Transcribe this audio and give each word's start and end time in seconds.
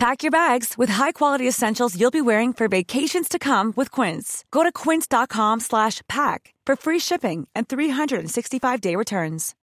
Pack 0.00 0.22
your 0.22 0.30
bags 0.30 0.78
with 0.78 0.88
high-quality 0.88 1.46
essentials 1.46 1.94
you'll 1.94 2.10
be 2.10 2.22
wearing 2.22 2.54
for 2.54 2.68
vacations 2.68 3.28
to 3.28 3.38
come 3.38 3.74
with 3.76 3.90
Quince. 3.90 4.46
Go 4.50 4.62
to 4.62 4.72
quince.com 4.72 5.60
slash 5.60 6.00
pack 6.08 6.54
for 6.64 6.74
free 6.74 6.98
shipping 6.98 7.46
and 7.54 7.68
365-day 7.68 8.96
returns. 8.96 9.54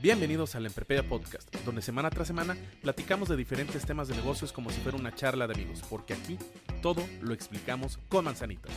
Bienvenidos 0.00 0.56
al 0.56 0.66
Emprepedia 0.66 1.08
Podcast, 1.08 1.54
donde 1.64 1.82
semana 1.82 2.10
tras 2.10 2.26
semana 2.26 2.56
platicamos 2.82 3.28
de 3.28 3.36
diferentes 3.36 3.86
temas 3.86 4.08
de 4.08 4.16
negocios 4.16 4.52
como 4.52 4.70
si 4.70 4.80
fuera 4.80 4.98
una 4.98 5.14
charla 5.14 5.46
de 5.46 5.54
amigos, 5.54 5.82
porque 5.88 6.14
aquí 6.14 6.36
todo 6.80 7.06
lo 7.20 7.32
explicamos 7.32 8.00
con 8.08 8.24
manzanitas. 8.24 8.72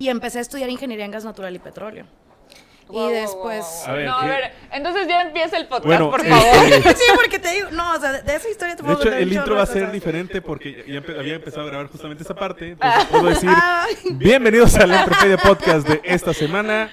Y 0.00 0.08
empecé 0.08 0.38
a 0.38 0.40
estudiar 0.40 0.70
ingeniería 0.70 1.04
en 1.04 1.10
gas 1.10 1.26
natural 1.26 1.54
y 1.54 1.58
petróleo. 1.58 2.06
Wow, 2.88 3.10
y 3.10 3.12
después... 3.12 3.64
wow, 3.86 3.86
wow. 3.86 3.92
A 3.92 3.92
ver, 3.98 4.06
no, 4.06 4.18
a 4.18 4.24
ver, 4.24 4.52
entonces 4.72 5.06
ya 5.06 5.20
empieza 5.22 5.58
el 5.58 5.66
podcast, 5.68 5.84
Bueno, 5.86 6.10
por 6.10 6.24
eh, 6.24 6.30
favor. 6.30 6.72
eh, 6.72 6.82
Sí, 6.96 7.04
porque 7.14 7.38
te 7.38 7.50
digo, 7.52 7.68
no, 7.72 7.92
o 7.94 8.00
sea, 8.00 8.12
de, 8.12 8.22
de 8.22 8.34
esa 8.34 8.48
historia 8.48 8.74
te 8.76 8.82
De 8.82 8.86
puedo 8.86 8.94
hecho, 8.98 9.04
contar 9.10 9.20
el 9.22 9.32
intro 9.32 9.54
va 9.56 9.62
a 9.62 9.66
de 9.66 9.72
ser 9.74 9.92
diferente 9.92 10.40
porque 10.40 10.84
ya 10.88 11.00
empe- 11.00 11.18
había 11.18 11.34
empezado 11.34 11.62
a 11.62 11.66
grabar 11.66 11.86
justamente 11.88 12.22
esa 12.24 12.34
parte. 12.34 12.70
Entonces 12.72 13.04
puedo 13.10 13.26
decir, 13.26 13.50
Ay. 13.54 13.94
bienvenidos 14.14 14.74
al 14.76 14.90
Emprepedia 14.90 15.36
Podcast 15.36 15.86
de 15.86 16.00
esta 16.02 16.32
semana. 16.32 16.90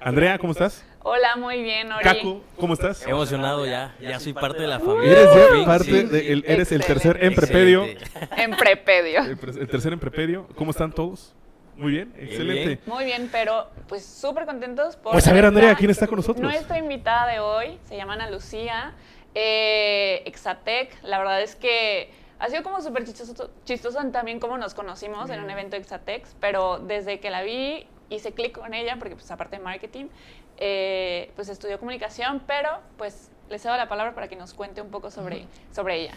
Andrea, 0.00 0.36
¿cómo 0.38 0.52
estás? 0.52 0.84
Hola, 1.04 1.36
muy 1.36 1.62
bien, 1.62 1.92
Ori. 1.92 2.02
Caco, 2.02 2.42
¿cómo 2.56 2.74
estás? 2.74 3.06
Emocionado 3.06 3.64
ya, 3.66 3.94
ya 4.00 4.18
soy 4.18 4.32
parte 4.32 4.60
de 4.62 4.66
la 4.68 4.80
familia. 4.80 5.12
Eres 5.12 5.28
ya 5.60 5.64
parte 5.64 6.04
de, 6.04 6.32
el- 6.32 6.44
eres 6.46 6.72
el 6.72 6.84
tercer 6.84 7.24
emprepedio. 7.24 7.84
Excelente. 7.84 8.42
En 8.42 8.50
prepedio. 8.56 9.20
El, 9.22 9.36
pre- 9.38 9.52
el 9.62 9.68
tercer 9.68 9.92
emprepedio. 9.92 10.46
¿Cómo 10.56 10.72
están 10.72 10.92
todos? 10.92 11.34
Muy 11.78 11.92
bien, 11.92 12.12
excelente. 12.18 12.66
bien. 12.66 12.80
Muy 12.86 13.04
bien, 13.04 13.28
pero 13.30 13.68
pues 13.86 14.04
súper 14.04 14.46
contentos 14.46 14.96
por... 14.96 15.12
Pues 15.12 15.26
a 15.28 15.32
ver, 15.32 15.46
Andrea, 15.46 15.76
¿quién 15.76 15.90
está 15.90 16.08
con 16.08 16.16
nosotros? 16.16 16.42
Nuestra 16.42 16.76
invitada 16.76 17.28
de 17.28 17.38
hoy 17.38 17.78
se 17.84 17.96
llama 17.96 18.14
Ana 18.14 18.28
Lucía, 18.28 18.94
eh, 19.34 20.22
Exatec. 20.26 20.92
La 21.04 21.18
verdad 21.18 21.40
es 21.40 21.54
que 21.54 22.10
ha 22.40 22.48
sido 22.48 22.64
como 22.64 22.80
súper 22.82 23.04
chistoso, 23.04 23.50
chistoso 23.64 23.98
también 24.10 24.40
como 24.40 24.58
nos 24.58 24.74
conocimos 24.74 25.30
en 25.30 25.40
un 25.40 25.50
evento 25.50 25.76
de 25.76 25.82
Exatex, 25.82 26.36
pero 26.40 26.78
desde 26.78 27.20
que 27.20 27.30
la 27.30 27.42
vi 27.42 27.86
hice 28.10 28.32
clic 28.32 28.58
con 28.58 28.74
ella, 28.74 28.96
porque 28.98 29.14
pues 29.14 29.30
aparte 29.30 29.56
de 29.56 29.62
marketing, 29.62 30.06
eh, 30.56 31.30
pues 31.36 31.48
estudió 31.48 31.78
comunicación, 31.78 32.42
pero 32.46 32.80
pues 32.96 33.30
le 33.48 33.58
cedo 33.58 33.76
la 33.76 33.88
palabra 33.88 34.14
para 34.14 34.26
que 34.26 34.36
nos 34.36 34.52
cuente 34.52 34.80
un 34.80 34.90
poco 34.90 35.10
sobre, 35.10 35.46
sobre 35.72 36.00
ella. 36.00 36.14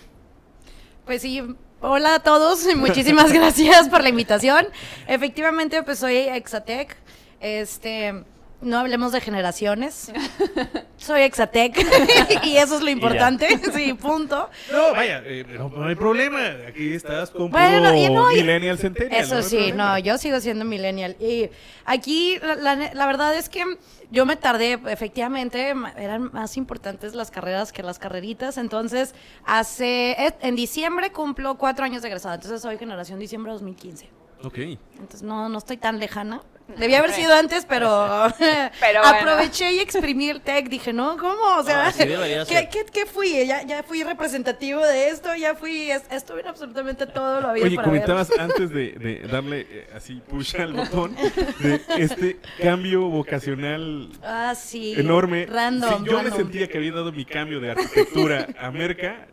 Pues 1.05 1.23
sí, 1.23 1.41
hola 1.81 2.15
a 2.15 2.19
todos, 2.19 2.63
muchísimas 2.75 3.31
gracias 3.33 3.89
por 3.89 4.03
la 4.03 4.09
invitación. 4.09 4.67
Efectivamente, 5.07 5.81
pues 5.83 5.99
soy 5.99 6.17
Exatec. 6.17 6.95
Este, 7.39 8.23
no 8.61 8.79
hablemos 8.79 9.11
de 9.11 9.21
generaciones. 9.21 10.11
Soy 10.97 11.21
Exatec 11.21 11.75
y 12.43 12.57
eso 12.57 12.75
es 12.75 12.81
lo 12.81 12.89
importante. 12.89 13.47
Sí, 13.73 13.93
punto. 13.93 14.49
No, 14.71 14.91
vaya, 14.91 15.21
eh, 15.25 15.45
no, 15.47 15.69
no 15.69 15.85
hay 15.85 15.95
problema. 15.95 16.39
Aquí 16.67 16.93
estás 16.93 17.31
con 17.31 17.49
Bueno, 17.49 17.91
puro 17.91 18.13
no, 18.23 18.29
Millennial 18.29 18.77
Centennial. 18.77 19.21
Eso 19.21 19.41
sí, 19.41 19.55
problema. 19.57 19.93
no, 19.93 19.99
yo 19.99 20.17
sigo 20.17 20.39
siendo 20.39 20.65
millennial. 20.65 21.15
Y 21.19 21.49
aquí 21.85 22.37
la, 22.39 22.55
la- 22.75 22.93
la 22.93 23.05
verdad 23.07 23.35
es 23.35 23.49
que 23.49 23.63
yo 24.11 24.25
me 24.25 24.35
tardé, 24.35 24.79
efectivamente, 24.87 25.73
eran 25.97 26.29
más 26.33 26.57
importantes 26.57 27.15
las 27.15 27.31
carreras 27.31 27.71
que 27.71 27.81
las 27.81 27.97
carreritas. 27.97 28.57
Entonces, 28.57 29.15
hace, 29.45 30.11
eh, 30.11 30.33
en 30.41 30.55
diciembre 30.55 31.11
cumplo 31.11 31.55
cuatro 31.57 31.85
años 31.85 32.01
de 32.01 32.09
egresada. 32.09 32.35
Entonces, 32.35 32.61
soy 32.61 32.77
generación 32.77 33.19
diciembre 33.19 33.51
2015. 33.53 34.09
Ok. 34.43 34.57
Entonces, 34.57 35.23
no, 35.23 35.47
no 35.49 35.57
estoy 35.57 35.77
tan 35.77 35.99
lejana. 35.99 36.41
Debía 36.77 36.99
haber 36.99 37.11
sido 37.11 37.33
antes, 37.35 37.65
pero, 37.67 38.27
Pero 38.39 38.69
bueno. 39.01 39.17
aproveché 39.17 39.71
y 39.73 39.79
exprimí 39.79 40.29
el 40.29 40.41
tech. 40.41 40.67
Dije, 40.69 40.93
¿no? 40.93 41.17
¿Cómo? 41.17 41.57
O 41.57 41.63
sea, 41.63 41.87
Ah, 41.87 41.91
sí 41.91 42.03
¿qué, 42.47 42.69
qué, 42.71 42.85
qué 42.91 43.05
fui? 43.05 43.45
Ya, 43.45 43.63
ya 43.63 43.83
fui 43.83 44.03
representativo 44.03 44.85
de 44.85 45.09
esto, 45.09 45.33
ya 45.35 45.55
fui, 45.55 45.89
es- 45.91 46.03
estuve 46.11 46.41
en 46.41 46.47
absolutamente 46.47 47.05
todo 47.07 47.41
lo 47.41 47.49
había 47.49 47.63
Oye, 47.65 47.75
para 47.75 47.89
ver. 47.89 48.01
comentabas 48.01 48.29
antes 48.39 48.69
de, 48.69 48.91
de 48.93 49.19
darle 49.27 49.67
eh, 49.69 49.89
así 49.95 50.21
push 50.29 50.55
al 50.57 50.73
botón 50.73 51.15
de 51.59 51.81
este 51.97 52.37
cambio 52.61 53.01
vocacional 53.09 54.09
Ah, 54.23 54.53
sí. 54.55 54.93
enorme. 54.97 55.45
Random. 55.47 56.03
Sí, 56.05 56.09
yo 56.09 56.21
me 56.23 56.31
sentía 56.31 56.67
que 56.67 56.77
había 56.77 56.91
dado 56.91 57.11
mi 57.11 57.25
cambio 57.25 57.59
de 57.59 57.71
arquitectura 57.71 58.47
a 58.59 58.71
merca. 58.71 59.27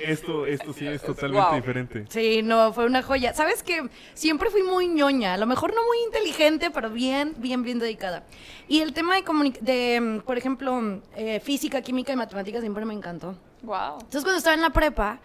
Esto, 0.00 0.44
esto 0.46 0.72
sí 0.72 0.86
es 0.86 1.02
totalmente 1.02 1.46
Wow. 1.46 1.54
diferente. 1.56 2.04
Sí, 2.08 2.42
no, 2.42 2.72
fue 2.72 2.86
una 2.86 3.02
joya. 3.02 3.32
¿Sabes 3.34 3.62
qué? 3.62 3.88
Siempre 4.14 4.50
fui 4.50 4.62
muy 4.62 4.88
ñoña. 4.88 5.34
A 5.34 5.36
lo 5.36 5.46
mejor 5.46 5.74
no 5.74 5.80
muy 5.86 5.98
inteligente, 6.06 6.70
pero 6.70 6.90
bien, 6.90 7.34
bien, 7.38 7.62
bien 7.62 7.78
dedicada. 7.78 8.24
Y 8.66 8.80
el 8.80 8.92
tema 8.92 9.14
de, 9.14 9.24
comuni- 9.24 9.58
de 9.60 10.00
mm, 10.00 10.20
por 10.20 10.36
ejemplo, 10.36 11.00
eh, 11.16 11.40
física, 11.40 11.80
química 11.82 12.12
y 12.12 12.16
matemáticas 12.16 12.60
siempre 12.60 12.84
me 12.84 12.94
encantó. 12.94 13.36
Wow. 13.62 13.94
Entonces, 14.00 14.22
cuando 14.22 14.38
estaba 14.38 14.54
en 14.54 14.62
la 14.62 14.70
prepa, 14.70 15.20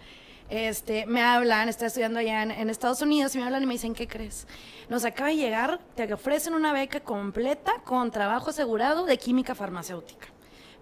este, 0.49 1.05
me 1.07 1.21
hablan, 1.23 1.69
estaba 1.69 1.87
estudiando 1.87 2.19
allá 2.19 2.43
en, 2.43 2.51
en 2.51 2.69
Estados 2.69 3.01
Unidos, 3.01 3.33
y 3.33 3.39
me 3.39 3.45
hablan 3.45 3.63
y 3.63 3.65
me 3.65 3.73
dicen, 3.73 3.93
¿qué 3.95 4.07
crees? 4.07 4.45
Nos 4.89 5.03
acaba 5.05 5.29
de 5.29 5.37
llegar, 5.37 5.79
te 5.95 6.11
ofrecen 6.13 6.53
una 6.53 6.73
beca 6.73 6.99
completa 6.99 7.73
con 7.85 8.11
trabajo 8.11 8.51
asegurado 8.51 9.05
de 9.05 9.17
química 9.17 9.55
farmacéutica. 9.55 10.27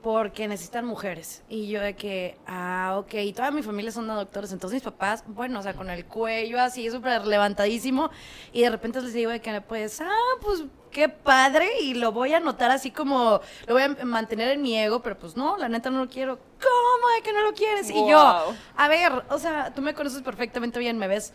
Porque 0.02 0.48
necesitan 0.48 0.86
mujeres. 0.86 1.44
Y 1.48 1.68
yo 1.68 1.80
de 1.82 1.96
que, 1.96 2.38
ah, 2.48 2.96
ok. 2.98 3.14
Y 3.16 3.34
toda 3.34 3.52
mi 3.52 3.62
familia 3.62 3.92
son 3.92 4.08
doctores. 4.08 4.52
Entonces 4.52 4.76
mis 4.76 4.84
papás, 4.84 5.24
bueno, 5.28 5.60
o 5.60 5.64
sea, 5.64 5.74
con 5.74 5.90
el 5.90 6.06
cuello 6.06 6.60
así, 6.60 6.90
súper 6.90 7.28
levantadísimo. 7.28 8.10
Y 8.52 8.62
de 8.62 8.70
repente 8.72 9.02
les 9.02 9.14
digo 9.14 9.30
de 9.30 9.42
que, 9.42 9.62
pues, 9.62 10.02
ah, 10.02 10.38
pues, 10.42 10.64
qué 10.90 11.08
padre. 11.10 11.70
Y 11.82 11.94
lo 11.94 12.12
voy 12.12 12.34
a 12.34 12.38
anotar 12.38 12.72
así 12.72 12.90
como, 12.90 13.42
lo 13.68 13.74
voy 13.74 13.84
a 13.84 13.90
mantener 14.06 14.50
en 14.50 14.62
mi 14.62 14.78
ego. 14.78 15.02
Pero 15.02 15.20
pues 15.20 15.38
no, 15.38 15.58
la 15.58 15.70
neta 15.70 15.90
no 15.90 16.00
lo 16.00 16.10
quiero. 16.10 16.38
¿Cómo 16.38 17.16
de 17.16 17.22
que 17.24 17.34
no 17.34 17.42
lo 17.44 17.54
quieres? 17.54 17.90
Y 17.90 18.10
yo, 18.10 18.54
a 18.76 18.88
ver, 18.88 19.24
o 19.30 19.38
sea, 19.38 19.74
tú 19.74 19.82
me 19.82 19.94
conoces 19.94 20.22
perfectamente 20.22 20.80
bien, 20.80 20.98
me 20.98 21.08
ves 21.08 21.34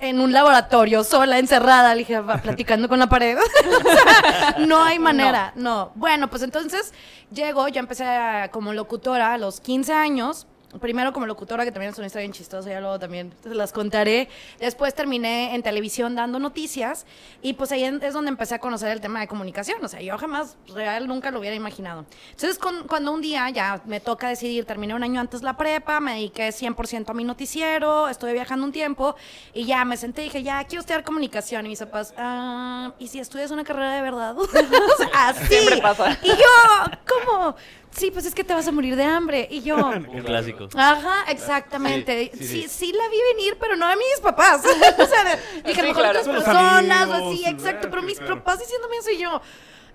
en 0.00 0.20
un 0.20 0.32
laboratorio, 0.32 1.04
sola, 1.04 1.38
encerrada, 1.38 1.94
le 1.94 2.00
dije, 2.00 2.20
platicando 2.42 2.88
con 2.88 2.98
la 2.98 3.08
pared. 3.08 3.36
No 4.58 4.82
hay 4.82 4.98
manera, 4.98 5.52
no. 5.56 5.92
Bueno, 5.94 6.28
pues 6.28 6.42
entonces 6.42 6.92
llego, 7.30 7.68
yo 7.68 7.80
empecé 7.80 8.04
como 8.52 8.72
locutora 8.72 9.34
a 9.34 9.38
los 9.38 9.60
15 9.60 9.92
años. 9.92 10.46
Primero 10.80 11.12
como 11.12 11.26
locutora, 11.26 11.64
que 11.64 11.72
también 11.72 11.92
es 11.92 11.98
una 11.98 12.06
historia 12.06 12.22
bien 12.26 12.32
chistosa, 12.32 12.68
ya 12.70 12.80
luego 12.80 12.98
también 12.98 13.30
te 13.42 13.50
las 13.54 13.72
contaré. 13.72 14.28
Después 14.58 14.94
terminé 14.94 15.54
en 15.54 15.62
televisión 15.62 16.14
dando 16.14 16.38
noticias 16.38 17.06
y 17.42 17.54
pues 17.54 17.72
ahí 17.72 17.84
es 17.84 18.12
donde 18.14 18.28
empecé 18.30 18.54
a 18.54 18.58
conocer 18.58 18.90
el 18.90 19.00
tema 19.00 19.20
de 19.20 19.28
comunicación. 19.28 19.84
O 19.84 19.88
sea, 19.88 20.00
yo 20.00 20.16
jamás, 20.18 20.56
real, 20.74 21.06
nunca 21.08 21.30
lo 21.30 21.40
hubiera 21.40 21.56
imaginado. 21.56 22.04
Entonces, 22.30 22.58
con- 22.58 22.86
cuando 22.86 23.12
un 23.12 23.20
día 23.20 23.48
ya 23.50 23.80
me 23.86 24.00
toca 24.00 24.28
decidir, 24.28 24.64
terminé 24.64 24.94
un 24.94 25.02
año 25.02 25.20
antes 25.20 25.42
la 25.42 25.56
prepa, 25.56 26.00
me 26.00 26.12
dediqué 26.14 26.48
100% 26.52 27.10
a 27.10 27.14
mi 27.14 27.24
noticiero, 27.24 28.08
estuve 28.08 28.32
viajando 28.32 28.64
un 28.66 28.72
tiempo 28.72 29.16
y 29.54 29.64
ya 29.64 29.84
me 29.84 29.96
senté 29.96 30.22
y 30.22 30.24
dije, 30.24 30.42
ya, 30.42 30.64
quiero 30.64 30.80
estudiar 30.80 31.04
comunicación. 31.04 31.66
Y 31.66 31.70
mis 31.70 31.78
papás, 31.80 32.14
ah, 32.16 32.92
¿y 32.98 33.08
si 33.08 33.18
estudias 33.18 33.50
una 33.50 33.64
carrera 33.64 33.94
de 33.94 34.02
verdad? 34.02 34.36
Así. 35.14 35.46
Siempre 35.46 35.78
pasa. 35.78 36.18
Y 36.22 36.28
yo, 36.28 36.96
¿cómo? 37.06 37.56
Sí, 37.96 38.10
pues 38.10 38.26
es 38.26 38.34
que 38.34 38.44
te 38.44 38.52
vas 38.52 38.66
a 38.68 38.72
morir 38.72 38.94
de 38.96 39.04
hambre. 39.04 39.48
Y 39.50 39.62
yo... 39.62 39.76
Un 39.86 40.22
clásico. 40.22 40.68
Ajá, 40.74 41.24
exactamente. 41.30 42.30
Sí, 42.34 42.38
Sí, 42.38 42.46
sí, 42.46 42.62
sí, 42.62 42.68
sí. 42.68 42.92
la 42.92 43.08
vi 43.08 43.16
venir, 43.34 43.56
pero 43.58 43.76
no 43.76 43.86
a 43.86 43.96
mis 43.96 44.20
papás. 44.22 44.62
o 44.98 45.06
sea, 45.06 45.38
dije, 45.64 45.74
Sí, 45.74 45.80
a 45.80 45.82
lo 45.82 45.88
mejor 45.88 46.02
claro. 46.02 46.20
otras 46.20 46.28
personas 46.28 47.08
o 47.08 47.12
amigos, 47.14 47.32
así, 47.34 47.44
exacto. 47.46 47.88
Pero 47.90 48.02
mis 48.02 48.18
claro. 48.18 48.36
papás 48.36 48.58
diciéndome 48.60 48.96
eso 48.98 49.10
y 49.10 49.18
yo, 49.18 49.40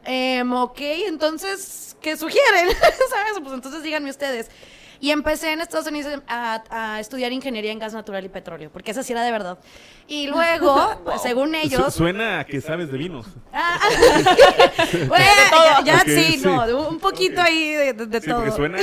em, 0.06 0.52
ok, 0.54 0.80
entonces, 0.80 1.96
¿qué 2.02 2.18
sugieren? 2.18 2.70
¿Sabes? 3.10 3.34
Pues 3.42 3.54
entonces 3.54 3.84
díganme 3.84 4.10
ustedes. 4.10 4.50
Y 5.02 5.10
empecé 5.12 5.52
en 5.52 5.60
Estados 5.62 5.88
Unidos 5.88 6.22
a, 6.28 6.64
a 6.70 7.00
estudiar 7.00 7.32
ingeniería 7.34 7.72
en 7.72 7.80
gas 7.80 7.92
natural 7.94 8.24
y 8.24 8.30
petróleo, 8.30 8.70
porque 8.72 8.92
esa 8.92 9.02
sí 9.04 9.12
era 9.14 9.24
de 9.24 9.32
verdad. 9.32 9.58
Y 10.08 10.28
luego, 10.28 11.02
pues, 11.06 11.22
según 11.24 11.50
Su- 11.50 11.56
ellos, 11.56 11.94
suena 11.94 12.40
a 12.40 12.46
que 12.46 12.62
sabes 12.62 12.92
de 12.92 12.98
vinos. 13.00 13.26
Ah, 13.52 13.80
bueno, 15.08 15.26
ya, 15.86 16.00
sí, 16.06 16.38
sí. 16.38 16.42
no, 16.46 16.88
un 16.90 17.00
poquito 17.00 17.42
ahí 17.42 17.72
de, 17.74 17.94
de- 17.94 18.06
de 18.06 18.22
Sí, 18.22 18.28
todo. 18.28 18.38
porque 18.38 18.52
suena 18.52 18.78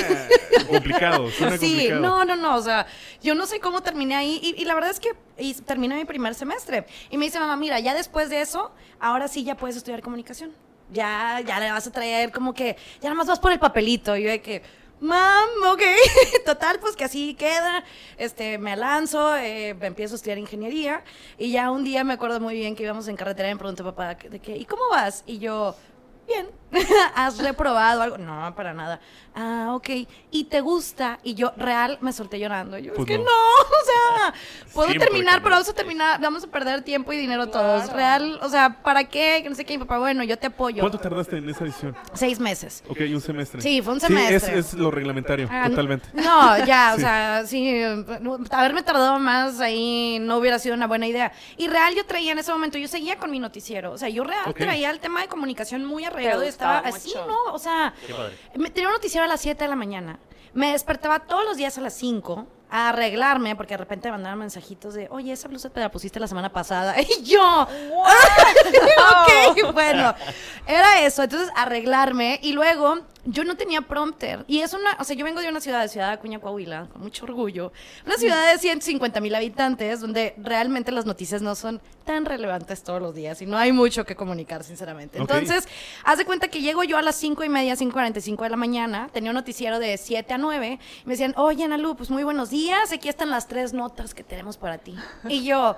complicado. 0.69 1.31
Suena 1.31 1.57
Sí, 1.59 1.71
complicado. 1.71 2.01
no, 2.01 2.25
no, 2.25 2.37
no, 2.37 2.57
o 2.57 2.63
sea, 2.63 2.87
yo 3.23 3.35
no 3.35 3.47
sé 3.47 3.61
cómo 3.61 3.81
terminé 3.83 4.17
ahí 4.17 4.41
y, 4.43 4.61
y 4.61 4.65
la 4.65 4.75
verdad 4.75 4.91
es 4.91 5.01
que 5.01 5.11
y 5.39 5.55
terminé 5.55 5.95
mi 5.95 6.05
primer 6.05 6.35
semestre 6.35 6.87
y 7.11 7.17
me 7.17 7.27
dice 7.27 7.39
mamá, 7.39 7.57
mira, 7.57 7.79
ya 7.81 7.95
después 7.95 8.29
de 8.31 8.41
eso, 8.41 8.73
ahora 8.99 9.29
sí 9.29 9.45
ya 9.45 9.57
puedes 9.57 9.77
estudiar 9.77 10.03
comunicación. 10.03 10.51
ya, 10.91 11.41
ya 11.47 11.61
le 11.61 11.71
vas 11.71 11.87
a 11.87 11.93
traer 11.93 12.33
como 12.33 12.55
que, 12.55 12.77
ya 13.01 13.05
nada 13.09 13.15
más 13.15 13.27
vas 13.27 13.39
por 13.39 13.53
el 13.53 13.59
papelito. 13.59 14.17
Y 14.17 14.23
yo 14.25 14.31
de 14.31 14.41
que, 14.43 14.63
mam, 15.01 15.49
ok. 15.73 15.83
Total, 16.47 16.79
pues 16.81 16.97
que 16.97 17.05
así 17.05 17.35
queda. 17.35 17.85
Este, 18.17 18.59
me 18.59 18.77
lanzo, 18.77 19.37
eh, 19.37 19.71
empiezo 19.81 20.15
a 20.15 20.17
estudiar 20.17 20.39
ingeniería. 20.39 21.05
Y 21.39 21.53
ya 21.53 21.71
un 21.71 21.85
día 21.85 22.05
me 22.05 22.15
acuerdo 22.15 22.41
muy 22.41 22.55
bien 22.55 22.75
que 22.77 22.83
íbamos 22.83 23.09
en 23.09 23.17
carretera 23.17 23.49
y 23.51 23.55
me 23.55 23.59
preguntó 23.59 23.85
papá, 23.85 24.15
de 24.15 24.39
que, 24.41 24.57
¿y 24.57 24.65
cómo 24.65 24.83
vas? 24.91 25.25
Y 25.27 25.39
yo, 25.39 25.75
bien. 26.27 26.49
¿Has 27.15 27.39
reprobado 27.39 28.03
algo? 28.03 28.19
No, 28.19 28.55
para 28.55 28.75
nada. 28.75 29.01
Ah, 29.35 29.69
ok. 29.75 29.89
¿Y 30.31 30.45
te 30.45 30.61
gusta? 30.61 31.19
Y 31.23 31.35
yo, 31.35 31.53
real, 31.57 31.99
me 32.01 32.13
solté 32.13 32.39
llorando. 32.41 32.77
Yo, 32.79 32.93
Pues 32.95 33.09
es 33.09 33.17
que 33.17 33.19
no. 33.19 33.25
no. 33.25 33.31
o 33.61 33.85
sea, 33.85 34.35
puedo 34.75 34.93
terminar, 34.99 35.37
pero 35.39 35.51
no. 35.51 35.57
vamos 35.57 35.69
a 35.69 35.73
terminar, 35.75 36.21
vamos 36.21 36.45
a 36.45 36.47
perder 36.49 36.83
tiempo 36.83 37.13
y 37.13 37.17
dinero 37.19 37.47
todos. 37.49 37.93
Real, 37.93 38.39
o 38.43 38.49
sea, 38.49 38.83
¿para 38.83 39.05
qué? 39.05 39.41
Que 39.43 39.49
no 39.49 39.55
sé 39.55 39.65
qué, 39.65 39.75
y 39.75 39.79
papá, 39.79 39.99
bueno, 39.99 40.25
yo 40.25 40.37
te 40.39 40.49
apoyo. 40.49 40.81
¿Cuánto 40.81 40.99
tardaste 40.99 41.37
en 41.39 41.49
esa 41.49 41.65
edición? 41.65 41.97
Seis 42.15 42.41
meses. 42.41 42.83
Ok, 42.89 42.99
un 43.13 43.21
semestre. 43.21 43.61
Sí, 43.61 43.81
fue 43.81 43.93
un 43.95 44.01
Sí, 44.01 44.07
semestre. 44.09 44.59
es, 44.59 44.67
es 44.69 44.75
lo 44.75 44.91
reglamentario, 44.91 45.49
Ah, 45.51 45.69
totalmente. 45.71 46.09
No, 46.15 46.65
ya, 46.67 46.95
o 46.97 46.99
sea, 47.01 47.45
sí, 47.47 47.81
haberme 48.51 48.83
tardado 48.83 49.19
más 49.19 49.61
ahí 49.61 50.19
no 50.21 50.37
hubiera 50.39 50.59
sido 50.59 50.75
una 50.75 50.87
buena 50.87 51.07
idea. 51.07 51.33
Y 51.57 51.69
real 51.69 51.95
yo 51.95 52.05
traía 52.07 52.33
en 52.33 52.39
ese 52.39 52.53
momento, 52.53 52.77
yo 52.79 52.89
seguía 52.89 53.17
con 53.19 53.31
mi 53.31 53.39
noticiero, 53.39 53.93
o 53.93 53.99
sea, 53.99 54.09
yo 54.09 54.25
real 54.25 54.53
traía 54.55 54.91
el 54.91 54.99
tema 55.01 55.21
de 55.23 55.29
comunicación 55.29 55.85
muy 55.85 56.05
arraigado 56.05 56.45
y 56.45 56.49
estaba 56.59 56.79
así, 56.79 57.09
mucho. 57.09 57.27
¿no? 57.27 57.53
O 57.55 57.59
sea, 57.59 57.95
Qué 58.07 58.15
padre. 58.15 58.37
me- 58.57 58.71
tenía 58.71 58.89
un 58.89 58.95
noticiero 58.95 59.25
a 59.25 59.29
las 59.29 59.41
7 59.41 59.65
de 59.65 59.69
la 59.71 59.77
mañana. 59.77 60.19
Me 60.55 60.73
despertaba 60.73 61.21
todos 61.21 61.45
los 61.45 61.57
días 61.57 61.77
a 61.79 61.81
las 61.83 61.95
5 61.95 62.47
a 62.71 62.91
arreglarme 62.91 63.57
porque 63.57 63.75
de 63.75 63.79
repente 63.79 64.09
me 64.09 64.13
mandaban 64.13 64.39
mensajitos 64.41 64.93
de, 64.95 65.09
oye, 65.11 65.33
esa 65.33 65.49
blusa 65.49 65.71
te 65.71 65.81
la 65.81 65.91
pusiste 65.91 66.19
la 66.21 66.27
semana 66.27 66.51
pasada. 66.53 66.95
Y 67.01 67.23
yo, 67.23 67.63
ok, 69.63 69.73
bueno, 69.73 70.15
era 70.67 71.01
eso. 71.03 71.23
Entonces, 71.23 71.51
arreglarme 71.57 72.39
y 72.43 72.53
luego 72.53 72.99
yo 73.31 73.45
no 73.45 73.57
tenía 73.57 73.83
prompter. 73.83 74.45
Y 74.47 74.61
es 74.61 74.73
una, 74.73 74.97
o 74.99 75.05
sea, 75.05 75.15
yo 75.15 75.25
vengo 75.25 75.41
de 75.41 75.49
una 75.49 75.61
ciudad, 75.61 75.83
de 75.83 75.89
Ciudad 75.89 76.11
Acuña, 76.11 76.41
Coahuila, 76.41 76.89
con 76.93 77.03
mucho 77.03 77.25
orgullo. 77.25 77.73
Una 78.07 78.17
ciudad 78.17 78.51
de 78.51 78.59
150 78.59 79.21
mil 79.21 79.35
habitantes 79.35 80.01
donde 80.01 80.35
realmente 80.39 80.93
las 80.93 81.05
noticias 81.05 81.43
no 81.43 81.55
son 81.55 81.81
tan 82.05 82.25
relevantes 82.25 82.83
todos 82.83 83.03
los 83.03 83.15
días 83.15 83.43
y 83.43 83.47
no 83.47 83.59
hay 83.59 83.73
mucho 83.73 84.05
que 84.05 84.17
comunicar, 84.17 84.65
sinceramente. 84.65 85.19
Entonces, 85.19 85.69
haz 86.05 86.17
de 86.17 86.25
cuenta 86.25 86.49
que 86.49 86.63
llego 86.63 86.83
yo 86.85 86.97
a 86.97 87.03
las 87.03 87.17
5 87.17 87.45
y 87.45 87.49
media, 87.51 87.75
5.45 87.75 88.43
de 88.43 88.49
la 88.51 88.57
mañana, 88.57 89.11
tenía 89.13 89.31
un 89.31 89.35
noticiero 89.35 89.79
de 89.79 89.97
7 89.99 90.33
a 90.33 90.39
9, 90.39 90.79
y 91.03 91.07
me 91.07 91.13
decían, 91.13 91.35
oye, 91.37 91.65
Analu, 91.65 91.97
pues 91.97 92.11
muy 92.11 92.25
buenos 92.25 92.49
días, 92.49 92.93
aquí 92.93 93.11
están 93.11 93.29
las 93.29 93.47
tres 93.47 93.75
notas 93.75 94.15
que 94.15 94.25
tenemos 94.25 94.57
para 94.57 94.79
ti. 94.79 94.97
Y 95.29 95.45
yo, 95.45 95.77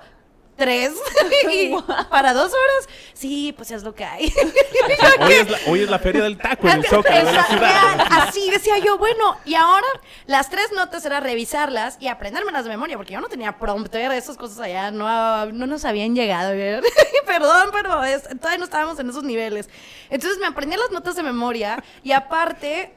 ¿tres? 0.61 0.93
Y, 1.51 1.73
¿Para 2.11 2.33
dos 2.33 2.51
horas? 2.51 2.89
Sí, 3.13 3.51
pues 3.57 3.71
es 3.71 3.81
lo 3.81 3.95
que 3.95 4.05
hay. 4.05 4.31
Hoy 5.19 5.33
es, 5.33 5.49
la, 5.49 5.57
hoy 5.67 5.79
es 5.81 5.89
la 5.89 5.97
feria 5.97 6.21
del 6.21 6.37
taco 6.37 6.67
en 6.69 6.77
el 6.77 6.85
Zócalo 6.85 7.25
de 7.25 7.33
la 7.33 7.43
ciudad. 7.45 8.07
Así 8.11 8.49
decía 8.51 8.77
yo, 8.77 8.97
bueno, 8.99 9.37
y 9.43 9.55
ahora 9.55 9.87
las 10.27 10.49
tres 10.51 10.71
notas 10.75 11.03
era 11.03 11.19
revisarlas 11.19 11.97
y 11.99 12.07
aprendérmelas 12.07 12.63
de 12.63 12.69
memoria, 12.69 12.95
porque 12.97 13.13
yo 13.13 13.21
no 13.21 13.27
tenía 13.27 13.57
prompter, 13.57 14.11
esas 14.11 14.37
cosas 14.37 14.59
allá 14.59 14.91
no, 14.91 15.47
no 15.47 15.65
nos 15.65 15.83
habían 15.83 16.13
llegado. 16.15 16.51
¿verdad? 16.55 16.83
Perdón, 17.25 17.69
pero 17.71 18.03
es- 18.03 18.23
todavía 18.39 18.59
no 18.59 18.65
estábamos 18.65 18.99
en 18.99 19.09
esos 19.09 19.23
niveles. 19.23 19.67
Entonces 20.11 20.37
me 20.39 20.45
aprendí 20.45 20.77
las 20.77 20.91
notas 20.91 21.15
de 21.15 21.23
memoria 21.23 21.83
y 22.03 22.11
aparte 22.11 22.93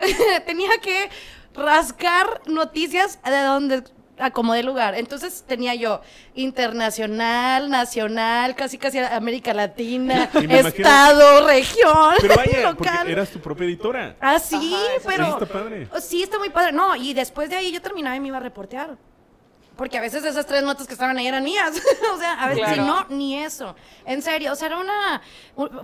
tenía 0.46 0.76
que 0.82 1.08
rascar 1.54 2.42
noticias 2.46 3.18
de 3.24 3.40
donde 3.42 3.84
acomodé 4.18 4.62
lugar. 4.62 4.94
Entonces 4.94 5.44
tenía 5.46 5.74
yo 5.74 6.00
internacional, 6.34 7.70
nacional, 7.70 8.54
casi 8.54 8.78
casi 8.78 8.98
América 8.98 9.52
Latina, 9.54 10.30
imagino- 10.34 10.68
estado, 10.68 11.46
región, 11.46 12.14
Pero 12.20 12.34
vaya, 12.36 12.60
local. 12.70 12.74
porque 12.76 13.12
eras 13.12 13.30
tu 13.30 13.40
propia 13.40 13.64
editora. 13.66 14.16
Ah, 14.20 14.38
sí, 14.38 14.74
Ajá, 14.74 15.02
pero. 15.06 15.24
sí 15.26 15.30
está 15.32 15.46
padre. 15.46 15.88
Sí, 16.00 16.22
está 16.22 16.38
muy 16.38 16.50
padre. 16.50 16.72
No, 16.72 16.94
y 16.96 17.14
después 17.14 17.48
de 17.50 17.56
ahí 17.56 17.72
yo 17.72 17.80
terminaba 17.82 18.16
y 18.16 18.20
me 18.20 18.28
iba 18.28 18.36
a 18.38 18.40
reportear. 18.40 18.96
Porque 19.76 19.98
a 19.98 20.00
veces 20.00 20.24
esas 20.24 20.46
tres 20.46 20.62
notas 20.62 20.86
que 20.86 20.92
estaban 20.92 21.16
ahí 21.18 21.26
eran 21.26 21.42
mías. 21.42 21.72
o 22.14 22.18
sea, 22.18 22.34
a 22.34 22.48
veces, 22.48 22.64
Claro. 22.64 22.82
si 22.82 22.88
no, 22.88 23.06
ni 23.16 23.38
eso. 23.42 23.74
En 24.06 24.22
serio, 24.22 24.52
o 24.52 24.54
sea, 24.56 24.66
era 24.68 24.78
una. 24.78 25.20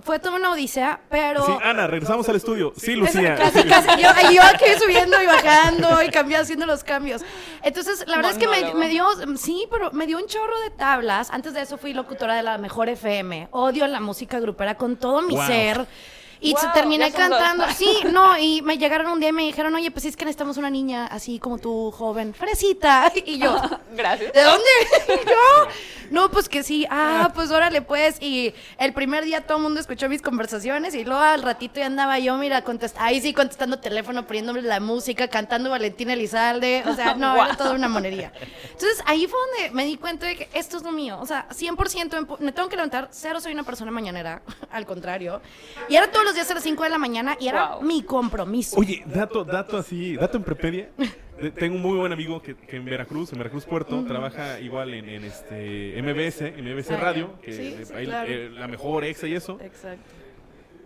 Fue 0.01 0.19
toda 0.19 0.35
una 0.37 0.51
odisea, 0.51 1.01
pero. 1.09 1.45
Sí, 1.45 1.51
Ana, 1.63 1.87
regresamos 1.87 2.27
al 2.29 2.35
estudio. 2.37 2.73
Sí, 2.77 2.95
Lucía. 2.95 3.35
Casi, 3.35 3.63
casi. 3.63 4.01
Yo, 4.01 4.09
y 4.31 4.35
yo 4.35 4.43
aquí 4.43 4.65
subiendo 4.79 5.21
y 5.21 5.25
bajando 5.25 6.01
y 6.03 6.09
cambiando, 6.09 6.43
haciendo 6.43 6.65
los 6.65 6.83
cambios. 6.83 7.21
Entonces, 7.63 8.05
la 8.07 8.15
verdad 8.17 8.31
es 8.31 8.37
que 8.37 8.47
me, 8.75 8.87
dio, 8.89 9.05
sí, 9.37 9.67
pero 9.71 9.91
me 9.91 10.07
dio 10.07 10.17
un 10.17 10.27
chorro 10.27 10.57
de 10.61 10.69
tablas. 10.71 11.29
Antes 11.31 11.53
de 11.53 11.61
eso 11.61 11.77
fui 11.77 11.93
locutora 11.93 12.35
de 12.35 12.43
la 12.43 12.57
mejor 12.57 12.87
FM. 12.89 13.49
Odio 13.51 13.87
la 13.87 13.99
música 13.99 14.39
grupera 14.39 14.75
con 14.75 14.95
todo 14.97 15.21
mi 15.21 15.35
Wow. 15.35 15.47
ser. 15.47 15.87
Y 16.43 16.55
se 16.55 16.65
Wow, 16.65 16.73
terminé 16.73 17.11
son 17.11 17.29
dos. 17.29 17.39
cantando. 17.39 17.65
Sí, 17.77 17.99
no, 18.11 18.37
y 18.37 18.61
me 18.63 18.77
llegaron 18.77 19.07
un 19.07 19.19
día 19.19 19.29
y 19.29 19.33
me 19.33 19.43
dijeron, 19.43 19.73
oye, 19.75 19.91
pues 19.91 20.05
es 20.05 20.17
que 20.17 20.25
necesitamos 20.25 20.57
una 20.57 20.69
niña 20.69 21.05
así 21.05 21.37
como 21.39 21.57
tú, 21.59 21.91
joven, 21.91 22.33
fresita. 22.33 23.11
Y 23.25 23.37
yo, 23.37 23.55
Gracias. 23.95 24.33
¿De 24.33 24.41
dónde? 24.43 24.65
Y 25.07 25.29
yo, 25.29 25.67
no, 26.09 26.29
pues 26.31 26.49
que 26.49 26.63
sí. 26.63 26.85
Ah, 26.89 27.31
pues 27.35 27.51
órale, 27.51 27.81
pues. 27.81 28.21
Y 28.21 28.53
el 28.79 28.91
primer 28.93 29.23
día 29.23 29.45
todo 29.45 29.57
el 29.57 29.63
mundo 29.63 29.79
escuchó 29.79 30.09
mis 30.09 30.21
conversaciones 30.21 30.93
y 30.95 31.05
luego 31.05 31.21
al 31.21 31.41
ratito 31.43 31.79
ya 31.79 31.85
andaba 31.85 32.17
yo, 32.19 32.35
mira, 32.37 32.63
contest 32.63 32.95
ahí 32.99 33.21
sí 33.21 33.33
contestando 33.33 33.79
teléfono, 33.79 34.25
poniéndome 34.27 34.61
la 34.63 34.79
música, 34.79 35.27
cantando 35.29 35.69
Valentina 35.69 36.13
Elizalde. 36.13 36.83
O 36.87 36.95
sea, 36.95 37.13
no, 37.13 37.33
era 37.35 37.45
Guau. 37.45 37.55
toda 37.57 37.71
una 37.73 37.87
monería. 37.87 38.33
Entonces 38.63 39.01
ahí 39.05 39.27
fue 39.27 39.39
donde 39.39 39.75
me 39.75 39.85
di 39.85 39.95
cuenta 39.97 40.25
de 40.25 40.35
que 40.35 40.49
esto 40.53 40.77
es 40.77 40.83
lo 40.83 40.91
mío. 40.91 41.17
O 41.21 41.25
sea, 41.25 41.47
100% 41.49 42.39
me 42.39 42.51
tengo 42.51 42.67
que 42.67 42.75
levantar. 42.75 43.07
Cero 43.11 43.39
soy 43.39 43.53
una 43.53 43.63
persona 43.63 43.91
mañanera, 43.91 44.41
al 44.71 44.85
contrario. 44.85 45.41
Y 45.87 45.95
era 45.95 46.09
todos 46.11 46.25
los 46.25 46.30
días 46.35 46.49
a 46.51 46.53
las 46.55 46.63
5 46.63 46.83
de 46.83 46.89
la 46.89 46.97
mañana 46.97 47.37
y 47.39 47.47
era 47.47 47.79
mi 47.81 48.03
compromiso. 48.03 48.77
Oye, 48.79 49.03
dato, 49.05 49.43
dato 49.43 49.77
así, 49.77 50.15
dato 50.15 50.37
en 50.37 50.43
Prepedia. 50.43 50.89
De- 51.41 51.51
Tengo 51.51 51.75
un 51.75 51.81
muy 51.81 51.97
buen 51.97 52.11
amigo 52.13 52.41
que, 52.41 52.55
que 52.55 52.75
en 52.77 52.85
Veracruz, 52.85 53.31
en 53.33 53.39
Veracruz 53.39 53.65
Puerto, 53.65 54.03
trabaja 54.05 54.59
igual 54.59 54.93
en, 54.93 55.09
en 55.09 55.23
este 55.23 55.99
MBS, 56.01 56.53
MBS 56.61 56.99
Radio, 56.99 57.39
que 57.41 57.51
sí, 57.51 57.75
eh, 57.79 57.85
sí, 57.85 57.93
ahí, 57.95 58.05
claro. 58.05 58.31
eh, 58.31 58.49
la 58.51 58.67
mejor 58.67 59.03
exa 59.05 59.27
y 59.27 59.33
eso. 59.33 59.57
Exacto. 59.61 60.03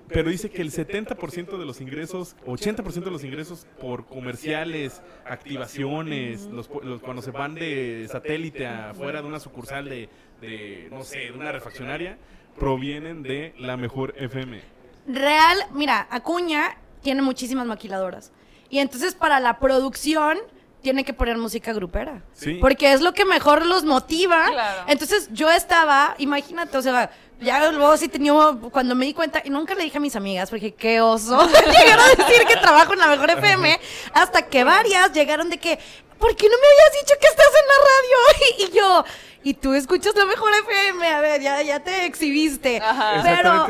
Pero 0.07 0.29
dice 0.29 0.51
que 0.51 0.61
el 0.61 0.71
70% 0.71 1.57
de 1.57 1.65
los 1.65 1.81
ingresos, 1.81 2.35
80% 2.45 3.03
de 3.05 3.11
los 3.11 3.23
ingresos 3.23 3.65
por 3.81 4.05
comerciales, 4.05 5.01
activaciones, 5.25 6.43
los, 6.45 6.69
los- 6.83 7.01
cuando 7.01 7.21
se 7.21 7.31
van 7.31 7.55
de 7.55 8.07
satélite 8.09 8.67
afuera 8.67 9.21
de 9.21 9.27
una 9.27 9.39
sucursal 9.39 9.85
de, 9.89 10.09
de, 10.41 10.87
no 10.91 11.03
sé, 11.03 11.19
de 11.19 11.31
una 11.31 11.51
refaccionaria, 11.51 12.17
provienen 12.59 13.23
de 13.23 13.53
la 13.57 13.77
mejor 13.77 14.13
FM. 14.17 14.61
Real, 15.07 15.57
mira, 15.71 16.07
Acuña 16.09 16.77
tiene 17.01 17.21
muchísimas 17.21 17.67
maquiladoras. 17.67 18.31
Y 18.69 18.79
entonces 18.79 19.13
para 19.13 19.39
la 19.39 19.59
producción 19.59 20.37
tiene 20.81 21.03
que 21.03 21.13
poner 21.13 21.37
música 21.37 21.73
grupera. 21.73 22.21
Sí. 22.33 22.59
Porque 22.61 22.93
es 22.93 23.01
lo 23.01 23.13
que 23.13 23.25
mejor 23.25 23.65
los 23.65 23.83
motiva. 23.83 24.45
Claro. 24.51 24.83
Entonces 24.87 25.29
yo 25.31 25.49
estaba, 25.49 26.15
imagínate, 26.19 26.77
o 26.77 26.81
sea, 26.81 27.11
ya 27.41 27.71
luego 27.71 27.97
sí 27.97 28.07
tenía, 28.07 28.33
cuando 28.71 28.95
me 28.95 29.05
di 29.05 29.13
cuenta, 29.13 29.41
y 29.43 29.49
nunca 29.49 29.75
le 29.75 29.83
dije 29.83 29.97
a 29.97 30.01
mis 30.01 30.15
amigas, 30.15 30.49
porque 30.49 30.73
qué 30.73 31.01
oso, 31.01 31.37
llegar 31.47 31.99
a 31.99 32.07
decir 32.09 32.45
que 32.47 32.55
trabajo 32.57 32.93
en 32.93 32.99
la 32.99 33.07
mejor 33.07 33.29
FM, 33.31 33.79
hasta 34.13 34.43
que 34.43 34.63
varias 34.63 35.11
llegaron 35.11 35.49
de 35.49 35.57
que, 35.57 35.79
¿por 36.19 36.35
qué 36.35 36.47
no 36.47 36.55
me 36.57 36.67
habías 36.67 37.01
dicho 37.01 37.15
que 37.19 37.27
estás 37.27 37.47
en 37.47 37.67
la 37.67 37.77
radio? 37.83 38.65
Y, 38.73 38.77
yo, 38.77 39.05
y 39.45 39.53
tú 39.53 39.73
escuchas 39.75 40.13
la 40.15 40.25
mejor 40.25 40.51
FM, 40.67 41.07
a 41.07 41.21
ver, 41.21 41.39
ya, 41.41 41.61
ya 41.61 41.79
te 41.79 42.05
exhibiste. 42.05 42.79
Ajá. 42.81 43.21
Pero, 43.23 43.67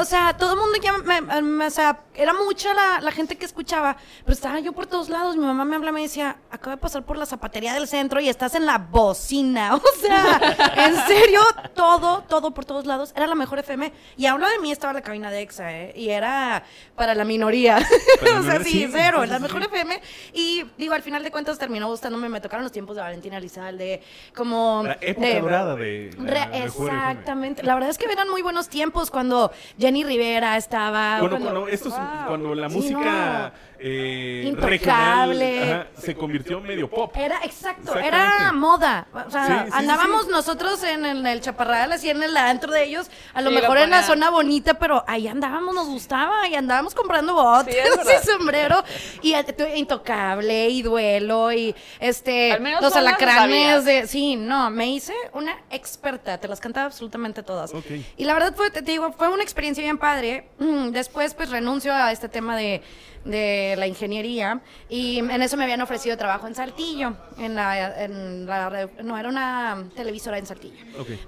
o 0.00 0.04
sea, 0.04 0.36
todo 0.36 0.54
el 0.54 0.58
mundo 0.58 0.78
ya, 0.82 0.92
me- 0.98 1.42
me- 1.42 1.66
o 1.66 1.70
sea, 1.70 2.00
era 2.14 2.32
mucha 2.32 2.72
la, 2.74 3.00
la 3.02 3.12
gente 3.12 3.36
que 3.36 3.44
escuchaba, 3.44 3.96
pero 4.24 4.32
estaba 4.32 4.58
yo 4.60 4.72
por 4.72 4.86
todos 4.86 5.08
lados. 5.10 5.36
Mi 5.36 5.44
mamá 5.44 5.64
me 5.66 5.76
hablaba 5.76 5.98
y 5.98 6.02
me 6.02 6.08
decía, 6.08 6.36
acabo 6.50 6.70
de 6.70 6.78
pasar 6.78 7.04
por 7.04 7.16
la 7.18 7.26
zapatería 7.26 7.74
del 7.74 7.86
centro 7.86 8.20
y 8.20 8.28
estás 8.28 8.54
en 8.54 8.66
la 8.66 8.78
bocina. 8.78 9.76
O 9.98 10.00
sea, 10.00 10.74
en 10.86 10.96
serio, 11.06 11.40
todo, 11.74 12.22
todo 12.22 12.52
por 12.54 12.64
todos 12.64 12.86
lados. 12.86 13.12
Era 13.16 13.26
la 13.26 13.34
mejor 13.34 13.58
FM. 13.58 13.92
Y 14.16 14.26
hablo 14.26 14.48
de 14.48 14.58
mí, 14.60 14.72
estaba 14.72 14.92
la 14.92 15.02
cabina 15.02 15.30
de 15.30 15.42
EXA, 15.42 15.72
¿eh? 15.72 15.92
Y 15.94 16.08
era 16.08 16.64
para 16.94 17.14
la 17.14 17.24
minoría. 17.24 17.78
Para 18.20 18.40
o 18.40 18.42
sea, 18.44 18.62
sí, 18.62 18.70
sí, 18.70 18.88
cero, 18.90 19.26
la 19.26 19.38
mejor 19.38 19.60
sí. 19.60 19.66
FM. 19.66 20.00
Y 20.32 20.64
digo, 20.78 20.94
al 20.94 21.02
final 21.02 21.22
de 21.22 21.30
cuentas 21.30 21.58
terminó 21.58 21.88
gustándome. 21.88 22.28
Me 22.28 22.40
tocaron 22.40 22.62
los 22.62 22.72
tiempos 22.72 22.96
de 22.96 23.02
Valentina 23.02 23.36
Elizalde, 23.38 24.02
como... 24.34 24.84
época 25.18 25.34
de- 25.34 25.40
dorada 25.40 25.76
de 25.76 26.10
la 26.18 26.24
Re- 26.46 26.64
FM. 26.64 26.64
exactamente. 26.90 27.62
La 27.62 27.74
verdad 27.74 27.90
es 27.90 27.98
que 27.98 28.06
eran 28.10 28.28
muy 28.28 28.42
buenos 28.42 28.68
tiempos 28.68 29.10
cuando 29.10 29.50
Jenny 29.78 30.04
Rivera 30.04 30.56
estaba. 30.56 31.20
Bueno, 31.20 31.36
cuando- 31.38 31.60
bueno, 31.60 31.68
esto 31.68 31.88
es 31.88 31.94
un 31.94 32.26
cuando 32.26 32.54
la 32.54 32.68
Sí, 32.70 32.76
música 32.76 33.52
eh, 33.80 34.44
Intocable. 34.46 34.78
regional 34.78 35.70
ajá, 35.72 35.86
se 36.00 36.14
convirtió 36.14 36.60
medio 36.60 36.88
pop. 36.90 37.14
Era, 37.16 37.40
exacto, 37.44 37.96
era 37.96 38.52
moda. 38.52 39.06
O 39.12 39.30
sea, 39.30 39.46
Sí, 39.46 39.52
sí, 39.52 39.64
sí, 39.66 39.70
andábamos 39.72 40.24
sí. 40.24 40.30
nosotros 40.30 40.82
en 40.82 41.04
el, 41.04 41.26
el 41.26 41.40
chaparral, 41.40 41.92
así 41.92 42.10
en 42.10 42.22
el 42.22 42.36
antro 42.36 42.72
de 42.72 42.84
ellos, 42.84 43.10
a 43.34 43.42
lo 43.42 43.50
mejor 43.50 43.78
en 43.78 43.90
la 43.90 44.02
zona 44.02 44.30
bonita, 44.30 44.74
pero 44.74 45.04
ahí 45.06 45.28
andábamos, 45.28 45.74
nos 45.74 45.86
gustaba, 45.88 46.48
y 46.48 46.54
andábamos 46.54 46.94
comprando 46.94 47.34
verdad. 47.34 47.66
y 47.70 48.26
sombrero, 48.26 48.82
y 49.22 49.34
eh, 49.34 49.72
intocable, 49.76 50.68
y 50.68 50.82
duelo, 50.82 51.52
y 51.52 51.74
este, 52.00 52.58
los 52.80 52.94
alacranes 52.96 53.84
de, 53.84 54.06
sí, 54.06 54.36
no, 54.36 54.70
me 54.70 54.88
hice 54.88 55.14
una 55.32 55.56
experta, 55.70 56.38
te 56.38 56.48
las 56.48 56.60
cantaba 56.60 56.86
absolutamente 56.86 57.42
todas. 57.42 57.72
Y 58.16 58.24
la 58.24 58.34
verdad 58.34 58.54
fue, 58.56 58.70
te 58.70 58.82
digo, 58.82 59.12
fue 59.12 59.28
una 59.28 59.42
experiencia 59.42 59.82
bien 59.82 59.98
padre. 59.98 60.48
Mm, 60.58 60.88
Después, 60.90 61.34
pues 61.34 61.50
renuncio 61.50 61.92
a 61.94 62.10
este 62.12 62.28
tema 62.28 62.56
de, 62.56 62.82
de 63.24 63.74
la 63.78 63.86
ingeniería 63.86 64.60
y 64.88 65.18
en 65.18 65.42
eso 65.42 65.56
me 65.56 65.64
habían 65.64 65.80
ofrecido 65.80 66.16
trabajo 66.16 66.46
en 66.46 66.54
Saltillo, 66.54 67.14
en 67.38 67.54
la, 67.54 68.04
en 68.04 68.46
la 68.46 68.88
no, 69.02 69.18
era 69.18 69.28
una 69.28 69.84
televisora 69.94 70.38
en 70.38 70.46
Saltillo. 70.46 70.76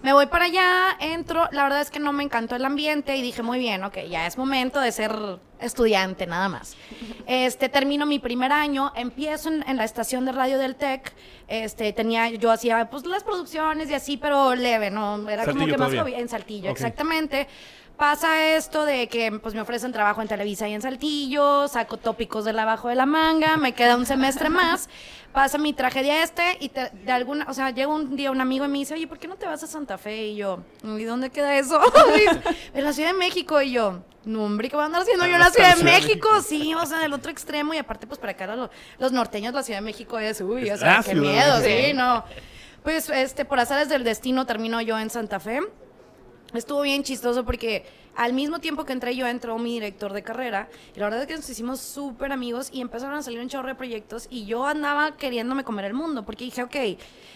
Me 0.03 0.13
voy 0.13 0.27
para 0.27 0.47
allá, 0.47 0.97
entro, 1.01 1.49
la 1.53 1.65
verdad 1.65 1.81
es 1.81 1.91
que 1.91 2.01
no 2.01 2.13
me 2.13 2.23
encantó 2.23 2.57
el 2.57 2.65
ambiente 2.65 3.17
y 3.17 3.23
dije, 3.23 3.43
muy 3.43 3.59
bien, 3.59 3.85
ok, 3.85 3.99
ya 4.09 4.27
es 4.27 4.39
momento 4.39 4.81
de 4.81 4.93
ser 4.93 5.13
estudiante, 5.61 6.27
nada 6.27 6.49
más. 6.49 6.77
Este, 7.27 7.69
termino 7.69 8.07
mi 8.07 8.19
primer 8.19 8.51
año, 8.53 8.93
empiezo 8.97 9.51
en, 9.51 9.63
en 9.69 9.77
la 9.77 9.85
estación 9.85 10.25
de 10.25 10.33
radio 10.33 10.59
del 10.59 10.77
TEC, 10.77 11.13
este, 11.49 11.93
tenía, 11.93 12.31
yo 12.31 12.51
hacía, 12.51 12.89
pues, 12.89 13.05
las 13.07 13.25
producciones 13.25 13.91
y 13.91 13.95
así, 13.95 14.17
pero 14.17 14.55
leve, 14.55 14.91
¿no? 14.91 15.29
Era 15.29 15.45
como 15.45 15.67
que 15.67 15.77
más 15.77 15.91
todavía. 15.91 16.19
en 16.19 16.29
Saltillo, 16.29 16.71
exactamente. 16.71 17.49
Pasa 18.01 18.57
esto 18.57 18.87
de 18.87 19.09
que 19.09 19.31
pues 19.43 19.55
me 19.55 19.61
ofrecen 19.61 19.93
trabajo 19.93 20.23
en 20.23 20.27
Televisa 20.29 20.67
y 20.67 20.73
en 20.73 20.81
Saltillo, 20.81 21.69
saco 21.69 21.99
tópicos 21.99 22.47
del 22.47 22.59
abajo 22.59 22.89
de 22.89 22.95
la 22.95 23.05
manga, 23.05 23.59
me 23.59 23.73
queda 23.75 23.95
un 23.97 24.07
semestre 24.07 24.49
más, 24.49 24.89
pasa 25.35 25.59
mi 25.59 25.75
tragedia 25.75 26.23
este 26.23 26.57
y 26.61 26.71
te- 26.71 26.89
de 26.89 27.13
alguna, 27.13 27.45
o 27.47 27.53
sea, 27.53 27.69
llega 27.73 27.89
un 27.89 28.17
día 28.17 28.31
un 28.31 28.41
amigo 28.41 28.65
y 28.65 28.69
me 28.69 28.79
dice, 28.79 28.95
oye, 28.95 29.07
¿por 29.07 29.19
qué 29.19 29.29
no 29.29 29.37
te 29.37 29.45
vas 29.45 29.63
a 29.63 29.67
Santa 29.67 29.99
Fe? 29.99 30.29
Y 30.29 30.37
yo, 30.37 30.61
¿y 30.83 31.05
dónde 31.05 31.29
queda 31.29 31.55
eso? 31.57 31.79
En 32.73 32.85
la 32.85 32.95
Ciudad 32.95 33.11
de 33.11 33.19
México 33.19 33.61
y 33.61 33.73
yo, 33.73 34.03
no 34.25 34.45
hombre, 34.45 34.71
¿qué 34.71 34.77
voy 34.77 34.85
a 34.85 34.87
andar 34.87 35.03
haciendo 35.03 35.27
yo 35.27 35.35
en 35.35 35.41
la 35.41 35.51
Ciudad 35.51 35.77
de 35.77 35.85
México? 35.85 36.29
Sí, 36.41 36.73
o 36.73 36.87
sea, 36.87 37.01
del 37.01 37.13
otro 37.13 37.31
extremo 37.31 37.75
y 37.75 37.77
aparte 37.77 38.07
pues 38.07 38.19
para 38.19 38.33
acá 38.33 38.47
los, 38.57 38.71
los 38.99 39.13
norteños 39.13 39.53
la 39.53 39.63
Ciudad 39.63 39.81
de 39.81 39.85
México 39.85 40.19
es, 40.19 40.41
uy, 40.41 40.71
o 40.71 40.77
sea, 40.79 41.03
qué 41.05 41.15
miedo, 41.21 41.61
sí, 41.61 41.93
no. 41.93 42.25
Pues 42.83 43.11
este, 43.11 43.45
por 43.45 43.61
azares 43.61 43.91
del 43.91 44.05
destino 44.05 44.47
termino 44.47 44.81
yo 44.81 44.99
en 44.99 45.11
Santa 45.11 45.39
Fe. 45.39 45.61
Estuvo 46.53 46.83
bien 46.83 47.05
chistoso 47.05 47.45
porque 47.45 47.85
al 48.17 48.33
mismo 48.33 48.59
tiempo 48.59 48.85
que 48.85 48.93
entré 48.93 49.15
yo 49.15 49.27
entró 49.27 49.57
mi 49.59 49.75
director 49.75 50.13
de 50.13 50.23
carrera 50.23 50.69
y 50.95 50.99
la 50.99 51.07
verdad 51.07 51.23
es 51.23 51.27
que 51.29 51.37
nos 51.37 51.49
hicimos 51.49 51.81
súper 51.81 52.33
amigos 52.33 52.71
y 52.73 52.81
empezaron 52.81 53.15
a 53.17 53.23
salir 53.23 53.41
un 53.41 53.49
chorro 53.49 53.69
de 53.69 53.77
proyectos 53.77 54.27
y 54.31 54.47
yo 54.47 54.67
andaba 54.67 55.17
queriéndome 55.17 55.63
comer 55.63 55.85
el 55.85 55.95
mundo 55.95 56.25
porque 56.25 56.45
dije, 56.45 56.65
ok, 56.65 56.77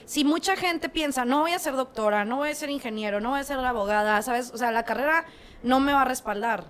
si 0.04 0.25
mucha 0.25 0.56
gente 0.56 0.88
piensa, 0.88 1.25
no 1.25 1.40
voy 1.40 1.52
a 1.52 1.59
ser 1.59 1.75
doctora, 1.76 2.25
no 2.25 2.38
voy 2.38 2.50
a 2.50 2.54
ser 2.54 2.71
ingeniero, 2.71 3.21
no 3.21 3.30
voy 3.30 3.40
a 3.40 3.44
ser 3.44 3.59
abogada, 3.59 4.21
¿sabes? 4.23 4.50
O 4.52 4.59
sea, 4.59 4.73
la 4.73 4.85
carrera 4.85 5.26
no 5.62 5.78
me 5.78 5.92
va 5.92 6.02
a 6.02 6.06
respaldar. 6.06 6.64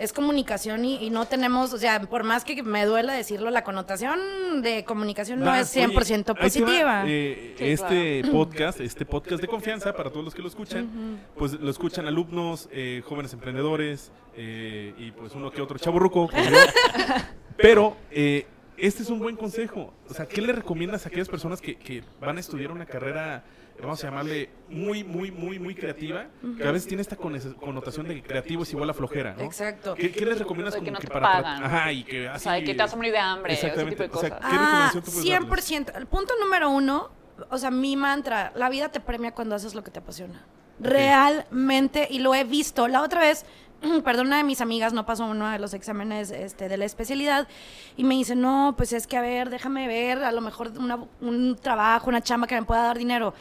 Es 0.00 0.12
comunicación 0.12 0.84
y, 0.84 0.96
y 0.96 1.10
no 1.10 1.26
tenemos, 1.26 1.72
o 1.72 1.78
sea, 1.78 2.00
por 2.00 2.24
más 2.24 2.42
que 2.44 2.62
me 2.62 2.84
duela 2.86 3.12
decirlo, 3.12 3.50
la 3.50 3.62
connotación 3.64 4.18
de 4.62 4.84
comunicación 4.84 5.40
no 5.40 5.54
es 5.54 5.76
oye, 5.76 5.86
100% 5.88 6.10
ahí 6.10 6.24
te 6.24 6.32
va, 6.32 6.34
positiva. 6.36 7.04
eh, 7.06 7.54
Sí, 7.58 7.64
este 7.64 8.22
podcast, 8.30 8.80
este 8.80 9.04
podcast 9.04 9.40
de 9.42 9.46
confianza 9.46 9.92
para 9.94 10.10
todos 10.10 10.24
los 10.24 10.34
que 10.34 10.42
lo 10.42 10.48
escuchan, 10.48 11.20
pues 11.36 11.52
lo 11.52 11.70
escuchan 11.70 12.06
alumnos, 12.06 12.68
eh, 12.72 13.02
jóvenes 13.06 13.32
emprendedores 13.34 14.10
eh, 14.36 14.94
y 14.98 15.10
pues 15.12 15.34
uno 15.34 15.50
que 15.50 15.60
otro 15.60 15.78
chaburruco. 15.78 16.28
Pero 17.56 17.96
eh, 18.10 18.46
este 18.78 19.02
es 19.02 19.10
un 19.10 19.18
buen 19.18 19.36
consejo. 19.36 19.92
O 20.08 20.14
sea, 20.14 20.26
¿qué 20.26 20.40
le 20.40 20.52
recomiendas 20.52 21.04
a 21.04 21.08
aquellas 21.08 21.28
personas 21.28 21.60
que, 21.60 21.76
que 21.76 22.02
van 22.20 22.38
a 22.38 22.40
estudiar 22.40 22.72
una 22.72 22.86
carrera, 22.86 23.44
vamos 23.86 24.02
a 24.04 24.08
llamarle, 24.08 24.50
muy, 24.68 25.02
muy, 25.04 25.30
muy, 25.30 25.58
muy 25.58 25.74
creativa? 25.74 26.26
Que 26.56 26.64
a 26.66 26.70
veces 26.70 26.88
tiene 26.88 27.02
esta 27.02 27.16
connotación 27.16 28.06
de 28.08 28.14
que 28.16 28.22
creativo 28.22 28.62
es 28.62 28.72
igual 28.72 28.90
a 28.90 28.94
flojera, 28.94 29.34
¿no? 29.34 29.42
Exacto. 29.44 29.94
¿Qué, 29.94 30.10
qué 30.12 30.24
les 30.26 30.38
recomiendas 30.38 30.74
De 30.74 30.80
que 30.80 30.86
como 30.86 30.94
no 30.94 31.00
que 31.00 31.06
te 31.06 31.12
para... 31.12 31.32
pagan. 31.32 31.64
Ajá, 31.64 31.92
y 31.92 32.04
que 32.04 32.28
O 32.28 32.32
así... 32.32 32.44
sea, 32.44 32.52
de 32.54 32.64
que 32.64 32.74
te 32.74 32.82
vas 32.82 32.92
a 32.92 32.96
morir 32.96 33.12
de 33.12 33.18
hambre, 33.18 33.52
ese 33.54 33.70
tipo 33.70 33.80
Exactamente. 33.80 34.08
de 34.08 34.16
O 34.16 34.20
sea, 34.20 34.30
cosas. 34.30 34.50
¿qué 34.50 34.56
Ah, 34.56 34.60
recomendación 34.90 35.02
tú 35.04 35.10
puedes 35.12 35.30
darles? 35.30 35.70
100%. 35.94 35.96
El 35.96 36.06
punto 36.06 36.34
número 36.40 36.70
uno, 36.70 37.10
o 37.50 37.58
sea, 37.58 37.70
mi 37.70 37.96
mantra, 37.96 38.52
la 38.54 38.68
vida 38.68 38.90
te 38.90 39.00
premia 39.00 39.32
cuando 39.32 39.54
haces 39.54 39.74
lo 39.74 39.82
que 39.84 39.90
te 39.90 39.98
apasiona. 40.00 40.44
Realmente, 40.78 42.06
y 42.10 42.18
lo 42.20 42.34
he 42.34 42.44
visto. 42.44 42.88
La 42.88 43.02
otra 43.02 43.20
vez, 43.20 43.44
perdón, 44.04 44.28
una 44.28 44.38
de 44.38 44.44
mis 44.44 44.60
amigas 44.60 44.92
no 44.92 45.06
pasó 45.06 45.24
uno 45.26 45.48
de 45.50 45.58
los 45.58 45.74
exámenes 45.74 46.30
este, 46.30 46.68
de 46.68 46.76
la 46.76 46.84
especialidad 46.84 47.48
y 47.96 48.04
me 48.04 48.14
dice, 48.14 48.34
no, 48.36 48.74
pues 48.76 48.92
es 48.92 49.06
que 49.06 49.16
a 49.16 49.20
ver, 49.22 49.50
déjame 49.50 49.86
ver, 49.88 50.22
a 50.24 50.32
lo 50.32 50.40
mejor 50.40 50.72
una- 50.78 51.04
un 51.20 51.56
trabajo, 51.56 52.08
una 52.08 52.20
chamba 52.22 52.46
que 52.46 52.54
me 52.54 52.62
pueda 52.66 52.82
dar 52.82 52.98
dinero. 52.98 53.34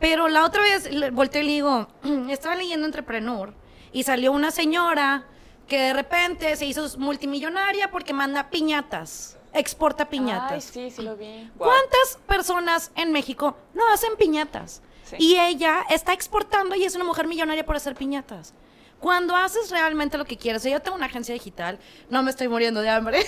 Pero 0.00 0.28
la 0.28 0.44
otra 0.44 0.62
vez 0.62 0.88
volteé 1.12 1.42
y 1.42 1.46
le 1.46 1.52
digo, 1.52 1.88
estaba 2.30 2.54
leyendo 2.54 2.86
Entrepreneur 2.86 3.54
y 3.92 4.02
salió 4.02 4.32
una 4.32 4.50
señora 4.50 5.26
que 5.66 5.80
de 5.80 5.92
repente 5.92 6.54
se 6.56 6.66
hizo 6.66 6.86
multimillonaria 6.98 7.90
porque 7.90 8.12
manda 8.12 8.50
piñatas, 8.50 9.38
exporta 9.52 10.08
piñatas. 10.08 10.52
Ay, 10.52 10.60
sí, 10.60 10.90
sí 10.90 11.02
lo 11.02 11.16
vi. 11.16 11.50
¿Cuántas 11.58 12.18
personas 12.26 12.92
en 12.94 13.12
México 13.12 13.56
no 13.74 13.88
hacen 13.92 14.16
piñatas? 14.16 14.82
Sí. 15.04 15.16
Y 15.18 15.38
ella 15.38 15.84
está 15.90 16.12
exportando 16.12 16.74
y 16.74 16.84
es 16.84 16.94
una 16.94 17.04
mujer 17.04 17.26
millonaria 17.26 17.64
por 17.64 17.76
hacer 17.76 17.94
piñatas. 17.94 18.54
Cuando 19.00 19.36
haces 19.36 19.70
realmente 19.70 20.16
lo 20.16 20.24
que 20.24 20.38
quieres, 20.38 20.64
yo 20.64 20.80
tengo 20.80 20.96
una 20.96 21.06
agencia 21.06 21.34
digital, 21.34 21.78
no 22.08 22.22
me 22.22 22.30
estoy 22.30 22.48
muriendo 22.48 22.80
de 22.80 22.88
hambre, 22.88 23.24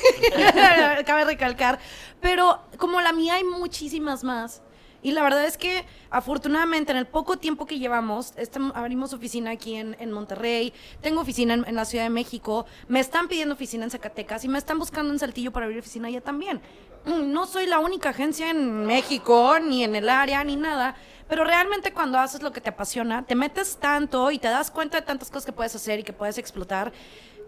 cabe 1.06 1.24
recalcar, 1.24 1.78
pero 2.20 2.62
como 2.78 3.00
la 3.02 3.12
mía 3.12 3.34
hay 3.34 3.44
muchísimas 3.44 4.24
más. 4.24 4.62
Y 5.02 5.12
la 5.12 5.22
verdad 5.22 5.44
es 5.44 5.56
que 5.56 5.84
afortunadamente 6.10 6.90
en 6.92 6.98
el 6.98 7.06
poco 7.06 7.36
tiempo 7.36 7.66
que 7.66 7.78
llevamos, 7.78 8.34
estam- 8.36 8.72
abrimos 8.74 9.12
oficina 9.12 9.52
aquí 9.52 9.76
en, 9.76 9.96
en 10.00 10.10
Monterrey, 10.10 10.72
tengo 11.00 11.20
oficina 11.20 11.54
en, 11.54 11.64
en 11.68 11.74
la 11.76 11.84
Ciudad 11.84 12.04
de 12.04 12.10
México, 12.10 12.66
me 12.88 12.98
están 12.98 13.28
pidiendo 13.28 13.54
oficina 13.54 13.84
en 13.84 13.90
Zacatecas 13.90 14.44
y 14.44 14.48
me 14.48 14.58
están 14.58 14.78
buscando 14.78 15.12
en 15.12 15.18
Saltillo 15.18 15.52
para 15.52 15.66
abrir 15.66 15.78
oficina 15.80 16.08
allá 16.08 16.20
también. 16.20 16.60
Mm, 17.06 17.32
No 17.32 17.46
soy 17.46 17.66
la 17.66 17.78
única 17.78 18.08
agencia 18.10 18.50
en 18.50 18.86
México, 18.86 19.58
ni 19.60 19.84
en 19.84 19.94
el 19.94 20.08
área, 20.08 20.42
ni 20.42 20.56
nada, 20.56 20.96
pero 21.28 21.44
realmente 21.44 21.92
cuando 21.92 22.18
haces 22.18 22.42
lo 22.42 22.52
que 22.52 22.60
te 22.60 22.70
apasiona, 22.70 23.24
te 23.24 23.34
metes 23.36 23.76
tanto 23.76 24.30
y 24.32 24.38
te 24.38 24.48
das 24.48 24.70
cuenta 24.70 24.98
de 24.98 25.06
tantas 25.06 25.28
cosas 25.28 25.46
que 25.46 25.52
puedes 25.52 25.74
hacer 25.76 26.00
y 26.00 26.02
que 26.02 26.12
puedes 26.12 26.38
explotar, 26.38 26.92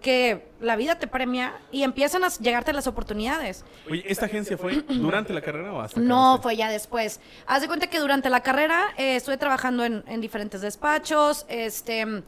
que 0.00 0.49
la 0.61 0.76
vida 0.76 0.99
te 0.99 1.07
premia 1.07 1.54
y 1.71 1.83
empiezan 1.83 2.25
a 2.25 2.28
llegarte 2.28 2.73
las 2.73 2.87
oportunidades. 2.87 3.64
Oye, 3.90 4.02
¿esta 4.07 4.26
agencia 4.26 4.59
fue 4.59 4.83
durante 4.88 5.33
la 5.33 5.40
carrera 5.40 5.73
o 5.73 5.80
hasta? 5.80 6.00
No, 6.00 6.40
fue 6.42 6.57
ya 6.57 6.71
después. 6.71 7.21
Haz 7.47 7.62
de 7.62 7.69
cuenta 7.69 7.87
que 7.88 7.99
durante 7.99 8.30
la 8.30 8.40
carrera 8.42 8.88
eh, 8.97 9.16
estuve 9.16 9.37
trabajando 9.37 9.85
en, 9.85 10.02
en 10.07 10.21
diferentes 10.21 10.61
despachos. 10.61 11.47
Este, 11.49 12.23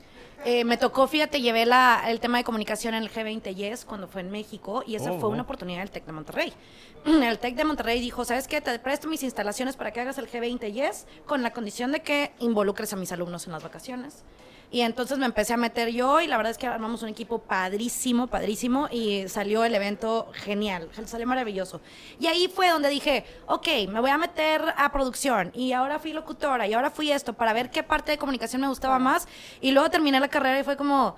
eh, 0.45 0.65
me 0.65 0.77
tocó, 0.77 1.07
fíjate, 1.07 1.41
llevé 1.41 1.67
la, 1.67 2.03
el 2.09 2.19
tema 2.19 2.39
de 2.39 2.45
comunicación 2.45 2.95
en 2.95 3.05
el 3.05 3.11
G20 3.11 3.55
Yes 3.55 3.85
cuando 3.85 4.09
fue 4.09 4.23
en 4.23 4.31
México 4.31 4.83
y 4.85 4.97
esa 4.97 5.13
Oh, 5.13 5.21
fue 5.21 5.29
una 5.29 5.43
oportunidad 5.43 5.81
del 5.81 5.91
TEC 5.91 6.05
de 6.05 6.13
Monterrey. 6.13 6.53
El 7.05 7.39
TEC 7.39 7.55
de 7.55 7.65
Monterrey 7.65 8.01
dijo, 8.01 8.25
¿sabes 8.25 8.49
qué? 8.49 8.61
Te 8.61 8.77
presto 8.79 9.09
mis 9.09 9.23
instalaciones 9.23 9.77
para 9.77 9.93
que 9.93 10.01
hagas 10.01 10.19
el 10.19 10.29
G20 10.29 10.73
Yes 10.73 11.07
con 11.27 11.43
la 11.43 11.53
condición 11.53 11.93
de 11.93 12.01
que 12.01 12.33
involucres 12.41 12.93
a 12.93 12.97
mis 12.97 13.13
alumnos 13.13 13.47
en 13.47 13.53
las 13.53 13.63
vacaciones. 13.63 14.25
Y 14.73 14.81
entonces 14.81 15.19
me 15.19 15.27
empecé 15.27 15.53
a 15.53 15.59
meter 15.59 15.91
yo 15.91 16.23
y 16.23 16.27
la 16.27 16.39
verdad 16.39 16.51
es 16.51 16.57
que 16.57 16.67
armamos 16.67 17.03
un 17.03 17.11
equipo 17.11 17.41
padrísimo, 17.41 18.27
padrísimo 18.27 18.89
y 18.91 19.29
salió 19.29 19.65
el 19.65 19.75
evento 19.75 20.29
genial, 20.33 20.89
salió 21.05 21.27
maravilloso. 21.27 21.83
Y 22.19 22.27
ahí 22.27 22.49
fue 22.49 22.71
donde 22.71 22.89
dije, 22.89 23.27
ok, 23.47 23.69
me 23.91 24.01
voy 24.01 24.09
a 24.09 24.17
meter 24.17 24.63
a 24.79 24.91
producción 24.91 25.51
y 25.55 25.73
ahora 25.73 25.99
fui 25.99 26.15
locutora 26.15 26.67
y 26.67 26.73
ahora 26.73 26.91
fui 26.91 27.13
esto 27.13 27.35
para 27.35 27.53
ver 27.53 27.69
qué 27.69 27.83
parte 27.83 28.13
de 28.13 28.19
comunicación 28.19 28.63
me 28.63 28.69
gustaba 28.69 28.99
más 28.99 29.29
y 29.61 29.73
luego 29.73 29.91
terminé 29.91 30.19
la 30.19 30.29
carrera 30.29 30.59
y 30.61 30.65
fue 30.65 30.79
como... 30.79 31.17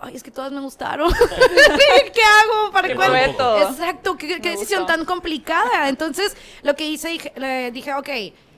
Ay, 0.00 0.16
es 0.16 0.22
que 0.22 0.30
todas 0.30 0.50
me 0.50 0.60
gustaron. 0.60 1.12
¿Qué 2.14 2.22
hago? 2.22 2.72
¿Para 2.72 2.88
Qué 2.88 2.94
cuál? 2.94 3.14
Exacto, 3.14 4.16
qué, 4.16 4.40
qué 4.40 4.50
decisión 4.50 4.82
gustó. 4.82 4.96
tan 4.96 5.04
complicada. 5.04 5.88
Entonces, 5.88 6.34
lo 6.62 6.74
que 6.76 6.86
hice, 6.86 7.08
dije, 7.08 7.32
le 7.36 7.70
dije, 7.72 7.92
ok, 7.92 8.08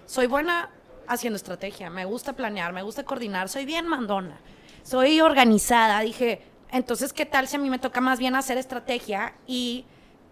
soy 0.05 0.27
buena 0.27 0.71
haciendo 1.15 1.37
estrategia, 1.37 1.91
me 1.91 2.05
gusta 2.05 2.33
planear, 2.33 2.73
me 2.73 2.83
gusta 2.83 3.05
coordinar, 3.05 3.49
soy 3.49 3.65
bien 3.65 3.87
mandona, 3.87 4.41
soy 4.83 5.21
organizada. 5.21 6.01
Dije, 6.01 6.43
entonces, 6.71 7.13
¿qué 7.13 7.27
tal 7.27 7.49
si 7.49 7.57
a 7.57 7.59
mí 7.59 7.69
me 7.71 7.79
toca 7.79 8.01
más 8.01 8.19
bien 8.19 8.35
hacer 8.35 8.59
estrategia 8.59 9.35
y 9.47 9.85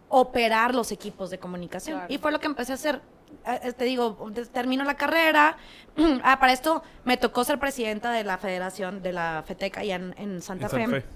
operar 0.09 0.75
los 0.75 0.91
equipos 0.93 1.31
de 1.31 1.39
comunicación? 1.39 1.99
Claro. 1.99 2.13
Y 2.13 2.19
fue 2.19 2.33
lo 2.33 2.41
que 2.41 2.47
empecé 2.47 2.73
a 2.73 2.75
hacer. 2.77 3.01
Eh, 3.47 3.73
Te 3.73 3.85
digo, 3.85 4.31
termino 4.53 4.85
la 4.85 4.95
carrera. 4.97 5.57
Ah, 6.23 6.39
para 6.41 6.53
esto 6.53 6.83
me 7.05 7.17
tocó 7.17 7.45
ser 7.45 7.59
presidenta 7.59 8.11
de 8.13 8.25
la 8.25 8.39
federación 8.39 9.03
de 9.03 9.13
la 9.13 9.45
FETECA 9.47 9.81
allá 9.81 9.97
en, 9.97 10.15
en 10.19 10.41
Santa, 10.43 10.67
En 10.67 10.71
Santa 10.71 10.87
Fe. 10.89 11.01
Fe. 11.03 11.07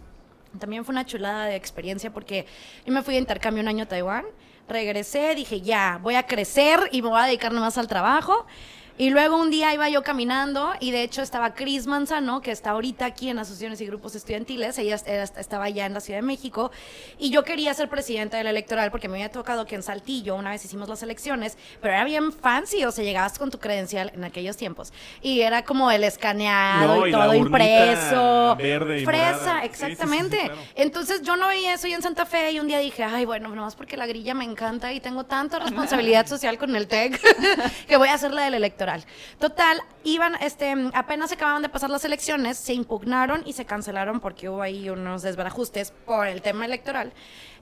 También 0.58 0.84
fue 0.84 0.92
una 0.92 1.04
chulada 1.04 1.46
de 1.46 1.56
experiencia 1.56 2.12
porque 2.12 2.46
yo 2.84 2.92
me 2.92 3.02
fui 3.02 3.14
de 3.14 3.20
intercambio 3.20 3.62
un 3.62 3.68
año 3.68 3.84
a 3.84 3.86
Taiwán, 3.88 4.24
regresé, 4.68 5.34
dije 5.34 5.60
ya, 5.60 5.98
voy 6.02 6.14
a 6.14 6.26
crecer 6.26 6.88
y 6.92 7.02
me 7.02 7.08
voy 7.08 7.20
a 7.20 7.24
dedicar 7.24 7.52
nomás 7.52 7.76
al 7.78 7.88
trabajo. 7.88 8.46
Y 8.96 9.10
luego 9.10 9.36
un 9.36 9.50
día 9.50 9.74
iba 9.74 9.88
yo 9.88 10.04
caminando 10.04 10.72
y 10.78 10.92
de 10.92 11.02
hecho 11.02 11.20
estaba 11.20 11.54
Cris 11.54 11.88
Manzano, 11.88 12.40
que 12.40 12.52
está 12.52 12.70
ahorita 12.70 13.06
aquí 13.06 13.28
en 13.28 13.40
asociaciones 13.40 13.80
y 13.80 13.86
grupos 13.86 14.14
estudiantiles, 14.14 14.78
ella 14.78 14.94
estaba 14.94 15.68
ya 15.68 15.86
en 15.86 15.94
la 15.94 16.00
Ciudad 16.00 16.20
de 16.20 16.26
México, 16.26 16.70
y 17.18 17.30
yo 17.30 17.42
quería 17.42 17.74
ser 17.74 17.88
presidenta 17.88 18.36
del 18.36 18.46
electoral 18.46 18.92
porque 18.92 19.08
me 19.08 19.14
había 19.14 19.32
tocado 19.32 19.66
que 19.66 19.74
en 19.74 19.82
Saltillo 19.82 20.36
una 20.36 20.50
vez 20.50 20.64
hicimos 20.64 20.88
las 20.88 21.02
elecciones, 21.02 21.58
pero 21.80 21.92
era 21.92 22.04
bien 22.04 22.32
fancy, 22.32 22.84
o 22.84 22.92
sea, 22.92 23.02
llegabas 23.02 23.36
con 23.36 23.50
tu 23.50 23.58
credencial 23.58 24.12
en 24.14 24.22
aquellos 24.22 24.56
tiempos, 24.56 24.92
y 25.20 25.40
era 25.40 25.64
como 25.64 25.90
el 25.90 26.04
escaneado 26.04 26.98
No, 26.98 27.06
y, 27.06 27.08
y 27.08 27.12
la 27.12 27.24
todo 27.24 27.34
impreso, 27.34 28.56
verde 28.56 29.00
y 29.00 29.04
fresa, 29.04 29.32
morada. 29.32 29.62
Sí, 29.62 29.68
sí, 29.72 29.76
sí, 29.76 29.84
exactamente. 29.86 30.38
claro. 30.38 30.60
Entonces 30.76 31.22
yo 31.22 31.34
no 31.34 31.48
veía 31.48 31.74
eso 31.74 31.88
y 31.88 31.94
en 31.94 32.02
Santa 32.02 32.26
Fe 32.26 32.52
y 32.52 32.60
un 32.60 32.68
día 32.68 32.78
dije, 32.78 33.02
ay, 33.02 33.24
bueno, 33.24 33.48
nomás 33.48 33.74
porque 33.74 33.96
la 33.96 34.06
grilla 34.06 34.34
me 34.34 34.44
encanta 34.44 34.92
y 34.92 35.00
tengo 35.00 35.24
tanta 35.24 35.58
responsabilidad 35.58 36.26
social 36.28 36.58
con 36.58 36.76
el 36.76 36.86
TEC 36.86 37.20
que 37.88 37.96
voy 37.96 38.08
a 38.08 38.14
hacer 38.14 38.32
la 38.32 38.44
del 38.44 38.54
electoral. 38.54 38.83
Total, 39.38 39.80
iban, 40.04 40.34
este, 40.40 40.74
apenas 40.94 41.30
se 41.30 41.36
acababan 41.36 41.62
de 41.62 41.68
pasar 41.68 41.90
las 41.90 42.04
elecciones, 42.04 42.56
se 42.58 42.74
impugnaron 42.74 43.42
y 43.46 43.52
se 43.54 43.64
cancelaron 43.64 44.20
porque 44.20 44.48
hubo 44.48 44.62
ahí 44.62 44.90
unos 44.90 45.22
desbarajustes 45.22 45.92
por 46.06 46.26
el 46.26 46.42
tema 46.42 46.64
electoral. 46.64 47.12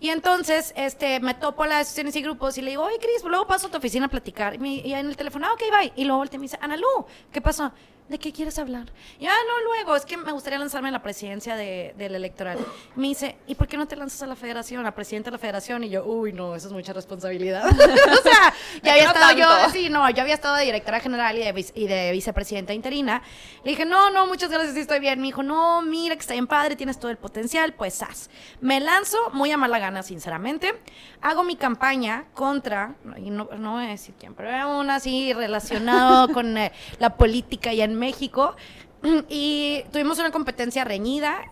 Y 0.00 0.08
entonces, 0.10 0.72
este, 0.76 1.20
me 1.20 1.34
topo 1.34 1.64
las 1.64 1.82
asociaciones 1.82 2.16
y 2.16 2.22
grupos 2.22 2.58
y 2.58 2.62
le 2.62 2.70
digo, 2.70 2.82
oye, 2.84 2.98
Cris, 2.98 3.22
luego 3.24 3.46
paso 3.46 3.68
a 3.68 3.70
tu 3.70 3.78
oficina 3.78 4.06
a 4.06 4.08
platicar. 4.08 4.54
Y, 4.54 4.58
me- 4.58 4.68
y 4.86 4.92
en 4.94 5.06
el 5.06 5.16
teléfono, 5.16 5.46
ah, 5.48 5.52
ok, 5.54 5.62
bye. 5.78 5.92
Y 5.96 6.04
luego 6.04 6.18
voltea 6.18 6.36
y 6.36 6.40
me 6.40 6.44
dice, 6.44 6.58
Ana 6.60 6.76
Lu, 6.76 7.06
¿qué 7.30 7.40
pasó? 7.40 7.72
¿De 8.12 8.18
qué 8.18 8.30
quieres 8.30 8.58
hablar? 8.58 8.92
Y, 9.18 9.24
ah, 9.24 9.32
no, 9.48 9.64
luego, 9.72 9.96
es 9.96 10.04
que 10.04 10.18
me 10.18 10.32
gustaría 10.32 10.58
lanzarme 10.58 10.90
a 10.90 10.92
la 10.92 11.02
presidencia 11.02 11.56
de- 11.56 11.94
del 11.96 12.14
electoral. 12.14 12.58
Me 12.94 13.08
dice, 13.08 13.36
¿y 13.46 13.54
por 13.54 13.66
qué 13.68 13.78
no 13.78 13.88
te 13.88 13.96
lanzas 13.96 14.22
a 14.22 14.26
la 14.26 14.36
federación, 14.36 14.84
a 14.84 14.94
presidenta 14.94 15.30
de 15.30 15.32
la 15.32 15.38
federación? 15.38 15.82
Y 15.84 15.88
yo, 15.88 16.04
uy, 16.04 16.34
no, 16.34 16.54
eso 16.54 16.66
es 16.66 16.74
mucha 16.74 16.92
responsabilidad. 16.92 17.64
o 17.70 18.22
sea, 18.22 18.52
ya 18.82 18.92
había 18.92 19.04
No 19.06 19.12
estado 19.14 19.32
yo, 19.38 19.48
tanto. 19.48 19.70
sí, 19.70 19.88
no, 19.88 20.10
yo 20.10 20.20
había 20.20 20.34
estado 20.34 20.56
de 20.56 20.64
directora 20.66 21.00
general 21.00 21.38
y 21.38 21.40
de, 21.40 21.66
y 21.74 21.86
de 21.86 22.12
vicepresidenta 22.12 22.74
interina. 22.74 23.22
Le 23.64 23.70
dije, 23.70 23.86
no, 23.86 24.10
no, 24.10 24.26
muchas 24.26 24.50
gracias, 24.50 24.74
sí 24.74 24.80
estoy 24.80 25.00
bien. 25.00 25.18
Me 25.18 25.28
dijo, 25.28 25.42
no, 25.42 25.80
mira 25.80 26.14
que 26.14 26.20
está 26.20 26.34
bien 26.34 26.46
padre, 26.46 26.76
tienes 26.76 26.98
todo 27.00 27.10
el 27.10 27.16
potencial, 27.16 27.72
pues 27.72 28.02
haz. 28.02 28.28
Me 28.60 28.78
lanzo 28.78 29.16
muy 29.32 29.50
a 29.52 29.56
mala 29.56 29.78
gana, 29.78 30.02
sinceramente. 30.02 30.74
Hago 31.22 31.44
mi 31.44 31.56
campaña 31.56 32.26
contra, 32.34 32.94
y 33.16 33.30
no, 33.30 33.48
no 33.56 33.72
voy 33.72 33.86
a 33.86 33.88
decir 33.88 34.14
quién, 34.20 34.34
pero 34.34 34.50
era 34.50 34.66
una 34.66 34.96
así 34.96 35.32
relacionado 35.32 36.28
con 36.34 36.58
eh, 36.58 36.72
la 36.98 37.16
política 37.16 37.72
ya 37.72 37.84
en 37.84 38.01
México. 38.06 38.54
Y 39.28 39.82
tuvimos 39.92 40.18
una 40.20 40.30
competencia 40.30 40.84
reñida. 40.84 41.42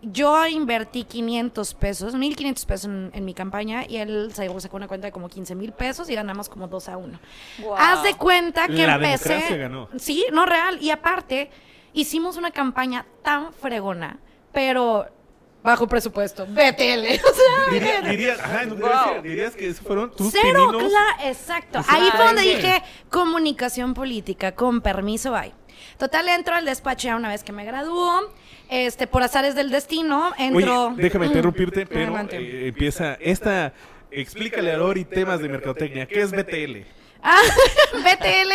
Yo 0.00 0.46
invertí 0.46 1.04
500 1.04 1.74
pesos, 1.74 2.14
1500 2.14 2.64
pesos 2.66 2.84
en, 2.90 3.10
en 3.14 3.24
mi 3.24 3.32
campaña 3.32 3.84
y 3.88 3.96
él 3.96 4.30
sacó 4.34 4.60
sacó 4.60 4.76
una 4.76 4.86
cuenta 4.88 5.06
de 5.06 5.12
como 5.12 5.28
15 5.30 5.54
mil 5.54 5.72
pesos 5.72 6.10
y 6.10 6.14
ganamos 6.14 6.48
como 6.50 6.68
2 6.68 6.88
a 6.90 6.96
1. 6.98 7.18
Guau. 7.62 7.76
Haz 7.78 8.02
de 8.02 8.14
cuenta 8.14 8.66
que 8.66 8.86
La 8.86 8.94
empecé. 8.96 9.56
ganó. 9.56 9.88
Sí, 9.96 10.24
no 10.32 10.44
real. 10.44 10.78
Y 10.82 10.90
aparte, 10.90 11.50
hicimos 11.94 12.36
una 12.36 12.50
campaña 12.50 13.06
tan 13.22 13.52
fregona, 13.54 14.18
pero 14.52 15.06
bajo 15.64 15.88
presupuesto. 15.88 16.46
BTL. 16.46 16.54
O 17.24 17.34
sea, 17.34 17.72
Diría- 17.72 18.00
dirías, 18.02 18.38
ajá, 18.38 18.64
no, 18.66 18.76
Wow. 18.76 19.22
dirías 19.22 19.56
que 19.56 19.66
esos 19.68 19.84
fueron 19.84 20.14
tus 20.14 20.30
Cero, 20.32 20.68
pininos. 20.70 20.90
claro, 20.92 21.16
exacto. 21.24 21.80
Ahí 21.88 22.08
fue 22.14 22.24
donde 22.26 22.42
dije 22.42 22.82
comunicación 23.10 23.94
política, 23.94 24.52
con 24.54 24.80
permiso, 24.80 25.32
bye. 25.32 25.52
Total, 25.98 26.28
entro 26.28 26.54
al 26.54 26.64
despacho 26.64 27.08
ya 27.08 27.16
una 27.16 27.28
vez 27.28 27.42
que 27.42 27.52
me 27.52 27.64
graduó. 27.64 28.32
Este, 28.68 29.06
por 29.06 29.22
azares 29.22 29.54
del 29.54 29.70
destino, 29.70 30.32
entro. 30.38 30.88
Oye, 30.88 31.02
déjame 31.02 31.26
interrumpirte, 31.26 31.86
pero 31.86 32.04
Adelante. 32.14 32.36
eh, 32.38 32.68
empieza 32.68 33.14
esta. 33.20 33.72
Explícale 34.10 34.72
a 34.72 34.76
Lori 34.76 35.04
temas 35.04 35.40
de 35.40 35.48
mercadotecnia. 35.48 36.06
¿Qué 36.06 36.20
es 36.22 36.30
BTL? 36.30 36.84
Ah, 37.26 37.40
BTL 37.94 38.52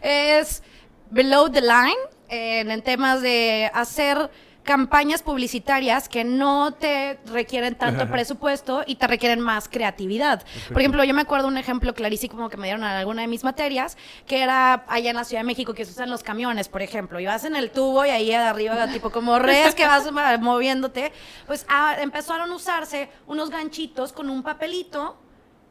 es 0.00 0.62
below 1.10 1.50
the 1.50 1.60
line 1.60 1.96
en, 2.28 2.70
en 2.70 2.80
temas 2.82 3.20
de 3.20 3.68
hacer 3.74 4.30
campañas 4.62 5.22
publicitarias 5.22 6.08
que 6.08 6.24
no 6.24 6.72
te 6.72 7.18
requieren 7.26 7.74
tanto 7.74 8.08
presupuesto 8.08 8.84
y 8.86 8.96
te 8.96 9.06
requieren 9.06 9.40
más 9.40 9.68
creatividad. 9.68 10.44
Por 10.68 10.80
ejemplo, 10.80 11.02
yo 11.04 11.14
me 11.14 11.22
acuerdo 11.22 11.48
un 11.48 11.58
ejemplo 11.58 11.94
clarísimo 11.94 12.48
que 12.48 12.56
me 12.56 12.68
dieron 12.68 12.82
en 12.82 12.90
alguna 12.90 13.22
de 13.22 13.28
mis 13.28 13.44
materias, 13.44 13.96
que 14.26 14.42
era 14.42 14.84
allá 14.86 15.10
en 15.10 15.16
la 15.16 15.24
Ciudad 15.24 15.40
de 15.42 15.46
México 15.46 15.74
que 15.74 15.84
se 15.84 15.92
usan 15.92 16.10
los 16.10 16.22
camiones, 16.22 16.68
por 16.68 16.82
ejemplo, 16.82 17.18
y 17.18 17.26
vas 17.26 17.44
en 17.44 17.56
el 17.56 17.70
tubo 17.70 18.04
y 18.06 18.10
ahí 18.10 18.26
de 18.26 18.36
arriba, 18.36 18.86
tipo 18.88 19.10
como 19.10 19.38
res 19.38 19.74
que 19.74 19.86
vas 19.86 20.10
moviéndote, 20.40 21.12
pues 21.46 21.66
ah, 21.68 21.96
empezaron 22.00 22.50
a 22.50 22.54
usarse 22.54 23.08
unos 23.26 23.50
ganchitos 23.50 24.12
con 24.12 24.30
un 24.30 24.42
papelito 24.42 25.16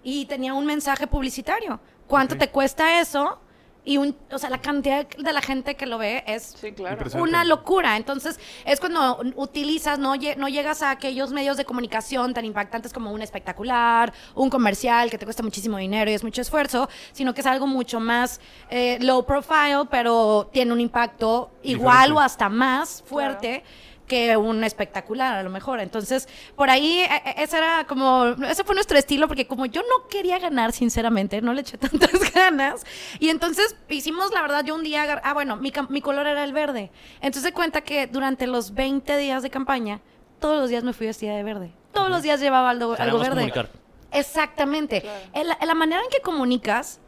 y 0.03 0.25
tenía 0.25 0.53
un 0.53 0.65
mensaje 0.65 1.07
publicitario. 1.07 1.79
¿Cuánto 2.07 2.38
te 2.38 2.50
cuesta 2.50 3.00
eso? 3.00 3.39
Y 3.83 3.97
un, 3.97 4.15
o 4.31 4.38
sea, 4.38 4.51
la 4.51 4.59
cantidad 4.61 5.07
de 5.07 5.33
la 5.33 5.41
gente 5.41 5.75
que 5.75 5.88
lo 5.88 5.97
ve 5.97 6.23
es 6.27 6.55
Sí, 6.59 6.71
claro. 6.71 6.97
Impresionante. 6.97 7.29
una 7.29 7.43
locura. 7.43 7.97
Entonces, 7.97 8.39
es 8.63 8.79
cuando 8.79 9.19
utilizas, 9.35 9.97
no, 9.97 10.15
lle- 10.15 10.35
no 10.35 10.47
llegas 10.50 10.83
a 10.83 10.91
aquellos 10.91 11.31
medios 11.31 11.57
de 11.57 11.65
comunicación 11.65 12.33
tan 12.35 12.45
impactantes 12.45 12.93
como 12.93 13.11
un 13.11 13.23
espectacular, 13.23 14.13
un 14.35 14.51
comercial 14.51 15.09
que 15.09 15.17
te 15.17 15.25
cuesta 15.25 15.41
muchísimo 15.41 15.77
dinero 15.77 16.11
y 16.11 16.13
es 16.13 16.23
mucho 16.23 16.41
esfuerzo, 16.41 16.89
sino 17.11 17.33
que 17.33 17.41
es 17.41 17.47
algo 17.47 17.65
mucho 17.65 17.99
más 17.99 18.39
eh, 18.69 18.99
low 19.01 19.25
profile, 19.25 19.86
pero 19.89 20.47
tiene 20.53 20.73
un 20.73 20.79
impacto 20.79 21.49
igual 21.63 22.10
Diferente. 22.10 22.13
o 22.13 22.19
hasta 22.19 22.49
más 22.49 23.03
fuerte. 23.08 23.63
Que 24.12 24.36
un 24.36 24.62
espectacular 24.65 25.38
a 25.38 25.41
lo 25.41 25.50
mejor. 25.50 25.80
Entonces, 25.80 26.28
por 26.58 26.69
ahí, 26.69 27.00
eh, 27.00 27.21
eh, 27.26 27.36
ese 27.38 27.56
era 27.56 27.86
como, 27.88 28.26
ese 28.45 28.65
fue 28.65 28.76
nuestro 28.76 28.97
estilo, 28.97 29.30
porque 29.30 29.47
como 29.47 29.65
yo 29.67 29.84
no 29.84 30.10
quería 30.10 30.38
ganar, 30.38 30.74
sinceramente, 30.74 31.41
no 31.41 31.54
le 31.54 31.62
eché 31.62 31.78
tantas 31.78 32.34
ganas. 32.34 32.84
Y 33.19 33.30
entonces 33.30 33.74
hicimos, 33.88 34.34
la 34.34 34.41
verdad, 34.41 34.65
yo 34.65 34.76
un 34.76 34.84
día, 34.84 35.21
ah, 35.24 35.34
bueno, 35.34 35.56
mi, 35.56 35.71
mi 35.88 36.02
color 36.02 36.28
era 36.28 36.43
el 36.43 36.52
verde. 36.52 36.91
Entonces 37.21 37.43
se 37.43 37.54
cuenta 37.54 37.80
que 37.80 38.08
durante 38.08 38.47
los 38.47 38.74
20 38.74 39.15
días 39.15 39.43
de 39.43 39.50
campaña, 39.50 40.02
todos 40.41 40.60
los 40.60 40.69
días 40.69 40.84
me 40.84 40.91
fui 40.91 41.08
vestida 41.08 41.34
de 41.34 41.43
verde. 41.43 41.71
Todos 41.93 42.10
los 42.10 42.21
días 42.21 42.41
llevaba 42.41 42.69
algo, 42.69 42.97
algo 43.00 43.17
verde. 43.17 43.36
comunicar. 43.36 43.69
Exactamente. 44.12 45.06
En, 45.32 45.47
la, 45.47 45.58
en 45.62 45.67
la 45.69 45.74
manera 45.74 46.02
en 46.04 46.10
que 46.10 46.19
comunicas, 46.19 47.00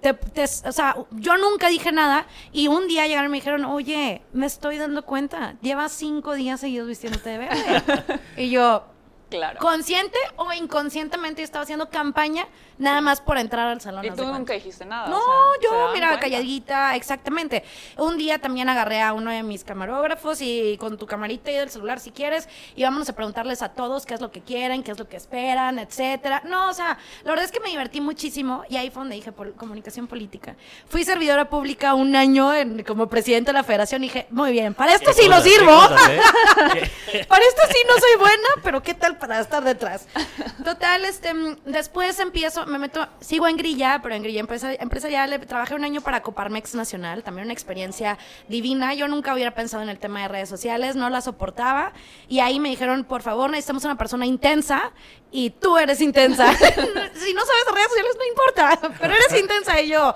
te- 0.00 0.14
te- 0.14 0.44
o 0.44 0.72
sea, 0.72 0.96
yo 1.12 1.36
nunca 1.38 1.68
dije 1.68 1.92
nada 1.92 2.26
y 2.52 2.68
un 2.68 2.86
día 2.88 3.06
llegaron 3.06 3.30
y 3.30 3.32
me 3.32 3.36
dijeron, 3.38 3.64
oye, 3.64 4.22
me 4.32 4.46
estoy 4.46 4.78
dando 4.78 5.04
cuenta, 5.04 5.56
llevas 5.60 5.92
cinco 5.92 6.34
días 6.34 6.60
seguidos 6.60 6.88
vistiéndote 6.88 7.30
de 7.30 7.38
verde. 7.38 7.82
y 8.36 8.50
yo, 8.50 8.84
Claro. 9.30 9.58
consciente 9.60 10.16
o 10.36 10.52
inconscientemente, 10.52 11.42
estaba 11.42 11.62
haciendo 11.64 11.90
campaña 11.90 12.46
nada 12.78 13.00
más 13.00 13.20
por 13.20 13.36
entrar 13.38 13.66
al 13.68 13.80
salón. 13.80 14.04
Y 14.04 14.10
tú 14.10 14.24
nunca 14.24 14.52
dijiste 14.54 14.84
nada. 14.86 15.08
No, 15.08 15.16
o 15.18 15.20
sea, 15.20 15.60
¿se 15.60 15.64
yo, 15.66 15.90
mira, 15.92 16.08
cuenta? 16.08 16.20
calladita, 16.20 16.94
exactamente. 16.96 17.64
Un 17.96 18.16
día 18.16 18.38
también 18.38 18.68
agarré 18.68 19.02
a 19.02 19.12
uno 19.12 19.30
de 19.30 19.42
mis 19.42 19.64
camarógrafos 19.64 20.40
y 20.40 20.76
con 20.78 20.96
tu 20.96 21.06
camarita 21.06 21.50
y 21.50 21.54
del 21.56 21.68
celular 21.70 21.98
si 22.00 22.10
quieres, 22.12 22.48
y 22.76 22.84
vámonos 22.84 23.08
a 23.08 23.14
preguntarles 23.14 23.62
a 23.62 23.70
todos 23.70 24.06
qué 24.06 24.14
es 24.14 24.20
lo 24.20 24.30
que 24.30 24.40
quieren, 24.40 24.82
qué 24.82 24.92
es 24.92 24.98
lo 24.98 25.08
que 25.08 25.16
esperan, 25.16 25.78
etcétera. 25.78 26.42
No, 26.46 26.70
o 26.70 26.72
sea, 26.72 26.96
la 27.24 27.30
verdad 27.30 27.44
es 27.44 27.50
que 27.52 27.60
me 27.60 27.68
divertí 27.68 28.00
muchísimo 28.00 28.62
y 28.68 28.76
ahí 28.76 28.90
fue 28.90 29.00
donde 29.02 29.16
dije 29.16 29.32
pol- 29.32 29.54
comunicación 29.56 30.06
política. 30.06 30.54
Fui 30.88 31.04
servidora 31.04 31.50
pública 31.50 31.94
un 31.94 32.14
año 32.16 32.54
en- 32.54 32.84
como 32.84 33.08
presidenta 33.08 33.50
de 33.52 33.58
la 33.58 33.64
federación 33.64 34.04
y 34.04 34.06
dije, 34.06 34.26
muy 34.30 34.52
bien, 34.52 34.72
para 34.74 34.94
esto 34.94 35.10
¿Qué 35.10 35.22
sí 35.22 35.26
cosas, 35.26 35.42
qué 35.44 35.50
sirvo. 35.50 35.72
cosas, 35.74 36.08
eh? 36.10 36.20
¿Qué- 37.12 37.24
Para 37.24 37.44
esto 37.44 37.62
sí 37.68 37.78
no 37.88 37.94
soy 37.98 38.16
buena, 38.18 38.48
pero 38.62 38.82
¿qué 38.82 38.94
tal 38.94 39.17
para 39.18 39.40
estar 39.40 39.62
detrás? 39.64 40.06
Total, 40.64 41.04
este, 41.04 41.34
mm, 41.34 41.56
después 41.66 42.18
empiezo, 42.20 42.66
me 42.66 42.78
meto, 42.78 43.06
sigo 43.20 43.46
en 43.48 43.56
Grilla, 43.56 44.00
pero 44.02 44.14
en 44.14 44.22
Grilla 44.22 44.40
empresa- 44.40 44.74
empresarial, 44.74 45.38
trabajé 45.46 45.74
un 45.74 45.84
año 45.84 46.00
para 46.00 46.22
Coparmex 46.22 46.74
Nacional, 46.74 47.22
también 47.22 47.44
una 47.46 47.52
experiencia 47.52 48.18
divina. 48.48 48.94
Yo 48.94 49.08
nunca 49.08 49.34
hubiera 49.34 49.52
pensado 49.54 49.82
en 49.82 49.88
el 49.88 49.98
tema 49.98 50.22
de 50.22 50.28
redes 50.28 50.48
sociales, 50.48 50.96
no 50.96 51.10
la 51.10 51.20
soportaba. 51.20 51.92
Y 52.28 52.40
ahí 52.40 52.60
me 52.60 52.68
dijeron, 52.70 53.04
por 53.04 53.22
favor, 53.22 53.50
necesitamos 53.50 53.84
una 53.84 53.96
persona 53.96 54.26
intensa 54.26 54.92
y 55.30 55.50
tú 55.50 55.76
eres 55.78 56.00
intensa. 56.00 56.52
si 56.54 57.34
no 57.34 57.42
sabes 57.44 57.64
de 57.66 57.72
redes 57.72 57.88
sociales, 57.88 58.16
no 58.18 58.26
importa, 58.28 58.78
pero 59.00 59.14
eres 59.14 59.40
intensa. 59.40 59.80
Y 59.80 59.88
yo, 59.88 60.14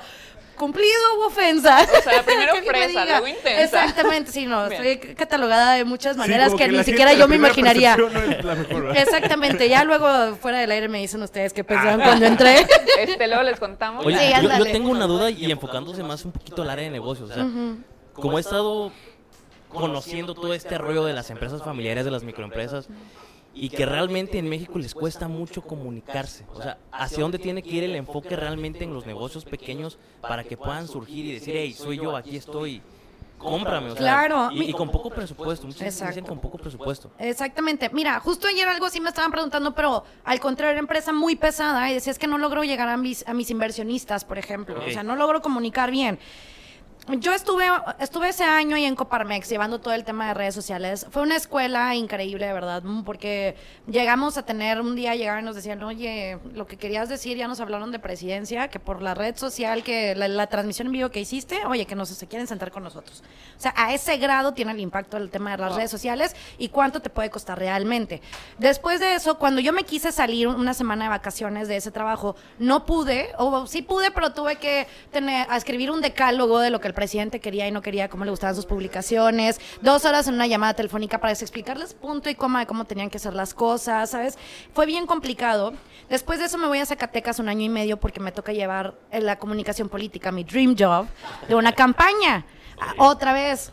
cumplido 0.57 1.19
u 1.19 1.23
ofensa. 1.27 1.87
O 1.99 2.03
sea, 2.03 2.23
primero 2.23 2.53
fresa, 2.67 3.05
luego 3.05 3.27
intensa. 3.27 3.63
Exactamente, 3.63 4.31
sí, 4.33 4.47
no, 4.47 4.69
Bien. 4.69 4.83
estoy 4.85 5.15
catalogada 5.15 5.75
de 5.75 5.85
muchas 5.85 6.17
maneras 6.17 6.55
que, 6.55 6.69
ni 6.69 6.83
siquiera 6.85 7.13
yo 7.15 7.27
me 7.29 7.37
imaginaría. 7.37 7.97
no 7.97 8.09
es 8.09 8.45
la. 8.45 8.93
Exactamente, 9.01 9.69
ya 9.69 9.85
luego 9.85 10.37
fuera 10.37 10.59
del 10.59 10.71
aire 10.71 10.89
me 10.89 10.99
dicen 10.99 11.23
ustedes 11.23 11.53
qué 11.53 11.65
pensaban 11.65 12.01
cuando 12.01 12.27
entré. 12.27 12.67
Este, 12.99 13.27
luego 13.27 13.43
les 13.43 13.59
contamos. 13.59 14.05
Oye, 14.05 14.19
Sí, 14.19 14.33
yo- 14.59 14.65
tengo 14.65 14.91
una 14.91 15.07
duda 15.07 15.31
y 15.31 15.51
enfocándose 15.51 16.03
más 16.03 16.25
un 16.25 16.33
poquito 16.33 16.63
al 16.63 16.71
área 16.71 16.85
de 16.85 16.91
negocios. 16.91 17.31
O 17.31 17.35
sea, 17.35 17.47
como 18.13 18.39
he 18.39 18.41
estado 18.41 18.93
conociendo 19.69 20.35
todo 20.35 20.53
este 20.55 20.77
rollo 20.79 21.05
de 21.05 21.13
las 21.15 21.31
empresas 21.31 21.63
familiares, 21.63 22.05
de 22.05 22.11
las 22.11 22.23
microempresas, 22.23 22.89
y 23.55 23.69
que 23.69 23.87
realmente 23.87 24.39
en 24.39 24.49
México 24.49 24.79
les 24.79 24.95
cuesta 24.95 25.29
mucho 25.29 25.63
comunicarse. 25.63 26.45
O 26.55 26.63
sea, 26.63 26.79
¿hacia 26.91 27.21
dónde 27.21 27.39
tiene 27.39 27.63
que 27.63 27.71
ir 27.71 27.85
el 27.85 27.97
enfoque 27.97 28.37
realmente 28.37 28.85
en 28.85 28.95
los 28.95 29.07
negocios 29.07 29.45
pequeños 29.45 29.99
para 30.21 30.45
que 30.45 30.57
puedan 30.57 30.89
surgir 30.89 31.27
y 31.27 31.33
decir, 31.35 31.55
hey, 31.57 31.73
soy 31.73 31.99
yo, 31.99 32.17
aquí 32.17 32.37
estoy? 32.37 32.83
cómprame. 33.43 33.91
O 33.91 33.97
sea, 33.97 33.99
Claro. 33.99 34.51
Y, 34.53 34.71
y 34.71 34.73
con 34.73 34.91
poco 34.91 35.11
presupuesto. 35.11 35.67
Muchas 35.67 36.07
dicen 36.07 36.25
con 36.25 36.39
poco 36.39 36.59
presupuesto. 36.59 37.11
Exactamente. 37.19 37.91
Mira, 37.93 38.21
justo 38.21 38.47
ayer 38.47 38.69
algo 38.69 38.87
así 38.87 39.01
me 39.01 39.09
estaban 39.09 39.31
preguntando, 39.31 39.75
pero 39.75 40.05
al 40.25 40.41
contrario, 40.41 40.73
era 40.73 40.81
empresa 40.81 41.13
muy 41.13 41.37
pesada 41.37 41.91
y 41.91 41.95
decía, 41.95 42.13
es 42.13 42.19
que 42.19 42.27
no 42.27 42.39
logro 42.39 42.63
llegar 42.65 42.89
a 42.89 42.97
mis, 42.97 43.27
a 43.27 43.35
mis 43.35 43.51
inversionistas, 43.51 44.25
por 44.25 44.39
ejemplo. 44.39 44.81
O 44.87 44.91
sea, 44.91 45.03
no 45.03 45.17
logro 45.17 45.43
comunicar 45.43 45.91
bien. 45.91 46.19
Yo 47.09 47.35
estuve, 47.35 47.65
estuve 47.99 48.29
ese 48.29 48.45
año 48.45 48.77
ahí 48.77 48.85
en 48.85 48.95
Coparmex 48.95 49.49
llevando 49.49 49.81
todo 49.81 49.93
el 49.93 50.05
tema 50.05 50.29
de 50.29 50.35
redes 50.35 50.55
sociales. 50.55 51.05
Fue 51.11 51.23
una 51.23 51.35
escuela 51.35 51.97
increíble, 51.97 52.47
de 52.47 52.53
verdad, 52.53 52.85
mm, 52.85 53.03
porque 53.03 53.57
llegamos 53.89 54.37
a 54.39 54.45
tener 54.45 54.81
un 54.81 54.95
día, 54.95 55.17
llegaron 55.17 55.43
y 55.43 55.47
nos 55.47 55.57
decían, 55.57 55.83
oye, 55.83 56.39
lo 56.55 56.69
que 56.69 56.77
querías 56.77 57.09
decir, 57.09 57.37
ya 57.37 57.49
nos 57.49 57.59
hablaron 57.59 57.91
de 57.91 57.99
presidencia, 57.99 58.69
que 58.69 58.79
por 58.79 59.03
la 59.03 59.15
red 59.15 59.37
social, 59.37 59.83
que 59.83 60.15
la, 60.15 60.29
la 60.29 60.47
transmisión 60.47 60.87
en 60.87 60.93
vivo 60.93 61.11
que 61.11 61.19
hiciste, 61.19 61.67
oye, 61.67 61.87
que 61.87 61.97
nos 61.97 62.09
se 62.09 62.29
quieren 62.29 62.47
sentar 62.47 62.71
con 62.71 62.85
nosotros. 62.85 63.25
O 63.59 63.61
sea, 63.61 63.75
a 63.77 63.93
ese 63.93 64.17
grado 64.19 64.55
tiene 64.55 64.71
el 64.71 64.79
impacto 64.79 65.17
el 65.17 65.29
tema 65.29 65.51
de 65.51 65.59
las 65.59 65.75
redes 65.75 65.91
sociales 65.91 66.37
y 66.57 66.69
cuánto 66.69 67.01
te 67.01 67.11
puede 67.11 67.31
costar 67.31 67.59
realmente. 67.59 68.23
Después 68.59 69.01
de 69.01 69.17
eso, 69.17 69.39
cuando 69.39 69.61
yo 69.61 69.73
me 69.73 69.83
quise 69.83 70.13
salir 70.13 70.47
una 70.47 70.73
semana 70.73 71.07
de 71.07 71.11
vacaciones 71.11 71.67
de 71.67 71.79
ese 71.79 71.91
trabajo, 71.91 72.37
no 72.61 72.87
pude, 72.87 73.31
o 73.39 73.67
sí 73.67 73.83
pude, 73.83 74.13
pero 74.13 74.33
tuve 74.33 74.57
que 74.57 74.87
tener, 75.11 75.49
a 75.51 75.57
escribir 75.57 75.91
un 75.91 76.01
decálogo 76.01 76.61
de 76.61 76.71
lo 76.71 76.81
que 76.81 76.92
presidente 76.93 77.41
quería 77.41 77.67
y 77.67 77.71
no 77.71 77.83
quería, 77.83 78.09
cómo 78.09 78.25
le 78.25 78.31
gustaban 78.31 78.55
sus 78.55 78.67
publicaciones, 78.67 79.61
dos 79.81 80.05
horas 80.05 80.29
en 80.29 80.35
una 80.35 80.47
llamada 80.47 80.75
telefónica 80.75 81.19
para 81.19 81.33
explicarles 81.33 81.95
punto 81.95 82.31
y 82.31 82.35
coma 82.35 82.61
de 82.61 82.67
cómo 82.67 82.85
tenían 82.85 83.11
que 83.11 83.19
hacer 83.19 83.35
las 83.35 83.55
cosas, 83.55 84.11
¿sabes? 84.11 84.39
Fue 84.75 84.87
bien 84.87 85.07
complicado. 85.07 85.73
Después 86.09 86.39
de 86.39 86.47
eso 86.47 86.59
me 86.59 86.67
voy 86.67 86.79
a 86.79 86.87
Zacatecas 86.87 87.39
un 87.39 87.49
año 87.49 87.63
y 87.63 87.69
medio 87.69 87.99
porque 87.99 88.21
me 88.21 88.33
toca 88.33 88.53
llevar 88.53 88.95
en 89.11 89.27
la 89.27 89.39
comunicación 89.39 89.89
política, 89.89 90.33
mi 90.33 90.45
dream 90.45 90.77
job, 90.79 91.07
de 91.49 91.55
una 91.55 91.73
campaña. 91.73 92.45
Ah, 92.81 92.95
Otra 92.99 93.33
vez, 93.33 93.73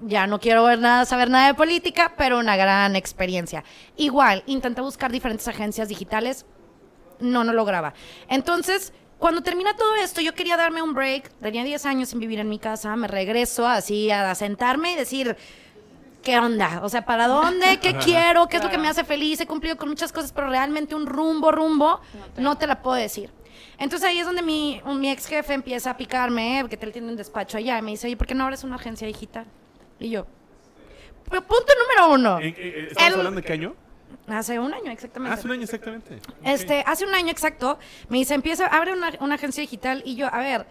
ya 0.00 0.26
no 0.26 0.40
quiero 0.40 0.64
ver 0.64 0.78
nada, 0.78 1.04
saber 1.04 1.30
nada 1.30 1.48
de 1.48 1.54
política, 1.54 2.14
pero 2.16 2.38
una 2.38 2.56
gran 2.56 2.96
experiencia. 2.96 3.64
Igual, 3.96 4.42
intenté 4.46 4.80
buscar 4.80 5.10
diferentes 5.12 5.48
agencias 5.48 5.88
digitales, 5.88 6.46
no, 7.20 7.44
no 7.44 7.52
lograba. 7.52 7.94
Entonces, 8.28 8.92
cuando 9.24 9.40
termina 9.42 9.74
todo 9.74 9.94
esto, 9.94 10.20
yo 10.20 10.34
quería 10.34 10.54
darme 10.58 10.82
un 10.82 10.92
break. 10.92 11.30
Tenía 11.40 11.64
10 11.64 11.86
años 11.86 12.10
sin 12.10 12.20
vivir 12.20 12.40
en 12.40 12.48
mi 12.50 12.58
casa, 12.58 12.94
me 12.94 13.08
regreso 13.08 13.66
así 13.66 14.10
a 14.10 14.34
sentarme 14.34 14.92
y 14.92 14.96
decir, 14.96 15.34
¿qué 16.22 16.38
onda? 16.38 16.80
O 16.82 16.90
sea, 16.90 17.06
¿para 17.06 17.26
dónde? 17.26 17.78
¿Qué 17.80 17.94
quiero? 18.04 18.48
¿Qué 18.48 18.58
es 18.58 18.62
lo 18.62 18.68
que 18.68 18.76
me 18.76 18.86
hace 18.86 19.02
feliz? 19.02 19.40
He 19.40 19.46
cumplido 19.46 19.78
con 19.78 19.88
muchas 19.88 20.12
cosas, 20.12 20.30
pero 20.30 20.50
realmente 20.50 20.94
un 20.94 21.06
rumbo, 21.06 21.50
rumbo, 21.52 22.02
no 22.36 22.58
te 22.58 22.66
la 22.66 22.82
puedo 22.82 22.96
decir. 22.96 23.30
Entonces 23.78 24.06
ahí 24.06 24.18
es 24.18 24.26
donde 24.26 24.42
mi, 24.42 24.82
un- 24.84 25.00
mi 25.00 25.08
ex 25.10 25.24
jefe 25.26 25.54
empieza 25.54 25.92
a 25.92 25.96
picarme, 25.96 26.58
eh, 26.58 26.60
porque 26.60 26.78
él 26.82 26.92
tiene 26.92 27.08
un 27.08 27.16
despacho 27.16 27.56
allá, 27.56 27.78
y 27.78 27.82
me 27.82 27.92
dice, 27.92 28.06
oye, 28.06 28.18
¿por 28.18 28.26
qué 28.26 28.34
no 28.34 28.44
abres 28.44 28.62
una 28.62 28.76
agencia 28.76 29.06
digital? 29.06 29.46
Y 29.98 30.10
yo, 30.10 30.26
pero 31.30 31.40
punto 31.46 31.72
número 31.82 32.14
uno. 32.14 32.40
¿En- 32.40 32.48
en- 32.48 32.54
eh, 32.58 32.86
¿Estamos 32.90 33.08
El- 33.14 33.18
hablando 33.20 33.40
de 33.40 33.46
qué 33.46 33.52
año? 33.54 33.74
Hace 34.28 34.58
un 34.58 34.72
año, 34.74 34.90
exactamente. 34.90 35.34
Hace 35.34 35.46
un 35.46 35.52
año 35.52 35.62
exactamente. 35.64 36.18
Este, 36.44 36.82
hace 36.86 37.04
un 37.04 37.14
año 37.14 37.30
exacto, 37.30 37.78
me 38.08 38.18
dice, 38.18 38.34
empieza, 38.34 38.66
abre 38.66 38.92
una, 38.92 39.12
una 39.20 39.34
agencia 39.36 39.60
digital 39.60 40.02
y 40.04 40.14
yo, 40.16 40.26
a 40.32 40.38
ver, 40.38 40.66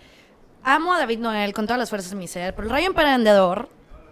amo 0.63 0.93
a 0.93 0.99
David 0.99 1.19
Noel 1.19 1.53
con 1.53 1.65
todas 1.65 1.79
las 1.79 1.89
fuerzas 1.89 2.11
de 2.11 2.17
mi 2.17 2.27
ser, 2.27 2.55
pero 2.55 2.67
el 2.67 2.71
rayo 2.71 2.87
emprendedor 2.87 3.69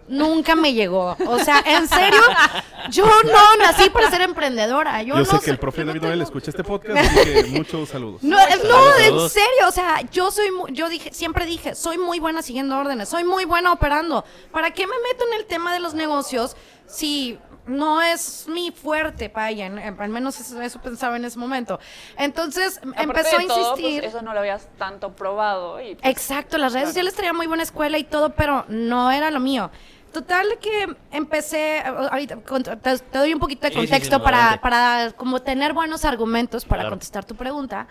nunca 0.08 0.56
me 0.56 0.74
llegó. 0.74 1.16
O 1.26 1.38
sea, 1.38 1.62
en 1.64 1.88
serio, 1.88 2.20
yo 2.90 3.06
no 3.06 3.56
nací 3.64 3.88
para 3.88 4.10
ser 4.10 4.20
emprendedora. 4.22 5.00
Yo, 5.02 5.14
Yo 5.14 5.20
no 5.20 5.24
sé 5.24 5.38
que 5.44 5.50
el 5.52 5.58
profe 5.58 5.82
no 5.82 5.86
David 5.86 6.02
Noel 6.02 6.12
tengo- 6.14 6.24
escucha 6.24 6.50
este 6.50 6.64
podcast, 6.64 6.98
así 7.18 7.32
que 7.32 7.44
muchos 7.56 7.88
saludos. 7.88 8.22
no, 8.22 8.38
es- 8.38 8.62
no, 8.64 8.96
en 8.98 9.04
Saludos. 9.04 9.32
serio, 9.32 9.68
o 9.68 9.70
sea, 9.72 10.02
yo 10.10 10.30
soy, 10.30 10.48
yo 10.72 10.88
dije, 10.88 11.14
siempre 11.14 11.46
dije, 11.46 11.74
soy 11.74 11.98
muy 11.98 12.18
buena 12.18 12.42
siguiendo 12.42 12.76
órdenes, 12.76 13.08
soy 13.08 13.24
muy 13.24 13.44
buena 13.44 13.72
operando. 13.72 14.24
¿Para 14.50 14.72
qué 14.72 14.86
me 14.86 14.94
meto 15.10 15.24
en 15.32 15.38
el 15.40 15.46
tema 15.46 15.72
de 15.72 15.78
los 15.80 15.94
negocios 15.94 16.56
si 16.86 17.38
no 17.66 18.02
es 18.02 18.46
mi 18.48 18.70
fuerte, 18.72 19.28
vaya? 19.28 19.66
Al 19.66 20.08
menos 20.08 20.38
eso, 20.40 20.60
eso 20.60 20.80
pensaba 20.80 21.16
en 21.16 21.24
ese 21.24 21.38
momento. 21.38 21.78
Entonces 22.18 22.78
Aparte 22.78 23.02
empezó 23.02 23.36
a 23.36 23.40
de 23.40 23.46
todo, 23.46 23.70
pues, 23.72 23.78
insistir. 23.84 24.04
eso 24.04 24.22
no 24.22 24.32
lo 24.34 24.40
habías 24.40 24.68
tanto 24.78 25.12
probado. 25.12 25.80
Y, 25.80 25.94
pues, 25.94 26.10
Exacto, 26.10 26.58
las 26.58 26.72
redes 26.72 26.88
sociales 26.88 27.14
traían 27.14 27.36
muy 27.36 27.46
buena 27.46 27.62
escuela 27.62 27.98
y 27.98 28.04
todo, 28.04 28.30
pero 28.34 28.64
no 28.68 29.10
era 29.12 29.30
lo 29.30 29.40
mío. 29.40 29.70
Total 30.12 30.46
que 30.60 30.94
empecé, 31.10 31.80
ahorita 31.80 32.36
con- 32.42 32.62
te, 32.62 32.76
te 32.76 33.18
doy 33.18 33.32
un 33.32 33.40
poquito 33.40 33.62
de 33.62 33.68
Sí, 33.72 33.74
sí, 33.80 33.86
sí, 33.86 33.90
contexto 33.90 34.18
no, 34.18 34.24
para, 34.24 34.60
para 34.60 35.12
como 35.16 35.40
tener 35.40 35.72
buenos 35.72 36.04
argumentos 36.04 36.64
para 36.66 36.82
Claro. 36.82 36.90
contestar 36.96 37.24
tu 37.24 37.34
pregunta. 37.34 37.86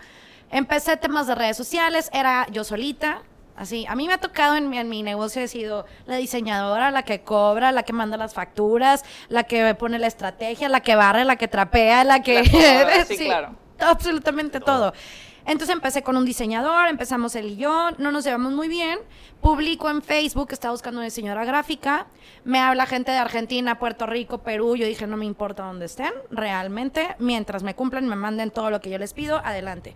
Empecé 0.50 0.96
temas 0.98 1.26
de 1.26 1.34
redes 1.34 1.56
sociales, 1.56 2.10
era 2.12 2.46
yo 2.50 2.62
solita, 2.62 3.22
así. 3.56 3.86
A 3.88 3.94
mí 3.94 4.06
me 4.06 4.14
ha 4.14 4.18
tocado 4.18 4.56
en 4.56 4.68
mi, 4.68 4.78
en 4.78 4.88
mi 4.88 5.02
negocio, 5.02 5.42
he 5.42 5.48
sido 5.48 5.86
la 6.06 6.16
diseñadora, 6.16 6.90
la 6.90 7.04
que 7.04 7.22
cobra, 7.22 7.72
la 7.72 7.82
que 7.82 7.92
manda 7.92 8.16
las 8.16 8.34
facturas, 8.34 9.04
la 9.28 9.44
que 9.44 9.74
pone 9.74 9.98
la 9.98 10.06
estrategia, 10.06 10.68
la 10.68 10.80
que 10.80 10.94
barre, 10.94 11.24
la 11.24 11.36
que 11.36 11.48
trapea, 11.48 12.04
la 12.04 12.22
que... 12.22 12.42
La 12.44 13.04
sí, 13.04 13.16
claro. 13.24 13.56
Absolutamente 13.78 14.60
todo. 14.60 14.92
Entonces 15.44 15.74
empecé 15.74 16.02
con 16.02 16.16
un 16.16 16.24
diseñador, 16.24 16.88
empezamos 16.88 17.34
él 17.34 17.46
y 17.46 17.56
yo, 17.56 17.90
no 17.98 18.12
nos 18.12 18.24
llevamos 18.24 18.52
muy 18.52 18.68
bien. 18.68 19.00
Publico 19.40 19.90
en 19.90 20.02
Facebook 20.02 20.48
que 20.48 20.54
estaba 20.54 20.72
buscando 20.72 21.00
una 21.00 21.06
diseñadora 21.06 21.44
gráfica. 21.44 22.06
Me 22.44 22.60
habla 22.60 22.86
gente 22.86 23.10
de 23.10 23.18
Argentina, 23.18 23.78
Puerto 23.78 24.06
Rico, 24.06 24.38
Perú. 24.38 24.76
Yo 24.76 24.86
dije, 24.86 25.08
no 25.08 25.16
me 25.16 25.24
importa 25.24 25.64
dónde 25.64 25.86
estén, 25.86 26.12
realmente. 26.30 27.16
Mientras 27.18 27.64
me 27.64 27.74
cumplan, 27.74 28.06
me 28.06 28.14
manden 28.14 28.52
todo 28.52 28.70
lo 28.70 28.80
que 28.80 28.90
yo 28.90 28.98
les 28.98 29.14
pido, 29.14 29.38
adelante. 29.44 29.94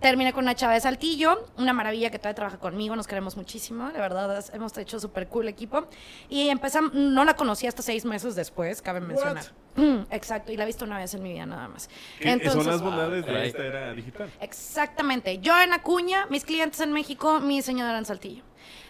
Terminé 0.00 0.32
con 0.32 0.44
una 0.44 0.54
chava 0.54 0.72
de 0.72 0.80
Saltillo, 0.80 1.46
una 1.58 1.74
maravilla 1.74 2.10
que 2.10 2.18
todavía 2.18 2.34
trabaja 2.36 2.58
conmigo, 2.58 2.96
nos 2.96 3.06
queremos 3.06 3.36
muchísimo, 3.36 3.90
de 3.90 3.98
verdad, 4.00 4.38
es- 4.38 4.50
hemos 4.54 4.76
hecho 4.78 4.98
súper 4.98 5.28
cool 5.28 5.46
equipo. 5.48 5.86
Y 6.30 6.48
empezamos, 6.48 6.94
no 6.94 7.22
la 7.26 7.34
conocí 7.36 7.66
hasta 7.66 7.82
seis 7.82 8.06
meses 8.06 8.34
después, 8.34 8.80
cabe 8.80 9.00
mencionar. 9.00 9.44
Mm, 9.76 10.00
exacto, 10.10 10.52
y 10.52 10.56
la 10.56 10.62
he 10.64 10.66
visto 10.66 10.86
una 10.86 10.96
vez 10.96 11.12
en 11.12 11.22
mi 11.22 11.32
vida 11.34 11.44
nada 11.44 11.68
más. 11.68 11.88
Que 12.18 12.30
son 12.30 12.38
las 12.38 12.46
Entonces- 12.56 12.80
bondades 12.80 13.26
de 13.26 13.32
caray. 13.32 13.48
esta 13.48 13.64
era 13.66 13.92
digital. 13.92 14.30
Exactamente. 14.40 15.38
Yo 15.40 15.60
en 15.60 15.74
Acuña, 15.74 16.26
mis 16.30 16.44
clientes 16.46 16.80
en 16.80 16.92
México, 16.92 17.38
mi 17.40 17.56
diseñadora 17.56 17.98
en 17.98 18.06
Saltillo. 18.06 18.42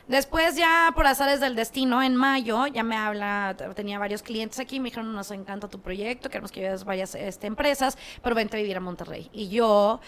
Después 0.07 0.57
ya 0.57 0.93
por 0.95 1.07
azares 1.09 1.41
del 1.41 1.57
destino, 1.57 2.03
en 2.03 2.15
mayo, 2.17 2.67
ya 2.69 2.83
me 2.85 2.97
habla, 2.97 3.57
tenía 3.75 3.99
varios 3.99 4.23
clientes 4.23 4.59
aquí, 4.61 4.79
me 4.81 4.87
dijeron, 4.91 5.13
nos 5.13 5.31
encanta 5.33 5.69
tu 5.69 5.81
proyecto, 5.81 6.29
queremos 6.31 6.51
que 6.53 6.61
lleves 6.61 6.85
varias 6.85 7.15
este, 7.17 7.47
empresas, 7.49 7.97
pero 8.23 8.35
vente 8.35 8.57
a 8.57 8.61
vivir 8.61 8.77
a 8.77 8.81
Monterrey. 8.81 9.29
Y 9.33 9.49
yo, 9.51 10.01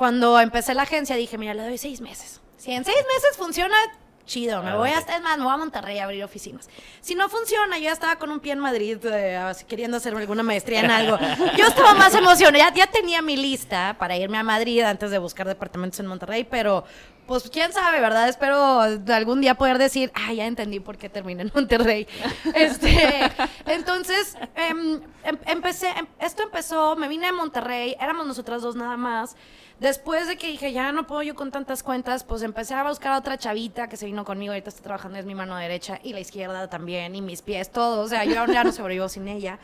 cuando 0.00 0.40
empecé 0.40 0.72
la 0.72 0.84
agencia, 0.84 1.14
dije, 1.14 1.36
mira, 1.36 1.52
le 1.52 1.62
doy 1.62 1.76
seis 1.76 2.00
meses. 2.00 2.40
Si 2.56 2.72
en 2.72 2.86
seis 2.86 2.96
meses 2.96 3.36
funciona, 3.36 3.76
chido, 4.24 4.62
me 4.62 4.74
voy 4.74 4.88
hasta, 4.88 5.16
es 5.16 5.20
más, 5.20 5.36
me 5.36 5.44
voy 5.44 5.52
a 5.52 5.58
Monterrey 5.58 5.98
a 5.98 6.04
abrir 6.04 6.24
oficinas. 6.24 6.70
Si 7.02 7.14
no 7.14 7.28
funciona, 7.28 7.76
yo 7.76 7.84
ya 7.84 7.92
estaba 7.92 8.16
con 8.16 8.30
un 8.30 8.40
pie 8.40 8.52
en 8.52 8.60
Madrid, 8.60 8.96
eh, 9.04 9.52
queriendo 9.68 9.98
hacer 9.98 10.16
alguna 10.16 10.42
maestría 10.42 10.80
en 10.80 10.90
algo. 10.90 11.18
Yo 11.58 11.66
estaba 11.66 11.92
más 11.92 12.14
emocionada, 12.14 12.70
ya, 12.70 12.74
ya 12.74 12.86
tenía 12.86 13.20
mi 13.20 13.36
lista 13.36 13.94
para 13.98 14.16
irme 14.16 14.38
a 14.38 14.42
Madrid 14.42 14.80
antes 14.80 15.10
de 15.10 15.18
buscar 15.18 15.46
departamentos 15.46 16.00
en 16.00 16.06
Monterrey, 16.06 16.44
pero 16.44 16.84
pues 17.30 17.48
quién 17.48 17.72
sabe, 17.72 18.00
¿verdad? 18.00 18.28
Espero 18.28 18.80
algún 18.80 19.40
día 19.40 19.54
poder 19.54 19.78
decir, 19.78 20.10
ah, 20.16 20.32
ya 20.32 20.46
entendí 20.46 20.80
por 20.80 20.98
qué 20.98 21.08
terminé 21.08 21.42
en 21.42 21.52
Monterrey. 21.54 22.08
Este, 22.56 23.20
entonces, 23.66 24.36
em, 24.56 25.00
em- 25.22 25.38
empecé, 25.46 25.90
em- 25.90 26.08
esto 26.18 26.42
empezó, 26.42 26.96
me 26.96 27.06
vine 27.06 27.28
a 27.28 27.32
Monterrey, 27.32 27.94
éramos 28.00 28.26
nosotras 28.26 28.62
dos 28.62 28.74
nada 28.74 28.96
más. 28.96 29.36
Después 29.78 30.26
de 30.26 30.36
que 30.36 30.48
dije, 30.48 30.72
ya 30.72 30.90
no 30.90 31.06
puedo 31.06 31.22
yo 31.22 31.36
con 31.36 31.52
tantas 31.52 31.84
cuentas, 31.84 32.24
pues 32.24 32.42
empecé 32.42 32.74
a 32.74 32.82
buscar 32.82 33.12
a 33.12 33.18
otra 33.18 33.38
chavita 33.38 33.88
que 33.88 33.96
se 33.96 34.06
vino 34.06 34.24
conmigo, 34.24 34.52
ahorita 34.52 34.68
está 34.68 34.82
trabajando, 34.82 35.16
es 35.16 35.24
mi 35.24 35.36
mano 35.36 35.56
derecha 35.56 36.00
y 36.02 36.12
la 36.12 36.18
izquierda 36.20 36.68
también, 36.68 37.14
y 37.14 37.22
mis 37.22 37.42
pies, 37.42 37.70
todo, 37.70 38.02
o 38.02 38.08
sea, 38.08 38.24
yo 38.24 38.44
ya 38.46 38.64
no 38.64 38.72
sobrevivo 38.72 39.08
sin 39.08 39.28
ella. 39.28 39.60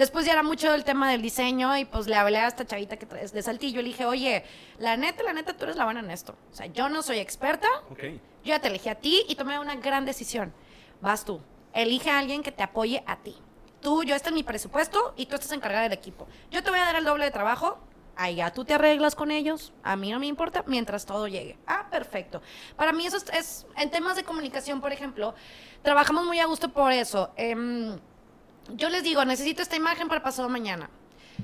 Después 0.00 0.24
ya 0.24 0.32
era 0.32 0.42
mucho 0.42 0.72
el 0.72 0.82
tema 0.82 1.10
del 1.10 1.20
diseño 1.20 1.76
y 1.76 1.84
pues 1.84 2.06
le 2.06 2.16
hablé 2.16 2.38
a 2.38 2.48
esta 2.48 2.64
chavita 2.66 2.96
que 2.96 3.06
es 3.20 3.32
de 3.34 3.42
Saltillo, 3.42 3.82
le 3.82 3.88
dije, 3.88 4.06
oye, 4.06 4.44
la 4.78 4.96
neta, 4.96 5.22
la 5.22 5.34
neta, 5.34 5.52
tú 5.54 5.64
eres 5.64 5.76
la 5.76 5.84
buena 5.84 6.00
en 6.00 6.10
esto. 6.10 6.34
O 6.50 6.54
sea, 6.54 6.64
yo 6.64 6.88
no 6.88 7.02
soy 7.02 7.18
experta, 7.18 7.68
Ok. 7.90 8.04
yo 8.04 8.18
ya 8.44 8.58
te 8.60 8.68
elegí 8.68 8.88
a 8.88 8.94
ti 8.94 9.26
y 9.28 9.34
tomé 9.34 9.58
una 9.58 9.74
gran 9.76 10.06
decisión. 10.06 10.54
Vas 11.02 11.26
tú. 11.26 11.42
Elige 11.74 12.08
a 12.08 12.18
alguien 12.18 12.42
que 12.42 12.50
te 12.50 12.62
apoye 12.62 13.04
a 13.06 13.16
ti. 13.16 13.36
Tú, 13.82 14.02
yo, 14.02 14.14
este 14.14 14.30
es 14.30 14.34
mi 14.34 14.42
presupuesto 14.42 15.12
y 15.18 15.26
tú 15.26 15.34
estás 15.34 15.52
encargada 15.52 15.82
del 15.82 15.92
equipo. 15.92 16.26
Yo 16.50 16.62
te 16.62 16.70
voy 16.70 16.78
a 16.78 16.86
dar 16.86 16.96
el 16.96 17.04
doble 17.04 17.26
de 17.26 17.30
trabajo. 17.30 17.76
Ahí 18.16 18.36
ya 18.36 18.50
tú 18.54 18.64
te 18.64 18.72
arreglas 18.72 19.14
con 19.14 19.30
ellos. 19.30 19.74
A 19.82 19.96
mí 19.96 20.10
no 20.10 20.18
me 20.18 20.26
importa 20.28 20.64
mientras 20.66 21.04
todo 21.04 21.28
llegue. 21.28 21.58
Ah, 21.66 21.88
perfecto. 21.90 22.40
Para 22.74 22.94
mí 22.94 23.04
eso 23.04 23.18
es, 23.18 23.24
es- 23.34 23.66
en 23.76 23.90
temas 23.90 24.16
de 24.16 24.24
comunicación, 24.24 24.80
por 24.80 24.92
ejemplo, 24.92 25.34
trabajamos 25.82 26.24
muy 26.24 26.38
a 26.40 26.46
gusto 26.46 26.70
por 26.70 26.90
eso. 26.90 27.30
Em, 27.36 27.98
yo 28.76 28.88
les 28.88 29.02
digo, 29.02 29.24
necesito 29.24 29.62
esta 29.62 29.76
imagen 29.76 30.08
para 30.08 30.22
pasado 30.22 30.48
mañana. 30.48 30.90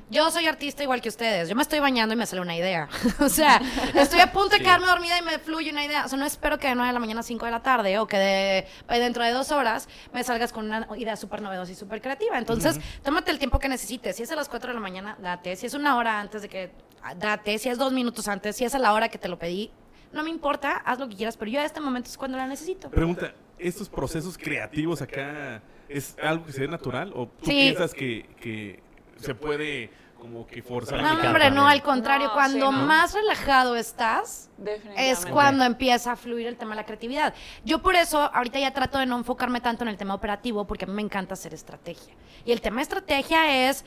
Yo 0.08 0.30
soy 0.30 0.46
artista 0.46 0.82
igual 0.82 1.00
que 1.00 1.08
ustedes. 1.08 1.48
Yo 1.48 1.56
me 1.56 1.62
estoy 1.62 1.80
bañando 1.80 2.14
y 2.14 2.18
me 2.18 2.26
sale 2.26 2.42
una 2.42 2.56
idea. 2.56 2.88
o 3.20 3.28
sea, 3.28 3.60
estoy 3.94 4.20
a 4.20 4.32
punto 4.32 4.50
de 4.56 4.60
quedarme 4.60 4.86
dormida 4.86 5.18
y 5.18 5.22
me 5.22 5.38
fluye 5.38 5.70
una 5.70 5.84
idea. 5.84 6.04
O 6.04 6.08
sea, 6.08 6.18
no 6.18 6.26
espero 6.26 6.58
que 6.58 6.68
de 6.68 6.74
9 6.74 6.88
de 6.88 6.92
la 6.92 7.00
mañana 7.00 7.20
a 7.20 7.22
5 7.22 7.44
de 7.44 7.50
la 7.50 7.62
tarde 7.62 7.98
o 7.98 8.06
que 8.06 8.16
de, 8.16 8.58
eh, 8.58 8.98
dentro 9.00 9.24
de 9.24 9.32
dos 9.32 9.50
horas 9.50 9.88
me 10.12 10.22
salgas 10.22 10.52
con 10.52 10.66
una 10.66 10.86
idea 10.96 11.16
súper 11.16 11.42
novedosa 11.42 11.72
y 11.72 11.74
súper 11.74 12.00
creativa. 12.00 12.38
Entonces, 12.38 12.78
tómate 13.02 13.30
el 13.30 13.38
tiempo 13.38 13.58
que 13.58 13.68
necesites. 13.68 14.16
Si 14.16 14.22
es 14.22 14.30
a 14.30 14.36
las 14.36 14.48
4 14.48 14.68
de 14.68 14.74
la 14.74 14.80
mañana, 14.80 15.16
date. 15.20 15.56
Si 15.56 15.66
es 15.66 15.74
una 15.74 15.96
hora 15.96 16.20
antes 16.20 16.42
de 16.42 16.48
que, 16.48 16.72
ah, 17.02 17.14
date. 17.14 17.58
Si 17.58 17.68
es 17.68 17.78
dos 17.78 17.92
minutos 17.92 18.28
antes, 18.28 18.56
si 18.56 18.64
es 18.64 18.74
a 18.74 18.78
la 18.78 18.92
hora 18.92 19.08
que 19.08 19.18
te 19.18 19.28
lo 19.28 19.38
pedí, 19.38 19.70
no 20.12 20.22
me 20.22 20.30
importa, 20.30 20.76
haz 20.84 20.98
lo 20.98 21.08
que 21.08 21.16
quieras, 21.16 21.36
pero 21.36 21.50
yo 21.50 21.60
a 21.60 21.64
este 21.64 21.80
momento 21.80 22.08
es 22.08 22.16
cuando 22.16 22.38
la 22.38 22.46
necesito. 22.46 22.90
Pregunta, 22.90 23.34
estos 23.58 23.88
procesos 23.88 24.36
creativos 24.38 25.02
acá 25.02 25.62
es 25.88 26.16
algo 26.22 26.44
que 26.46 26.52
se 26.52 26.60
ve 26.60 26.68
natural 26.68 27.12
o 27.14 27.26
tú 27.26 27.46
Sí. 27.46 27.52
piensas 27.52 27.94
que, 27.94 28.28
que 28.40 28.80
se 29.18 29.34
puede 29.34 29.90
como 30.18 30.46
que 30.46 30.62
forzar? 30.62 31.00
No, 31.02 31.12
hombre, 31.28 31.50
no, 31.50 31.68
al 31.68 31.82
contrario, 31.82 32.28
No, 32.28 32.32
cuando 32.34 32.70
sí, 32.70 32.76
¿no? 32.76 32.86
más 32.86 33.12
relajado 33.14 33.76
estás, 33.76 34.50
es 34.96 35.24
cuando 35.26 35.64
empieza 35.64 36.12
a 36.12 36.16
fluir 36.16 36.46
el 36.46 36.56
tema 36.56 36.70
de 36.70 36.76
la 36.76 36.86
creatividad. 36.86 37.34
Yo 37.64 37.82
por 37.82 37.94
eso 37.94 38.18
ahorita 38.34 38.58
ya 38.58 38.72
trato 38.72 38.98
de 38.98 39.06
no 39.06 39.18
enfocarme 39.18 39.60
tanto 39.60 39.84
en 39.84 39.88
el 39.88 39.96
tema 39.96 40.14
operativo 40.14 40.66
porque 40.66 40.86
a 40.86 40.88
mí 40.88 40.94
me 40.94 41.02
encanta 41.02 41.34
hacer 41.34 41.52
estrategia. 41.54 42.14
Y 42.44 42.52
el 42.52 42.60
tema 42.62 42.76
de 42.76 42.82
estrategia 42.84 43.68
es 43.68 43.84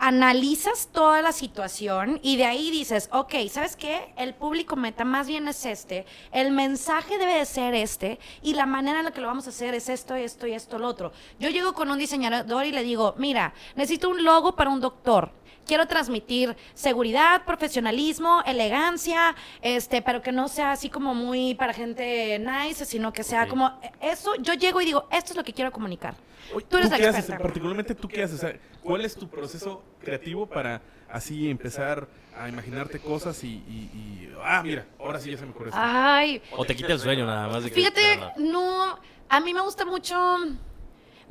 analizas 0.00 0.88
toda 0.92 1.20
la 1.20 1.32
situación 1.32 2.20
y 2.22 2.38
de 2.38 2.46
ahí 2.46 2.70
dices, 2.70 3.10
ok, 3.12 3.34
¿sabes 3.50 3.76
qué? 3.76 4.12
El 4.16 4.34
público 4.34 4.74
meta 4.74 5.04
más 5.04 5.28
bien 5.28 5.46
es 5.46 5.66
este, 5.66 6.06
el 6.32 6.52
mensaje 6.52 7.18
debe 7.18 7.34
de 7.34 7.44
ser 7.44 7.74
este 7.74 8.18
y 8.42 8.54
la 8.54 8.64
manera 8.64 9.00
en 9.00 9.04
la 9.04 9.10
que 9.10 9.20
lo 9.20 9.26
vamos 9.26 9.46
a 9.46 9.50
hacer 9.50 9.74
es 9.74 9.90
esto, 9.90 10.14
esto 10.14 10.46
y 10.46 10.52
esto, 10.52 10.78
lo 10.78 10.88
otro. 10.88 11.12
Yo 11.38 11.50
llego 11.50 11.74
con 11.74 11.90
un 11.90 11.98
diseñador 11.98 12.64
y 12.64 12.72
le 12.72 12.82
digo, 12.82 13.14
mira, 13.18 13.52
necesito 13.76 14.08
un 14.08 14.24
logo 14.24 14.56
para 14.56 14.70
un 14.70 14.80
doctor. 14.80 15.32
Quiero 15.70 15.86
transmitir 15.86 16.56
seguridad, 16.74 17.44
profesionalismo, 17.44 18.42
elegancia, 18.44 19.36
este, 19.62 20.02
pero 20.02 20.20
que 20.20 20.32
no 20.32 20.48
sea 20.48 20.72
así 20.72 20.90
como 20.90 21.14
muy 21.14 21.54
para 21.54 21.72
gente 21.72 22.40
nice, 22.40 22.84
sino 22.84 23.12
que 23.12 23.22
sea 23.22 23.46
como 23.46 23.80
eso. 24.00 24.34
Yo 24.40 24.54
llego 24.54 24.80
y 24.80 24.86
digo, 24.86 25.06
esto 25.12 25.30
es 25.30 25.36
lo 25.36 25.44
que 25.44 25.52
quiero 25.52 25.70
comunicar. 25.70 26.16
Oye, 26.52 26.66
Tú 26.68 26.76
eres 26.78 26.90
la 26.90 26.96
qué 26.96 27.04
haces? 27.06 27.20
experta. 27.20 27.44
Particularmente 27.44 27.94
tú 27.94 28.08
qué 28.08 28.24
haces? 28.24 28.38
O 28.38 28.40
sea, 28.40 28.56
¿Cuál 28.82 29.04
es 29.04 29.14
tu 29.14 29.28
proceso 29.28 29.80
creativo 30.00 30.44
para 30.44 30.82
así 31.08 31.48
empezar 31.48 32.08
a 32.36 32.48
imaginarte 32.48 32.98
cosas 32.98 33.44
y, 33.44 33.46
y- 33.46 33.90
y- 33.94 34.34
ah, 34.42 34.62
mira, 34.64 34.86
ahora 34.98 35.20
sí 35.20 35.30
ya 35.30 35.38
se 35.38 35.44
me 35.44 35.52
ocurre. 35.52 35.70
Ay, 35.72 36.42
O 36.50 36.64
te 36.64 36.74
quita 36.74 36.94
el 36.94 36.98
sueño 36.98 37.24
nada 37.26 37.46
más. 37.46 37.62
De 37.62 37.68
que, 37.70 37.76
Fíjate, 37.76 38.18
no, 38.38 38.98
a 39.28 39.38
mí 39.38 39.54
me 39.54 39.60
gusta 39.60 39.84
mucho. 39.84 40.16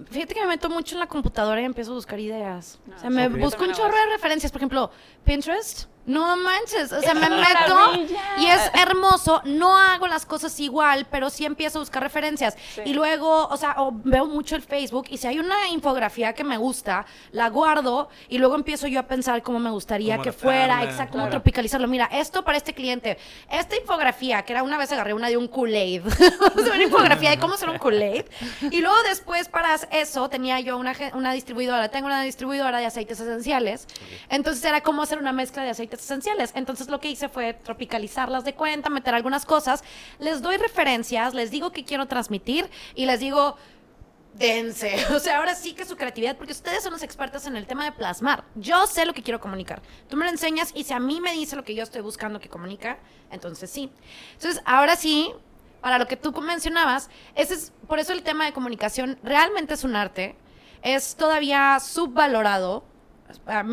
Fíjate 0.10 0.34
que 0.34 0.42
me 0.42 0.48
meto 0.48 0.70
mucho 0.70 0.96
en 0.96 1.00
la 1.00 1.08
computadora 1.08 1.62
y 1.62 1.66
empiezo 1.66 1.92
a 1.92 1.96
buscar 1.96 2.20
ideas. 2.20 2.80
No, 2.86 2.96
o 2.96 3.00
sea, 3.00 3.10
me 3.10 3.28
ok. 3.28 3.38
busco 3.38 3.64
un 3.64 3.74
chorro 3.74 3.96
de 3.96 4.06
referencias. 4.12 4.52
Por 4.52 4.60
ejemplo, 4.60 4.92
Pinterest. 5.24 5.88
No 6.06 6.36
manches. 6.38 6.92
O 6.92 7.02
sea, 7.02 7.14
me 7.14 7.28
¡Qué 7.28 7.30
meto 7.30 7.76
maravilla! 7.76 8.22
y 8.40 8.46
es 8.48 8.62
hermoso. 8.74 9.42
No 9.46 9.78
hago 9.78 10.08
las 10.08 10.26
cosas 10.26 10.60
igual, 10.60 11.06
pero 11.12 11.30
sí 11.30 11.46
empiezo 11.46 11.80
a 11.80 11.82
buscar 11.82 12.02
referencias. 12.02 12.56
Sí. 12.74 12.82
Y 12.86 12.94
luego, 12.94 13.48
o 13.48 13.58
sea, 13.58 13.76
o 13.78 13.92
veo 13.94 14.26
mucho 14.26 14.56
el 14.56 14.64
Facebook 14.64 15.06
y 15.10 15.18
si 15.18 15.28
hay 15.28 15.40
una 15.40 15.68
infografía 15.68 16.34
que 16.34 16.44
me 16.44 16.58
gusta, 16.58 17.06
la 17.32 17.50
guardo 17.50 18.10
y 18.28 18.40
luego 18.40 18.56
empiezo 18.56 18.88
yo 18.88 19.00
a 19.00 19.04
pensar 19.04 19.44
cómo 19.44 19.60
me 19.60 19.70
gustaría 19.70 20.20
que 20.20 20.32
fuera, 20.32 20.84
exacto, 20.84 21.12
cómo 21.12 21.26
claro. 21.26 21.32
tropicalizarlo. 21.32 21.88
Mira, 21.88 22.06
esto 22.12 22.44
para 22.44 22.58
este 22.58 22.74
cliente. 22.74 23.18
Esta 23.52 23.76
infografía, 23.76 24.42
que 24.44 24.54
era 24.54 24.64
una 24.64 24.78
vez 24.78 24.92
agarré 24.92 25.14
una 25.14 25.30
de 25.30 25.38
un 25.38 25.48
Kool-Aid. 25.48 26.04
Una 26.70 26.84
infografía 26.84 27.32
de 27.32 27.40
cómo 27.40 27.54
hacer 27.56 27.70
un 27.70 27.78
Kool-Aid. 27.80 28.26
Y 28.72 28.82
luego 28.82 28.98
después 29.08 29.48
para 29.50 29.76
eso 29.92 30.30
tenía 30.30 30.60
yo 30.60 30.78
una, 30.78 30.94
una 31.14 31.34
distribuidora. 31.34 31.90
Tengo 31.90 32.08
una 32.08 32.22
distribuidora 32.22 32.80
de 32.80 32.86
aceites 32.86 33.20
esenciales. 33.20 33.88
Entonces 34.30 34.64
era 34.64 34.82
cómo 34.82 35.02
hacer 35.02 35.18
una 35.20 35.34
mezcla 35.34 35.64
de 35.64 35.70
aceites 35.70 35.89
esenciales. 35.98 36.52
Entonces 36.56 36.90
lo 36.90 37.00
que 37.00 37.10
hice 37.10 37.30
fue 37.30 37.54
tropicalizarlas 37.54 38.44
de 38.44 38.54
cuenta, 38.54 38.90
meter 38.90 39.16
algunas 39.16 39.46
cosas. 39.46 39.84
Les 40.20 40.42
doy 40.42 40.58
referencias, 40.58 41.34
les 41.34 41.52
digo 41.52 41.72
qué 41.72 41.84
quiero 41.84 42.08
transmitir 42.08 42.70
y 42.96 43.06
les 43.06 43.20
digo, 43.20 43.56
dense. 44.34 45.06
O 45.14 45.20
sea, 45.20 45.38
ahora 45.38 45.56
sí 45.56 45.74
que 45.74 45.86
su 45.86 45.96
creatividad, 45.96 46.38
porque 46.38 46.54
ustedes 46.54 46.84
son 46.84 46.94
los 46.94 47.04
expertos 47.04 47.46
en 47.46 47.56
el 47.56 47.68
tema 47.68 47.86
de 47.86 47.92
plasmar. 47.92 48.44
Yo 48.56 48.88
sé 48.88 49.06
lo 49.06 49.14
que 49.14 49.24
quiero 49.24 49.40
comunicar. 49.40 49.82
Tú 50.08 50.18
me 50.18 50.26
lo 50.26 50.32
enseñas 50.32 50.72
y 50.74 50.84
si 50.84 50.94
a 50.94 51.00
mí 51.00 51.22
me 51.22 51.34
dice 51.34 51.56
lo 51.56 51.64
que 51.64 51.76
yo 51.76 51.84
estoy 51.84 52.02
buscando 52.02 52.40
que 52.40 52.50
comunica, 52.50 53.00
entonces 53.32 53.70
sí. 53.70 53.92
Entonces, 54.34 54.62
ahora 54.66 54.96
sí, 54.96 55.32
para 55.82 55.98
lo 55.98 56.08
que 56.08 56.18
tú 56.18 56.32
mencionabas, 56.42 57.10
ese 57.36 57.54
es, 57.54 57.74
por 57.88 58.00
eso 58.00 58.14
el 58.14 58.24
tema 58.24 58.46
de 58.46 58.54
comunicación 58.54 59.20
realmente 59.24 59.74
es 59.74 59.84
un 59.84 59.96
arte. 59.96 60.36
Es 60.82 61.16
todavía 61.16 61.80
subvalorado. 61.80 62.84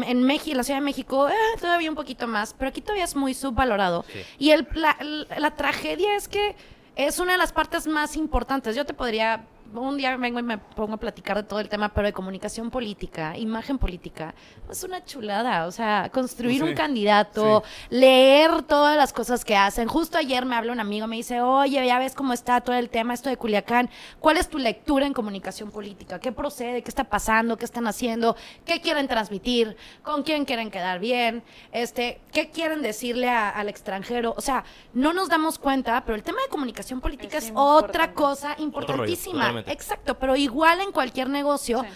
En 0.07 0.23
México, 0.23 0.57
la 0.57 0.63
Ciudad 0.63 0.81
de 0.81 0.85
México, 0.85 1.29
eh, 1.29 1.35
todavía 1.61 1.89
un 1.91 1.97
poquito 1.97 2.27
más, 2.27 2.55
pero 2.59 2.69
aquí 2.69 2.81
todavía 2.81 3.05
es 3.05 3.17
muy 3.17 3.35
subvalorado. 3.35 4.05
Sí. 4.13 4.21
Y 4.39 4.51
el, 4.51 4.69
la, 4.75 4.97
la 5.39 5.51
tragedia 5.57 6.15
es 6.15 6.29
que 6.29 6.57
es 6.95 7.19
una 7.19 7.33
de 7.33 7.39
las 7.39 7.53
partes 7.53 7.87
más 7.87 8.17
importantes. 8.17 8.77
Yo 8.77 8.85
te 8.85 8.95
podría, 8.95 9.47
un 9.75 9.97
día 9.97 10.17
vengo 10.17 10.39
y 10.39 10.43
me 10.43 10.59
pongo 10.59 10.95
a 10.95 10.97
platicar 10.97 11.37
de 11.37 11.43
todo 11.43 11.61
el 11.61 11.69
tema, 11.69 11.89
pero 11.91 12.07
de 12.07 12.13
comunicación 12.13 12.71
política, 12.71 13.37
imagen 13.37 13.79
política, 13.79 14.35
es 14.71 14.83
una 14.85 15.05
chulada. 15.05 15.67
O 15.67 15.73
sea, 15.73 16.11
construir 16.13 16.61
Sí, 16.63 16.69
un 16.69 16.75
candidato, 16.75 17.63
leer 17.91 18.63
todas 18.63 18.97
las 18.97 19.13
cosas 19.13 19.45
que 19.45 19.57
hacen. 19.57 19.89
Justo 19.89 20.19
ayer 20.19 20.45
me 20.45 20.55
habla 20.57 20.73
un 20.73 20.81
amigo, 20.81 21.07
me 21.07 21.17
dice, 21.17 21.41
oye, 21.41 21.85
ya 21.87 21.99
ves 21.99 22.15
cómo 22.15 22.33
está 22.33 22.61
todo 22.61 22.77
el 22.77 22.89
tema, 22.91 23.15
esto 23.15 23.29
de 23.29 23.37
Culiacán. 23.37 23.89
¿Cuál 24.21 24.37
es 24.37 24.49
tu 24.49 24.59
lectura 24.59 25.07
en 25.07 25.13
comunicación 25.13 25.71
política? 25.71 26.19
¿Qué 26.19 26.33
procede? 26.33 26.83
¿Qué 26.83 26.89
está 26.91 27.05
pasando? 27.05 27.57
¿Qué 27.57 27.65
están 27.65 27.87
haciendo? 27.87 28.37
¿Qué 28.65 28.81
quieren 28.81 29.09
transmitir? 29.09 29.77
¿Con 30.03 30.23
quién 30.23 30.45
quieren 30.45 30.71
quedar 30.71 30.99
bien? 31.01 31.43
Este, 31.73 32.21
¿Qué 32.33 32.51
quieren 32.51 32.83
decirle 32.83 33.29
a- 33.29 33.51
al 33.51 33.69
extranjero? 33.69 34.35
O 34.37 34.41
sea, 34.41 34.65
no 34.95 35.13
nos 35.13 35.29
damos 35.29 35.59
cuenta, 35.59 36.03
pero 36.05 36.17
el 36.17 36.23
tema 36.23 36.39
de 36.43 36.49
comunicación 36.49 37.01
política 37.01 37.39
es, 37.39 37.47
Es 37.47 37.53
otra 37.55 38.13
cosa 38.13 38.53
rollo, 38.55 38.65
importantísima. 38.65 39.56
Exacto, 39.67 40.19
pero 40.19 40.37
igual 40.37 40.81
en 40.81 40.93
cualquier 40.93 41.29
negocio 41.29 41.83
Sí. 41.83 41.89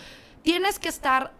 tienes 0.43 0.79
que 0.79 0.89
estar 0.89 1.33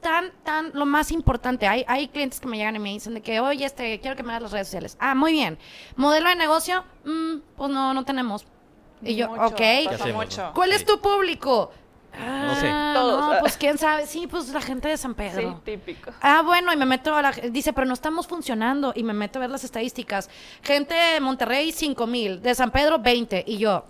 tan, 0.00 0.32
tan, 0.42 0.70
lo 0.74 0.84
más 0.86 1.12
importante. 1.12 1.66
Hay, 1.68 1.84
hay 1.86 2.08
clientes 2.08 2.40
que 2.40 2.48
me 2.48 2.56
llegan 2.56 2.74
y 2.76 2.78
me 2.80 2.90
dicen 2.90 3.14
de 3.14 3.22
que, 3.22 3.38
oye, 3.40 3.64
este, 3.64 4.00
quiero 4.00 4.16
que 4.16 4.22
me 4.22 4.30
hagas 4.30 4.42
las 4.42 4.52
redes 4.52 4.66
sociales. 4.68 4.96
Ah, 5.00 5.14
muy 5.14 5.32
bien. 5.32 5.58
¿Modelo 5.96 6.28
de 6.28 6.34
negocio? 6.36 6.84
Mm, 7.04 7.36
pues 7.56 7.70
no, 7.70 7.94
no 7.94 8.04
tenemos. 8.04 8.44
Y 9.02 9.14
yo, 9.16 9.28
Mucho, 9.28 9.42
ok. 9.46 9.60
mucho. 10.14 10.42
no? 10.42 10.52
¿Cuál 10.54 10.72
es 10.72 10.80
Sí. 10.80 10.84
tu 10.86 11.00
público? 11.00 11.72
No 12.18 12.54
sé. 12.56 12.68
Ah, 12.70 12.92
Todos. 12.94 13.20
No, 13.34 13.40
pues 13.40 13.56
quién 13.56 13.78
sabe. 13.78 14.06
Sí, 14.06 14.26
pues 14.26 14.48
la 14.50 14.60
gente 14.60 14.88
de 14.88 14.96
San 14.98 15.12
Sí, 15.12 15.16
Pedro. 15.16 15.60
típico. 15.64 16.10
Ah, 16.20 16.42
bueno, 16.42 16.72
y 16.72 16.76
me 16.76 16.84
meto 16.84 17.14
a 17.14 17.22
la... 17.22 17.30
Dice, 17.32 17.72
pero 17.72 17.86
no 17.86 17.94
estamos 17.94 18.26
funcionando. 18.26 18.92
Y 18.94 19.02
me 19.02 19.14
meto 19.14 19.38
a 19.38 19.40
ver 19.40 19.50
las 19.50 19.64
estadísticas. 19.64 20.28
Gente 20.62 20.94
de 20.94 21.20
Monterrey, 21.20 21.72
5 21.72 22.06
mil. 22.06 22.42
De 22.42 22.54
San 22.54 22.70
Pedro, 22.70 22.98
20. 22.98 23.44
Y 23.46 23.56
yo... 23.58 23.86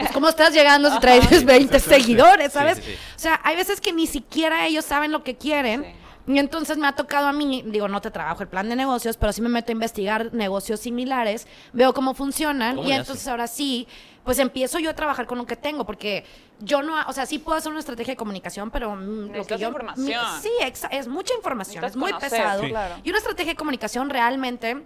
pues, 0.00 0.12
¿Cómo 0.12 0.28
estás 0.28 0.52
llegando 0.52 0.90
si 0.90 0.98
traes 1.00 1.44
20 1.44 1.78
seguidores, 1.80 2.52
sabes? 2.52 2.78
sí, 2.78 2.82
sí. 2.84 2.94
O 3.16 3.18
sea, 3.18 3.40
hay 3.44 3.56
veces 3.56 3.80
que 3.80 3.92
ni 3.92 4.06
siquiera 4.06 4.66
ellos 4.66 4.84
saben 4.84 5.12
lo 5.12 5.22
que 5.22 5.36
quieren. 5.36 5.84
Sí. 5.84 6.32
Y 6.34 6.38
entonces 6.38 6.76
me 6.78 6.86
ha 6.86 6.92
tocado 6.92 7.26
a 7.26 7.32
mí, 7.32 7.62
digo, 7.66 7.88
no 7.88 8.00
te 8.00 8.10
trabajo 8.10 8.42
el 8.42 8.48
plan 8.48 8.68
de 8.68 8.76
negocios, 8.76 9.16
pero 9.16 9.32
sí 9.32 9.40
me 9.42 9.48
meto 9.48 9.70
a 9.70 9.72
investigar 9.72 10.32
negocios 10.32 10.78
similares, 10.78 11.48
veo 11.72 11.92
cómo 11.92 12.14
funcionan 12.14 12.76
¿Cómo 12.76 12.88
y 12.88 12.92
entonces 12.92 13.26
ahora 13.26 13.48
sí, 13.48 13.88
pues 14.22 14.38
empiezo 14.38 14.78
yo 14.78 14.90
a 14.90 14.94
trabajar 14.94 15.26
con 15.26 15.38
lo 15.38 15.46
que 15.46 15.56
tengo, 15.56 15.84
porque 15.84 16.24
yo 16.60 16.82
no, 16.82 16.94
o 17.08 17.12
sea, 17.12 17.26
sí 17.26 17.38
puedo 17.38 17.58
hacer 17.58 17.70
una 17.72 17.80
estrategia 17.80 18.12
de 18.12 18.16
comunicación, 18.16 18.70
pero 18.70 18.94
mm, 18.94 19.32
lo 19.34 19.44
que 19.44 19.58
yo... 19.58 19.68
información. 19.68 20.06
mi- 20.06 20.42
sí, 20.42 20.50
exa- 20.60 20.88
es 20.92 21.08
mucha 21.08 21.34
información, 21.34 21.82
Necesitas 21.82 21.90
es 21.92 21.96
muy 21.96 22.12
conocer, 22.12 22.30
pesado. 22.30 22.62
sí. 22.62 22.68
Claro. 22.68 22.94
Y 23.02 23.08
una 23.08 23.18
estrategia 23.18 23.52
de 23.52 23.56
comunicación 23.56 24.08
realmente 24.10 24.84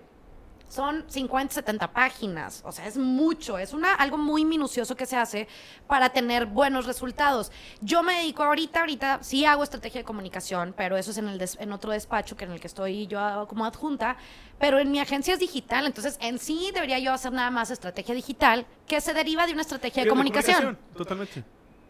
son 0.68 1.04
50, 1.08 1.54
70 1.54 1.92
páginas. 1.92 2.62
O 2.64 2.72
sea, 2.72 2.86
es 2.86 2.96
mucho. 2.96 3.58
Es 3.58 3.72
una, 3.72 3.94
algo 3.94 4.18
muy 4.18 4.44
minucioso 4.44 4.96
que 4.96 5.06
se 5.06 5.16
hace 5.16 5.46
para 5.86 6.08
tener 6.10 6.46
buenos 6.46 6.86
resultados. 6.86 7.52
Yo 7.80 8.02
me 8.02 8.14
dedico 8.14 8.42
ahorita, 8.42 8.80
ahorita 8.80 9.18
sí 9.22 9.44
hago 9.44 9.62
estrategia 9.62 10.00
de 10.00 10.04
comunicación, 10.04 10.74
pero 10.76 10.96
eso 10.96 11.10
es 11.12 11.18
en, 11.18 11.28
el 11.28 11.38
des- 11.38 11.56
en 11.60 11.72
otro 11.72 11.92
despacho 11.92 12.36
que 12.36 12.44
en 12.44 12.52
el 12.52 12.60
que 12.60 12.66
estoy 12.66 13.06
yo 13.06 13.46
como 13.48 13.64
adjunta. 13.64 14.16
Pero 14.58 14.78
en 14.78 14.90
mi 14.90 15.00
agencia 15.00 15.34
es 15.34 15.40
digital. 15.40 15.86
Entonces, 15.86 16.16
en 16.20 16.38
sí 16.38 16.70
debería 16.74 16.98
yo 16.98 17.12
hacer 17.12 17.32
nada 17.32 17.50
más 17.50 17.70
estrategia 17.70 18.14
digital 18.14 18.66
que 18.86 19.00
se 19.00 19.14
deriva 19.14 19.46
de 19.46 19.52
una 19.52 19.62
estrategia 19.62 20.02
de 20.02 20.08
Sí, 20.08 20.10
comunicación. 20.10 20.78
Totalmente. 20.96 21.44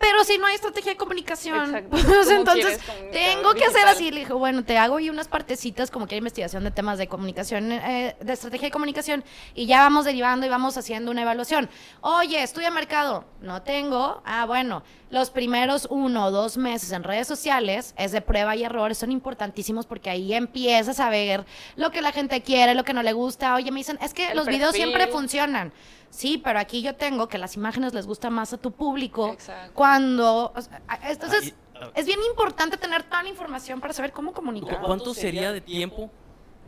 Pero 0.04 0.22
si 0.22 0.36
no 0.36 0.46
hay 0.46 0.54
estrategia 0.56 0.92
de 0.92 0.98
comunicación, 0.98 1.64
Exacto. 1.64 1.88
pues 1.90 2.04
¿Cómo 2.04 2.30
entonces 2.30 2.78
tengo 3.10 3.54
que 3.54 3.64
hacer 3.64 3.86
así. 3.86 4.10
Le 4.10 4.20
dijo, 4.20 4.36
bueno, 4.36 4.62
te 4.62 4.76
hago 4.76 5.00
y 5.00 5.08
unas 5.08 5.28
partecitas 5.28 5.90
como 5.90 6.06
que 6.06 6.14
hay 6.14 6.18
investigación 6.18 6.62
de 6.62 6.70
temas 6.70 6.98
de 6.98 7.06
comunicación, 7.06 7.72
eh, 7.72 8.14
de 8.20 8.32
estrategia 8.34 8.68
de 8.68 8.72
comunicación, 8.72 9.24
y 9.54 9.64
ya 9.64 9.78
vamos 9.78 10.04
derivando 10.04 10.44
y 10.44 10.50
vamos 10.50 10.76
haciendo 10.76 11.10
una 11.10 11.22
evaluación. 11.22 11.70
Oye, 12.02 12.42
estudia 12.42 12.70
mercado. 12.70 13.24
No 13.40 13.62
tengo. 13.62 14.20
Ah, 14.26 14.44
bueno, 14.44 14.82
los 15.08 15.30
primeros 15.30 15.86
uno 15.90 16.26
o 16.26 16.30
dos 16.30 16.58
meses 16.58 16.92
en 16.92 17.02
redes 17.02 17.26
sociales 17.26 17.94
es 17.96 18.12
de 18.12 18.20
prueba 18.20 18.56
y 18.56 18.64
error, 18.64 18.94
son 18.94 19.10
importantísimos 19.10 19.86
porque 19.86 20.10
ahí 20.10 20.34
empiezas 20.34 21.00
a 21.00 21.08
ver 21.08 21.46
lo 21.76 21.90
que 21.90 22.02
la 22.02 22.12
gente 22.12 22.42
quiere, 22.42 22.74
lo 22.74 22.84
que 22.84 22.92
no 22.92 23.02
le 23.02 23.14
gusta. 23.14 23.54
Oye, 23.54 23.70
me 23.70 23.80
dicen, 23.80 23.98
es 24.02 24.12
que 24.12 24.32
El 24.32 24.36
los 24.36 24.46
videos 24.46 24.74
siempre 24.74 25.06
funcionan. 25.06 25.72
Sí, 26.14 26.38
pero 26.38 26.60
aquí 26.60 26.80
yo 26.80 26.94
tengo 26.94 27.28
que 27.28 27.38
las 27.38 27.56
imágenes 27.56 27.92
les 27.92 28.06
gustan 28.06 28.32
más 28.32 28.52
a 28.52 28.56
tu 28.56 28.70
público 28.70 29.32
Exacto. 29.32 29.72
cuando... 29.74 30.52
o 30.54 30.60
sea, 30.60 30.80
a- 30.86 31.10
entonces, 31.10 31.54
ah. 31.74 31.90
es 31.94 32.06
bien 32.06 32.20
importante 32.30 32.76
tener 32.76 33.02
toda 33.02 33.24
la 33.24 33.28
información 33.30 33.80
para 33.80 33.92
saber 33.92 34.12
cómo 34.12 34.32
comunicar. 34.32 34.78
¿Cu- 34.80 34.86
¿Cuánto 34.86 35.12
sería 35.12 35.50
de 35.52 35.60
tiempo 35.60 36.10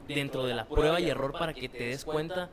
dentro 0.09 0.45
de 0.45 0.55
la 0.55 0.65
prueba 0.67 0.99
y 1.01 1.09
error 1.09 1.33
para 1.39 1.53
que 1.55 1.69
te 1.69 1.85
des 1.85 2.05
cuenta 2.05 2.51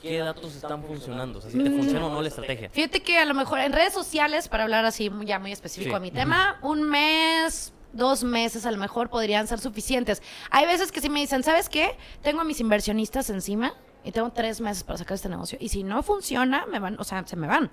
qué 0.00 0.18
datos 0.20 0.54
están 0.56 0.82
funcionando? 0.82 1.38
O 1.38 1.42
sea, 1.42 1.50
si 1.50 1.58
te 1.62 1.70
funciona 1.70 2.06
o 2.06 2.10
no 2.10 2.22
la 2.22 2.28
estrategia. 2.28 2.70
Fíjate 2.70 3.02
que 3.02 3.18
a 3.18 3.26
lo 3.26 3.34
mejor 3.34 3.58
en 3.58 3.74
redes 3.74 3.92
sociales, 3.92 4.48
para 4.48 4.62
hablar 4.64 4.86
así 4.86 5.10
ya 5.24 5.38
muy 5.38 5.52
específico 5.52 5.90
Sí. 5.90 5.96
a 5.96 6.00
mi 6.00 6.10
tema, 6.10 6.58
un 6.62 6.82
mes, 6.82 7.74
dos 7.92 8.24
meses 8.24 8.64
a 8.64 8.70
lo 8.70 8.78
mejor 8.78 9.10
podrían 9.10 9.46
ser 9.46 9.60
suficientes. 9.60 10.22
Hay 10.50 10.64
veces 10.64 10.90
que 10.92 11.02
sí 11.02 11.10
me 11.10 11.20
dicen, 11.20 11.42
¿sabes 11.42 11.68
qué? 11.68 11.98
Tengo 12.22 12.40
a 12.40 12.44
mis 12.44 12.58
inversionistas 12.58 13.28
encima 13.28 13.74
y 14.04 14.12
tengo 14.12 14.30
tres 14.30 14.60
meses 14.60 14.84
para 14.84 14.98
sacar 14.98 15.14
este 15.14 15.28
negocio. 15.28 15.58
Y 15.60 15.68
si 15.68 15.82
no 15.82 16.02
funciona, 16.02 16.66
me 16.66 16.78
van, 16.78 16.96
o 16.98 17.04
sea, 17.04 17.26
se 17.26 17.36
me 17.36 17.46
van. 17.46 17.70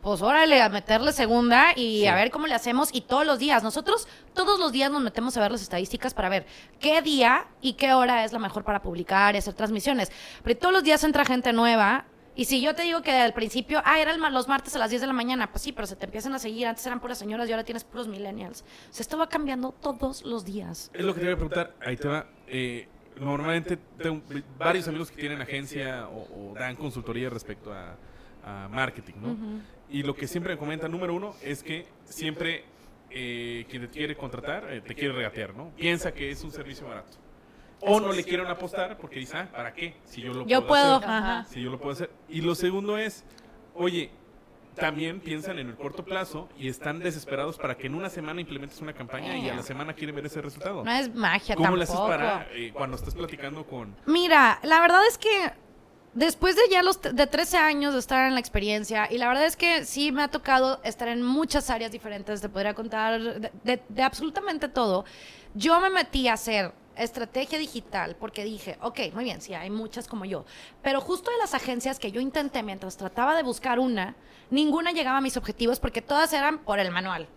pues 0.00 0.20
órale, 0.20 0.60
a 0.60 0.68
meterle 0.68 1.12
segunda 1.12 1.72
y 1.76 2.06
a 2.06 2.14
ver 2.16 2.30
cómo 2.30 2.46
le 2.48 2.54
hacemos. 2.54 2.88
Y 2.92 3.02
todos 3.02 3.24
los 3.24 3.38
días, 3.38 3.62
nosotros 3.62 4.08
todos 4.34 4.58
los 4.58 4.72
días 4.72 4.90
nos 4.90 5.00
metemos 5.02 5.36
a 5.36 5.40
ver 5.40 5.52
las 5.52 5.62
estadísticas 5.62 6.12
para 6.12 6.28
ver 6.28 6.44
qué 6.80 7.02
día 7.02 7.46
y 7.60 7.74
qué 7.74 7.92
hora 7.92 8.24
es 8.24 8.32
la 8.32 8.40
mejor 8.40 8.64
para 8.64 8.82
publicar 8.82 9.34
y 9.34 9.38
hacer 9.38 9.54
transmisiones. 9.54 10.10
Pero 10.42 10.58
todos 10.58 10.72
los 10.74 10.82
días 10.82 11.04
entra 11.04 11.24
gente 11.24 11.52
nueva. 11.52 12.06
Y 12.34 12.46
si 12.46 12.62
yo 12.62 12.74
te 12.74 12.82
digo 12.82 13.02
que 13.02 13.12
al 13.12 13.34
principio, 13.34 13.82
ah, 13.84 14.00
eran 14.00 14.18
los 14.32 14.48
martes 14.48 14.74
a 14.74 14.78
las 14.78 14.88
10 14.88 15.02
de 15.02 15.06
la 15.06 15.12
mañana, 15.12 15.52
pues 15.52 15.62
sí, 15.62 15.70
pero 15.72 15.86
se 15.86 15.96
te 15.96 16.06
empiezan 16.06 16.32
a 16.32 16.38
seguir. 16.38 16.66
Antes 16.66 16.84
eran 16.86 16.98
puras 16.98 17.18
señoras 17.18 17.46
y 17.46 17.52
ahora 17.52 17.62
tienes 17.62 17.84
puros 17.84 18.08
millennials. 18.08 18.62
O 18.90 18.92
sea, 18.94 19.02
esto 19.02 19.18
va 19.18 19.28
cambiando 19.28 19.72
todos 19.72 20.24
los 20.24 20.44
días. 20.44 20.90
Es 20.94 21.04
lo 21.04 21.12
que 21.12 21.20
te 21.20 21.26
iba 21.26 21.34
a 21.34 21.36
preguntar. 21.36 21.74
Ahí 21.84 21.96
te 21.98 22.08
va. 22.08 22.26
Eh, 22.46 22.88
normalmente 23.18 23.78
tengo 23.98 24.22
varios 24.58 24.88
amigos 24.88 25.10
que 25.10 25.20
tienen 25.20 25.40
agencia 25.40 26.08
o, 26.08 26.54
dan 26.58 26.76
consultoría 26.76 27.30
respecto 27.30 27.72
a, 27.72 27.96
marketing, 28.70 29.14
¿no? 29.20 29.36
Y 29.88 30.02
lo 30.02 30.16
que 30.16 30.26
siempre 30.26 30.54
me 30.54 30.58
comentan, 30.58 30.90
número 30.90 31.14
uno, 31.14 31.36
es 31.42 31.62
que 31.62 31.86
siempre 32.04 32.64
eh, 33.08 33.66
quien 33.68 33.82
te 33.82 33.88
quiere 33.88 34.16
contratar 34.16 34.72
eh, 34.72 34.80
te 34.80 34.94
quiere 34.94 35.12
regatear, 35.14 35.54
¿no? 35.54 35.70
Piensa 35.76 36.12
que 36.12 36.30
es 36.30 36.42
un 36.42 36.50
servicio 36.50 36.88
barato. 36.88 37.18
O 37.80 38.00
no 38.00 38.12
le 38.12 38.24
quieren 38.24 38.46
apostar 38.46 38.96
porque 38.96 39.18
dice, 39.20 39.36
ah, 39.36 39.48
¿para 39.52 39.72
qué? 39.74 39.94
Si 40.04 40.22
yo 40.22 40.32
lo 40.32 40.46
yo 40.46 40.66
puedo, 40.66 40.96
hacer. 40.96 41.10
Ajá. 41.10 41.44
Si 41.44 41.62
yo 41.62 41.70
lo 41.70 41.78
puedo 41.78 41.92
hacer. 41.92 42.10
Y 42.28 42.40
lo 42.40 42.54
segundo 42.54 42.96
es, 42.96 43.24
oye, 43.74 44.10
también 44.74 45.20
piensan 45.20 45.58
en 45.58 45.68
el 45.68 45.76
corto 45.76 46.04
plazo 46.04 46.48
y 46.58 46.68
están 46.68 46.98
desesperados 46.98 47.58
para 47.58 47.76
que 47.76 47.86
en 47.86 47.94
una 47.94 48.08
semana 48.10 48.40
implementes 48.40 48.80
una 48.80 48.92
campaña 48.92 49.36
y 49.36 49.48
a 49.48 49.54
la 49.54 49.62
semana 49.62 49.94
quieren 49.94 50.14
ver 50.14 50.26
ese 50.26 50.40
resultado. 50.40 50.84
No 50.84 50.90
es 50.92 51.14
magia 51.14 51.54
¿Cómo 51.56 51.68
tampoco. 51.68 51.82
haces 51.82 52.00
para 52.00 52.48
eh, 52.52 52.72
cuando 52.72 52.96
estás 52.96 53.14
platicando 53.14 53.66
con... 53.66 53.94
Mira, 54.06 54.58
la 54.62 54.80
verdad 54.80 55.06
es 55.06 55.18
que 55.18 55.52
después 56.14 56.56
de 56.56 56.62
ya 56.70 56.82
los 56.82 57.00
de 57.00 57.26
13 57.26 57.56
años 57.56 57.92
de 57.94 58.00
estar 58.00 58.26
en 58.26 58.34
la 58.34 58.40
experiencia, 58.40 59.08
y 59.10 59.18
la 59.18 59.28
verdad 59.28 59.46
es 59.46 59.56
que 59.56 59.84
sí 59.84 60.12
me 60.12 60.22
ha 60.22 60.28
tocado 60.28 60.80
estar 60.84 61.08
en 61.08 61.22
muchas 61.22 61.70
áreas 61.70 61.90
diferentes, 61.92 62.40
te 62.40 62.48
podría 62.48 62.74
contar 62.74 63.20
de, 63.20 63.82
de 63.88 64.02
absolutamente 64.02 64.68
todo, 64.68 65.04
yo 65.54 65.80
me 65.80 65.90
metí 65.90 66.28
a 66.28 66.34
hacer 66.34 66.72
estrategia 66.96 67.58
digital 67.58 68.16
porque 68.18 68.44
dije, 68.44 68.78
ok, 68.80 69.00
muy 69.14 69.24
bien, 69.24 69.40
sí, 69.40 69.54
hay 69.54 69.70
muchas 69.70 70.08
como 70.08 70.24
yo, 70.24 70.44
pero 70.82 71.00
justo 71.00 71.30
de 71.30 71.38
las 71.38 71.54
agencias 71.54 71.98
que 71.98 72.12
yo 72.12 72.20
intenté 72.20 72.62
mientras 72.62 72.96
trataba 72.96 73.36
de 73.36 73.42
buscar 73.42 73.78
una, 73.78 74.16
ninguna 74.50 74.92
llegaba 74.92 75.18
a 75.18 75.22
mis 75.22 75.36
objetivos 75.36 75.80
porque 75.80 76.02
todas 76.02 76.32
eran 76.32 76.58
por 76.58 76.78
el 76.78 76.90
manual. 76.90 77.28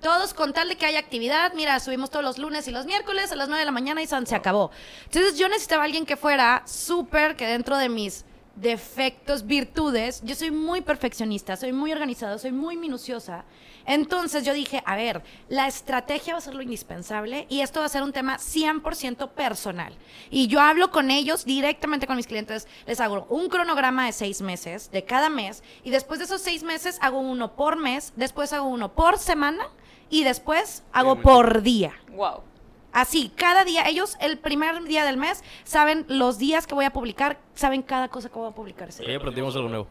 Todos 0.00 0.34
con 0.34 0.52
tal 0.52 0.68
de 0.68 0.76
que 0.76 0.84
haya 0.84 0.98
actividad, 0.98 1.54
mira, 1.54 1.80
subimos 1.80 2.10
todos 2.10 2.24
los 2.24 2.36
lunes 2.38 2.68
y 2.68 2.70
los 2.70 2.84
miércoles 2.84 3.32
a 3.32 3.36
las 3.36 3.48
9 3.48 3.60
de 3.60 3.64
la 3.64 3.72
mañana 3.72 4.02
y 4.02 4.06
se 4.06 4.36
acabó. 4.36 4.70
Entonces 5.04 5.38
yo 5.38 5.48
necesitaba 5.48 5.84
alguien 5.84 6.04
que 6.04 6.16
fuera 6.16 6.62
súper, 6.66 7.34
que 7.34 7.46
dentro 7.46 7.78
de 7.78 7.88
mis 7.88 8.24
defectos, 8.56 9.46
virtudes, 9.46 10.22
yo 10.24 10.34
soy 10.34 10.50
muy 10.50 10.80
perfeccionista, 10.80 11.56
soy 11.56 11.72
muy 11.72 11.92
organizada, 11.92 12.38
soy 12.38 12.52
muy 12.52 12.76
minuciosa. 12.76 13.44
Entonces 13.84 14.44
yo 14.44 14.52
dije, 14.52 14.82
a 14.84 14.96
ver, 14.96 15.22
la 15.48 15.68
estrategia 15.68 16.32
va 16.32 16.38
a 16.38 16.42
ser 16.42 16.54
lo 16.54 16.62
indispensable 16.62 17.46
y 17.48 17.60
esto 17.60 17.80
va 17.80 17.86
a 17.86 17.90
ser 17.90 18.02
un 18.02 18.12
tema 18.12 18.38
100% 18.38 19.30
personal. 19.30 19.92
Y 20.30 20.48
yo 20.48 20.60
hablo 20.60 20.90
con 20.90 21.10
ellos 21.10 21.44
directamente 21.44 22.06
con 22.06 22.16
mis 22.16 22.26
clientes, 22.26 22.66
les 22.86 23.00
hago 23.00 23.26
un 23.28 23.48
cronograma 23.48 24.06
de 24.06 24.12
seis 24.12 24.40
meses, 24.40 24.90
de 24.90 25.04
cada 25.04 25.28
mes, 25.28 25.62
y 25.84 25.90
después 25.90 26.18
de 26.18 26.24
esos 26.24 26.40
seis 26.40 26.62
meses 26.62 26.98
hago 27.00 27.20
uno 27.20 27.54
por 27.54 27.76
mes, 27.76 28.12
después 28.16 28.52
hago 28.52 28.66
uno 28.66 28.92
por 28.92 29.18
semana 29.18 29.68
y 30.10 30.24
después 30.24 30.82
hago 30.92 31.20
por 31.20 31.62
día. 31.62 31.94
Wow. 32.10 32.55
Así, 32.96 33.30
cada 33.36 33.66
día, 33.66 33.86
ellos 33.86 34.16
el 34.20 34.38
primer 34.38 34.82
día 34.84 35.04
del 35.04 35.18
mes 35.18 35.44
saben 35.64 36.06
los 36.08 36.38
días 36.38 36.66
que 36.66 36.74
voy 36.74 36.86
a 36.86 36.94
publicar, 36.94 37.38
saben 37.54 37.82
cada 37.82 38.08
cosa 38.08 38.30
que 38.30 38.38
voy 38.38 38.48
a 38.48 38.52
publicar. 38.52 38.88
Ya 38.88 39.14
aprendimos 39.18 39.54
algo 39.54 39.68
nuevo. 39.68 39.86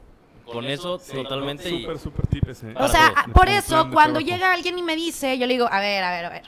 Con 0.52 0.65
eso, 0.65 0.98
totalmente. 0.98 1.70
Súper, 1.70 2.00
súper 2.00 2.26
tipes, 2.26 2.63
¿eh? 2.63 2.74
O 2.80 2.88
sea, 2.88 3.13
por 3.32 3.48
eso, 3.48 3.91
cuando 3.91 4.22
llega 4.22 4.52
alguien 4.52 4.80
y 4.80 4.82
me 4.82 4.96
dice, 4.96 5.38
yo 5.38 5.46
le 5.46 5.54
digo, 5.54 5.68
a 5.72 5.80
ver, 5.80 6.04
a 6.04 6.10
ver, 6.10 6.26
a 6.26 6.30
ver. 6.30 6.44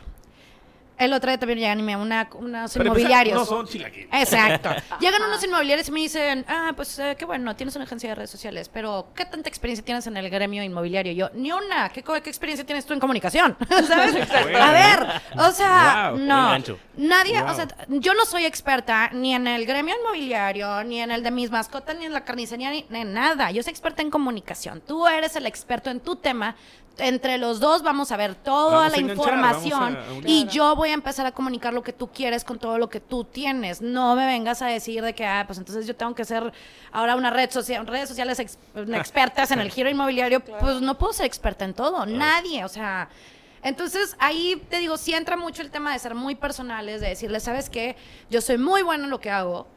El 0.98 1.14
otro 1.14 1.30
día 1.30 1.38
también 1.38 1.60
llegan 1.60 1.80
y 1.80 1.84
me 1.84 1.96
una, 1.96 2.28
unos 2.34 2.76
inmobiliarios. 2.76 3.38
No 3.38 3.46
son 3.46 3.68
chilaquiles. 3.68 4.10
Exacto. 4.12 4.70
llegan 5.00 5.22
unos 5.22 5.44
inmobiliarios 5.44 5.88
y 5.88 5.92
me 5.92 6.00
dicen, 6.00 6.44
ah, 6.48 6.72
pues 6.76 6.98
eh, 6.98 7.16
qué 7.18 7.26
bueno, 7.26 7.56
tienes 7.56 7.76
una 7.76 7.86
agencia 7.86 8.10
de 8.10 8.16
redes 8.16 8.32
sociales, 8.32 8.70
pero 8.70 9.10
¿qué 9.16 9.26
tanta 9.26 9.48
experiencia 9.48 9.86
tienes 9.86 10.08
en 10.08 10.18
el 10.18 10.30
gremio 10.30 10.64
inmobiliario? 10.64 11.14
Yo, 11.14 11.30
ni 11.36 11.52
una. 11.52 11.90
¿Qué, 11.90 12.04
qué 12.04 12.30
experiencia 12.30 12.66
tienes 12.66 12.86
tú 12.86 12.94
en 12.94 13.00
comunicación? 13.00 13.56
¿Sabes? 13.70 14.16
A 14.32 14.72
ver, 14.72 15.22
o 15.38 15.52
sea, 15.52 16.14
no. 16.18 16.58
Nadie, 16.96 17.42
o 17.44 17.54
sea, 17.54 17.68
yo 17.90 18.16
no 18.16 18.26
soy 18.26 18.46
experta 18.46 19.12
ni 19.14 19.36
en 19.36 19.48
el 19.48 19.68
gremio 19.68 19.96
inmobiliario, 20.02 20.84
ni 20.84 21.02
en 21.02 21.12
el 21.12 21.22
de 21.22 21.30
mis 21.30 21.52
mascotas, 21.52 21.96
ni 21.96 22.06
en 22.06 22.14
la 22.14 22.26
carnicería, 22.26 22.72
ni 22.72 22.86
en 22.90 23.14
nada. 23.14 23.52
Yo 23.52 23.62
soy 23.62 23.72
experta 23.72 24.02
en 24.02 24.10
comunicación. 24.10 24.82
Tú 24.82 25.06
eres 25.06 25.36
el 25.36 25.46
experto 25.46 25.92
en 25.92 26.00
tu 26.00 26.16
tema 26.16 26.56
entre 27.00 27.38
los 27.38 27.60
dos 27.60 27.84
vamos 27.84 28.12
a 28.12 28.18
ver 28.18 28.36
toda 28.36 28.90
la 28.90 29.00
información 29.00 29.98
y 30.26 30.48
yo 30.48 30.76
voy 30.76 30.90
a 30.90 30.94
empezar 30.94 31.26
a 31.26 31.32
comunicar 31.32 31.74
lo 31.74 31.84
que 31.84 31.94
tú 31.94 32.10
quieres 32.12 32.44
con 32.44 32.60
todo 32.60 32.78
lo 32.78 32.90
que 32.90 33.00
tú 33.00 33.24
tienes. 33.24 33.82
No 33.82 34.16
me 34.16 34.26
vengas 34.26 34.62
a 34.62 34.68
decir 34.68 35.04
de 35.04 35.14
que, 35.14 35.26
ah, 35.26 35.44
pues 35.46 35.60
entonces 35.60 35.86
yo 35.88 35.96
tengo 35.96 36.16
que 36.16 36.26
ser 36.26 36.52
ahora 36.92 37.16
una 37.16 37.30
red 37.30 37.50
social, 37.52 37.86
redes 37.88 38.10
sociales 38.10 38.40
expertas 38.76 39.52
en 39.52 39.60
el 39.60 39.72
giro 39.72 39.90
inmobiliario. 39.90 40.40
Pues 40.42 40.82
no 40.82 40.98
puedo 40.98 41.14
ser 41.14 41.26
experta 41.26 41.66
en 41.66 41.74
todo, 41.74 42.06
nadie, 42.06 42.64
o 42.64 42.70
sea... 42.70 43.10
Entonces 43.64 44.16
ahí 44.20 44.64
te 44.70 44.78
digo, 44.78 44.98
sí 44.98 45.14
entra 45.14 45.36
mucho 45.36 45.62
el 45.62 45.72
tema 45.72 45.92
de 45.92 46.00
ser 46.00 46.14
muy 46.14 46.36
personales, 46.36 47.02
de 47.02 47.10
decirle, 47.10 47.40
¿sabes 47.40 47.70
qué? 47.70 47.98
Yo 48.30 48.40
soy 48.40 48.58
muy 48.58 48.84
bueno 48.84 49.06
en 49.06 49.10
lo 49.10 49.20
que 49.20 49.32
hago 49.32 49.68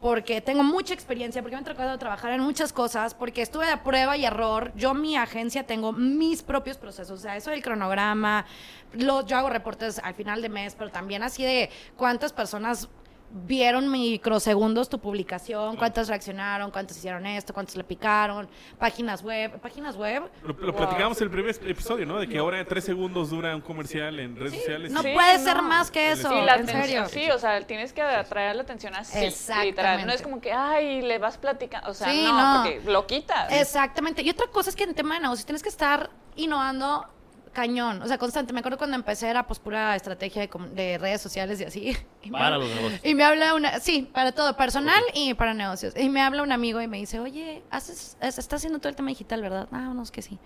porque 0.00 0.40
tengo 0.40 0.62
mucha 0.62 0.94
experiencia, 0.94 1.42
porque 1.42 1.56
me 1.56 1.62
ha 1.62 1.64
tocado 1.64 1.98
trabajar 1.98 2.32
en 2.32 2.40
muchas 2.40 2.72
cosas, 2.72 3.14
porque 3.14 3.42
estuve 3.42 3.66
de 3.66 3.76
prueba 3.76 4.16
y 4.16 4.24
error. 4.24 4.72
Yo, 4.74 4.94
mi 4.94 5.16
agencia, 5.16 5.66
tengo 5.66 5.92
mis 5.92 6.42
propios 6.42 6.78
procesos, 6.78 7.18
o 7.18 7.22
sea, 7.22 7.36
eso 7.36 7.50
del 7.50 7.62
cronograma, 7.62 8.46
lo, 8.94 9.26
yo 9.26 9.36
hago 9.36 9.50
reportes 9.50 9.98
al 9.98 10.14
final 10.14 10.40
de 10.40 10.48
mes, 10.48 10.74
pero 10.74 10.90
también 10.90 11.22
así 11.22 11.44
de 11.44 11.70
cuántas 11.96 12.32
personas 12.32 12.88
vieron 13.30 13.90
microsegundos 13.90 14.88
tu 14.88 14.98
publicación, 14.98 15.76
cuántas 15.76 16.08
reaccionaron, 16.08 16.70
cuántas 16.70 16.96
hicieron 16.96 17.26
esto, 17.26 17.54
cuántos 17.54 17.76
le 17.76 17.84
picaron, 17.84 18.48
páginas 18.78 19.22
web, 19.22 19.60
páginas 19.60 19.96
web. 19.96 20.24
Lo, 20.42 20.74
platicamos 20.74 21.20
en 21.20 21.24
el 21.24 21.30
primer 21.30 21.54
episodio, 21.66 22.06
¿no? 22.06 22.18
De 22.18 22.28
que 22.28 22.38
ahora 22.38 22.64
tres 22.64 22.84
segundos 22.84 23.30
dura 23.30 23.54
un 23.54 23.62
comercial 23.62 24.18
en 24.18 24.36
redes 24.36 24.54
sociales. 24.54 24.92
No 24.92 25.02
puede 25.02 25.38
ser 25.38 25.62
más 25.62 25.90
que 25.90 26.12
eso, 26.12 26.32
en 26.32 26.66
serio. 26.66 27.08
Sí, 27.08 27.30
o 27.30 27.38
sea, 27.38 27.60
tienes 27.66 27.92
que 27.92 28.02
atraer 28.02 28.56
la 28.56 28.62
atención 28.62 28.94
así, 28.94 29.32
literal. 29.64 30.06
No 30.06 30.12
es 30.12 30.22
como 30.22 30.40
que, 30.40 30.52
ay, 30.52 31.02
le 31.02 31.18
vas 31.18 31.38
platicando, 31.38 31.90
o 31.90 31.94
sea, 31.94 32.12
no, 32.12 32.62
porque 32.62 32.90
lo 32.90 33.06
quitas. 33.06 33.52
Exactamente. 33.52 34.22
Y 34.22 34.30
otra 34.30 34.46
cosa 34.48 34.70
es 34.70 34.76
que 34.76 34.84
en 34.84 34.94
tema 34.94 35.14
de 35.14 35.20
negocios 35.20 35.46
tienes 35.46 35.62
que 35.62 35.68
estar 35.68 36.10
innovando 36.36 37.06
cañón, 37.52 38.02
o 38.02 38.06
sea, 38.06 38.18
constante. 38.18 38.52
Me 38.52 38.60
acuerdo 38.60 38.78
cuando 38.78 38.96
empecé 38.96 39.28
era 39.28 39.46
pues 39.46 39.58
pura 39.58 39.96
estrategia 39.96 40.48
de, 40.72 40.98
redes 40.98 41.20
sociales 41.20 41.60
y 41.60 41.64
así. 41.64 41.96
Y 42.22 42.30
para 42.30 42.58
los 42.58 42.68
negocios. 42.68 43.00
Y 43.02 43.14
me 43.14 43.24
habla 43.24 43.54
una, 43.54 43.80
sí, 43.80 44.02
para 44.12 44.32
todo, 44.32 44.56
personal 44.56 45.02
y 45.14 45.32
para 45.34 45.54
negocios. 45.54 45.94
Y 45.96 46.08
me 46.10 46.20
habla 46.20 46.42
un 46.42 46.52
amigo 46.52 46.80
y 46.80 46.86
me 46.86 46.98
dice, 46.98 47.18
oye, 47.18 47.62
haces, 47.70 48.16
estás 48.20 48.52
haciendo 48.52 48.78
todo 48.78 48.90
el 48.90 48.96
tema 48.96 49.08
digital, 49.08 49.40
¿verdad? 49.40 49.68
Ah, 49.72 49.92
no, 49.94 50.02
es 50.02 50.10
que 50.10 50.20
sí. 50.20 50.38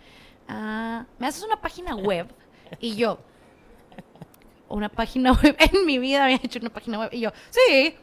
Ah, 0.49 1.05
¿me 1.19 1.27
haces 1.27 1.43
una 1.43 1.61
página 1.61 1.97
web? 1.97 2.29
Y 2.79 2.95
yo, 2.95 3.19
una 4.69 4.89
página 4.89 5.33
web. 5.43 5.57
En 5.59 5.87
mi 5.87 5.99
vida 5.99 6.25
había 6.25 6.37
hecho 6.37 6.59
una 6.59 6.71
página 6.71 6.99
web. 6.99 7.11
Y 7.13 7.21
yo, 7.21 7.33
sí. 7.51 7.97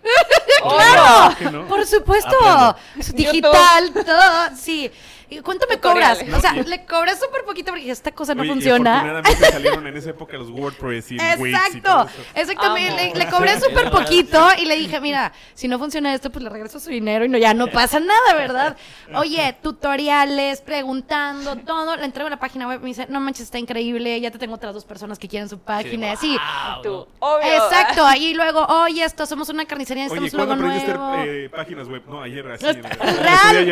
claro. 0.62 1.68
Por 1.68 1.86
supuesto. 1.86 2.76
Digital, 3.14 3.94
todo. 3.94 4.56
Sí. 4.56 4.92
¿Cuánto 5.40 5.66
me 5.70 5.80
cobras? 5.80 6.20
O 6.34 6.42
sea, 6.42 6.54
le 6.54 6.86
cobré 6.86 7.16
súper 7.16 7.46
poquito 7.46 7.72
porque 7.72 7.90
esta 7.90 8.12
cosa 8.12 8.36
no 8.36 8.44
funciona. 8.44 9.22
salieron 9.52 9.88
en 9.88 9.96
esa 9.96 10.10
época 10.10 10.38
los 10.38 10.50
WordPress 10.50 11.14
y 11.14 11.16
Exacto, 11.16 12.08
exactamente. 12.36 13.14
Le, 13.16 13.30
cobré 13.30 13.60
súper 13.60 13.90
poquito 13.90 14.46
y 14.58 14.66
le 14.66 14.76
dije, 14.76 15.00
mira, 15.00 15.32
si 15.54 15.68
no 15.68 15.80
funciona 15.80 16.14
esto, 16.14 16.30
pues 16.30 16.44
le 16.44 16.50
regreso 16.50 16.80
su 16.80 16.90
dinero 16.90 17.24
y 17.24 17.30
no, 17.30 17.38
ya 17.38 17.54
no 17.54 17.68
pasa 17.68 18.00
nada, 18.00 18.36
¿verdad? 18.36 18.76
Oye, 19.16 19.56
tutoriales, 19.62 20.62
preguntando, 20.62 21.56
todo. 21.58 21.96
Le 21.96 22.06
entrego 22.06 22.30
la 22.30 22.40
página 22.40 22.68
web, 22.68 22.82
me 22.82 22.88
dice, 22.88 23.08
no 23.10 23.20
manches, 23.22 23.44
está 23.46 23.60
increíble, 23.60 24.20
ya 24.20 24.32
te 24.32 24.40
tengo 24.40 24.56
otras 24.56 24.74
dos 24.74 24.84
personas 24.84 25.18
que 25.18 25.28
quieren 25.28 25.48
su 25.48 25.60
página. 25.60 26.16
Sí, 26.18 26.38
tú, 26.84 27.08
obvio. 27.20 27.48
Exacto, 27.48 28.06
y 28.18 28.34
luego, 28.34 28.66
oye, 28.66 29.04
esto, 29.04 29.26
somos 29.26 29.48
una 29.50 29.66
carnicería, 29.66 30.04
necesitamos 30.04 30.34
un 30.34 30.40
logo 30.40 30.56
nuevo. 30.56 31.16
Eh, 31.24 31.50
páginas 31.50 31.88
web? 31.88 32.04
No, 32.08 32.22
ayer 32.22 32.46
así. 32.48 32.66
Real, 32.66 33.72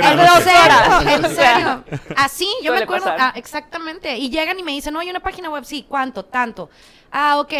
Así, 2.16 2.48
yo 2.64 2.74
me 2.74 2.80
acuerdo. 2.80 3.08
Ah, 3.10 3.34
exactamente. 3.36 4.18
Y 4.18 4.30
llegan 4.30 4.60
y 4.60 4.64
me 4.64 4.72
dicen, 4.72 4.94
no, 4.94 5.00
hay 5.00 5.10
una 5.10 5.20
página 5.20 5.50
web, 5.50 5.66
sí, 5.66 5.86
¿cuánto? 5.88 6.24
Tanto. 6.24 6.70
Ah, 7.12 7.40
ok. 7.40 7.54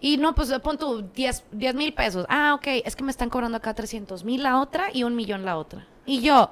Y 0.00 0.16
no, 0.18 0.34
pues 0.34 0.52
pon 0.62 0.78
tu 0.78 1.02
10 1.02 1.44
mil 1.74 1.92
pesos. 1.94 2.26
Ah, 2.28 2.54
ok. 2.54 2.66
Es 2.84 2.94
que 2.96 3.02
me 3.02 3.10
están 3.10 3.30
cobrando 3.30 3.56
acá 3.56 3.74
300 3.74 4.24
mil 4.24 4.42
la 4.42 4.60
otra 4.60 4.88
y 4.92 5.02
un 5.02 5.14
millón 5.16 5.44
la 5.44 5.56
otra. 5.56 5.86
Y 6.04 6.20
yo, 6.20 6.50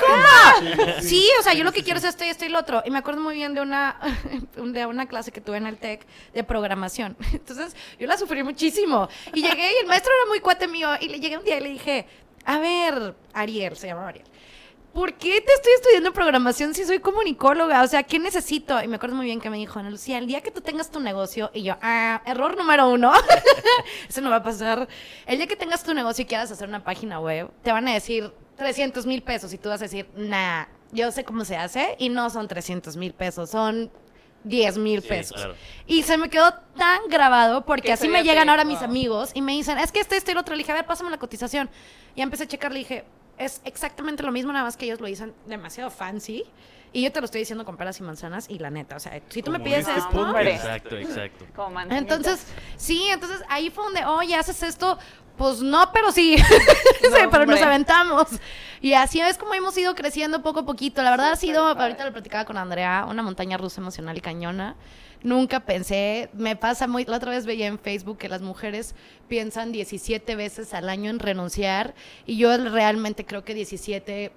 ¿Cómo? 0.00 1.00
Sí, 1.00 1.28
o 1.38 1.42
sea, 1.42 1.52
yo 1.52 1.64
lo 1.64 1.72
que 1.72 1.82
quiero 1.82 1.98
es 1.98 2.04
esto 2.04 2.24
y 2.24 2.28
esto 2.28 2.44
y 2.44 2.48
lo 2.48 2.58
otro. 2.58 2.82
Y 2.84 2.90
me 2.90 2.98
acuerdo 2.98 3.20
muy 3.20 3.34
bien 3.34 3.54
de 3.54 3.60
una, 3.60 3.98
de 4.56 4.86
una 4.86 5.06
clase 5.06 5.32
que 5.32 5.40
tuve 5.40 5.58
en 5.58 5.66
el 5.66 5.76
TEC 5.76 6.06
de 6.32 6.44
programación. 6.44 7.16
Entonces, 7.32 7.76
yo 7.98 8.06
la 8.06 8.16
sufrí 8.16 8.42
muchísimo. 8.42 9.08
Y 9.34 9.42
llegué 9.42 9.72
y 9.72 9.82
el 9.82 9.86
maestro 9.86 10.12
era 10.14 10.28
muy 10.28 10.40
cuate 10.40 10.68
mío. 10.68 10.88
Y 11.00 11.08
le 11.08 11.20
llegué 11.20 11.36
un 11.36 11.44
día 11.44 11.58
y 11.58 11.60
le 11.60 11.68
dije, 11.70 12.06
a 12.44 12.58
ver, 12.58 13.14
Ariel, 13.34 13.76
se 13.76 13.88
llama 13.88 14.08
Ariel 14.08 14.31
¿por 14.92 15.14
qué 15.14 15.40
te 15.40 15.52
estoy 15.52 15.72
estudiando 15.74 16.12
programación 16.12 16.74
si 16.74 16.84
soy 16.84 16.98
comunicóloga? 16.98 17.82
O 17.82 17.86
sea, 17.86 18.02
¿qué 18.02 18.18
necesito? 18.18 18.82
Y 18.82 18.88
me 18.88 18.96
acuerdo 18.96 19.16
muy 19.16 19.26
bien 19.26 19.40
que 19.40 19.50
me 19.50 19.56
dijo, 19.56 19.78
Ana 19.78 19.90
Lucía, 19.90 20.18
el 20.18 20.26
día 20.26 20.40
que 20.40 20.50
tú 20.50 20.60
tengas 20.60 20.90
tu 20.90 21.00
negocio, 21.00 21.50
y 21.54 21.62
yo, 21.62 21.76
ah, 21.82 22.22
error 22.26 22.56
número 22.56 22.88
uno, 22.90 23.12
eso 24.08 24.20
no 24.20 24.30
va 24.30 24.36
a 24.36 24.42
pasar. 24.42 24.88
El 25.26 25.38
día 25.38 25.46
que 25.46 25.56
tengas 25.56 25.82
tu 25.82 25.94
negocio 25.94 26.22
y 26.22 26.26
quieras 26.26 26.50
hacer 26.50 26.68
una 26.68 26.84
página 26.84 27.20
web, 27.20 27.50
te 27.62 27.72
van 27.72 27.88
a 27.88 27.94
decir 27.94 28.32
300 28.56 29.06
mil 29.06 29.22
pesos 29.22 29.52
y 29.52 29.58
tú 29.58 29.68
vas 29.68 29.80
a 29.80 29.84
decir, 29.84 30.08
nah, 30.16 30.66
yo 30.92 31.10
sé 31.10 31.24
cómo 31.24 31.44
se 31.44 31.56
hace 31.56 31.96
y 31.98 32.08
no 32.10 32.28
son 32.30 32.48
300 32.48 32.96
mil 32.96 33.14
pesos, 33.14 33.48
son 33.50 33.90
10 34.44 34.76
mil 34.78 35.00
Sí, 35.02 35.08
pesos. 35.08 35.36
claro. 35.36 35.54
Y 35.86 36.02
se 36.02 36.18
me 36.18 36.28
quedó 36.28 36.52
tan 36.76 37.00
grabado 37.08 37.64
porque 37.64 37.86
Que 37.86 37.92
así 37.92 38.08
me 38.08 38.22
llegan 38.24 38.48
ahora 38.48 38.64
mis 38.64 38.82
amigos 38.82 39.30
y 39.34 39.40
me 39.40 39.52
dicen, 39.52 39.78
es 39.78 39.90
que 39.92 40.00
este, 40.00 40.16
este 40.16 40.30
y 40.30 40.32
el 40.32 40.38
otro. 40.38 40.54
Le 40.54 40.58
dije, 40.58 40.72
a 40.72 40.74
ver, 40.74 40.84
pásame 40.84 41.10
la 41.10 41.18
cotización. 41.18 41.70
Y 42.14 42.22
empecé 42.22 42.42
a 42.44 42.48
checar, 42.48 42.72
le 42.72 42.80
dije, 42.80 43.04
es 43.38 43.60
exactamente 43.64 44.22
lo 44.22 44.32
mismo, 44.32 44.52
nada 44.52 44.64
más 44.64 44.76
que 44.76 44.86
ellos 44.86 45.00
lo 45.00 45.06
dicen 45.06 45.34
demasiado 45.46 45.90
fancy. 45.90 46.44
Y 46.94 47.02
yo 47.02 47.10
te 47.10 47.20
lo 47.20 47.24
estoy 47.24 47.40
diciendo 47.40 47.64
con 47.64 47.78
peras 47.78 47.98
y 48.00 48.02
manzanas 48.02 48.50
y 48.50 48.58
la 48.58 48.68
neta, 48.68 48.96
o 48.96 49.00
sea, 49.00 49.18
si 49.30 49.42
tú 49.42 49.50
me 49.50 49.58
Como 49.58 49.64
pides 49.64 49.88
este 49.88 49.98
esto... 49.98 50.20
hombre. 50.20 50.54
Exacto, 50.54 50.96
exacto. 50.96 51.46
Como. 51.56 51.80
Entonces, 51.80 52.46
sí, 52.76 53.06
entonces 53.08 53.42
ahí 53.48 53.70
fue 53.70 53.84
donde, 53.84 54.04
oye, 54.04 54.34
haces 54.34 54.62
esto, 54.62 54.98
pues 55.38 55.62
no, 55.62 55.90
pero 55.90 56.12
sí, 56.12 56.36
pero 57.30 57.46
nos 57.46 57.62
aventamos. 57.62 58.26
Y 58.82 58.92
así 58.92 59.20
es 59.20 59.38
como 59.38 59.54
hemos 59.54 59.76
ido 59.78 59.94
creciendo 59.94 60.42
poco 60.42 60.60
a 60.60 60.66
poquito. 60.66 61.02
La 61.02 61.10
verdad 61.10 61.32
ha 61.32 61.36
sido, 61.36 61.66
ahorita 61.66 62.04
lo 62.04 62.12
platicaba 62.12 62.44
con 62.44 62.58
Andrea, 62.58 63.06
una 63.08 63.22
montaña 63.22 63.56
rusa 63.56 63.80
emocional 63.80 64.18
y 64.18 64.20
cañona. 64.20 64.76
Nunca 65.22 65.60
pensé, 65.60 66.30
me 66.32 66.56
pasa 66.56 66.86
muy, 66.86 67.04
la 67.04 67.16
otra 67.16 67.30
vez 67.30 67.46
veía 67.46 67.66
en 67.66 67.78
Facebook 67.78 68.18
que 68.18 68.28
las 68.28 68.42
mujeres 68.42 68.94
piensan 69.28 69.72
17 69.72 70.36
veces 70.36 70.74
al 70.74 70.88
año 70.88 71.10
en 71.10 71.18
renunciar 71.18 71.94
y 72.26 72.36
yo 72.36 72.56
realmente 72.56 73.24
creo 73.24 73.44
que 73.44 73.54
17 73.54 74.32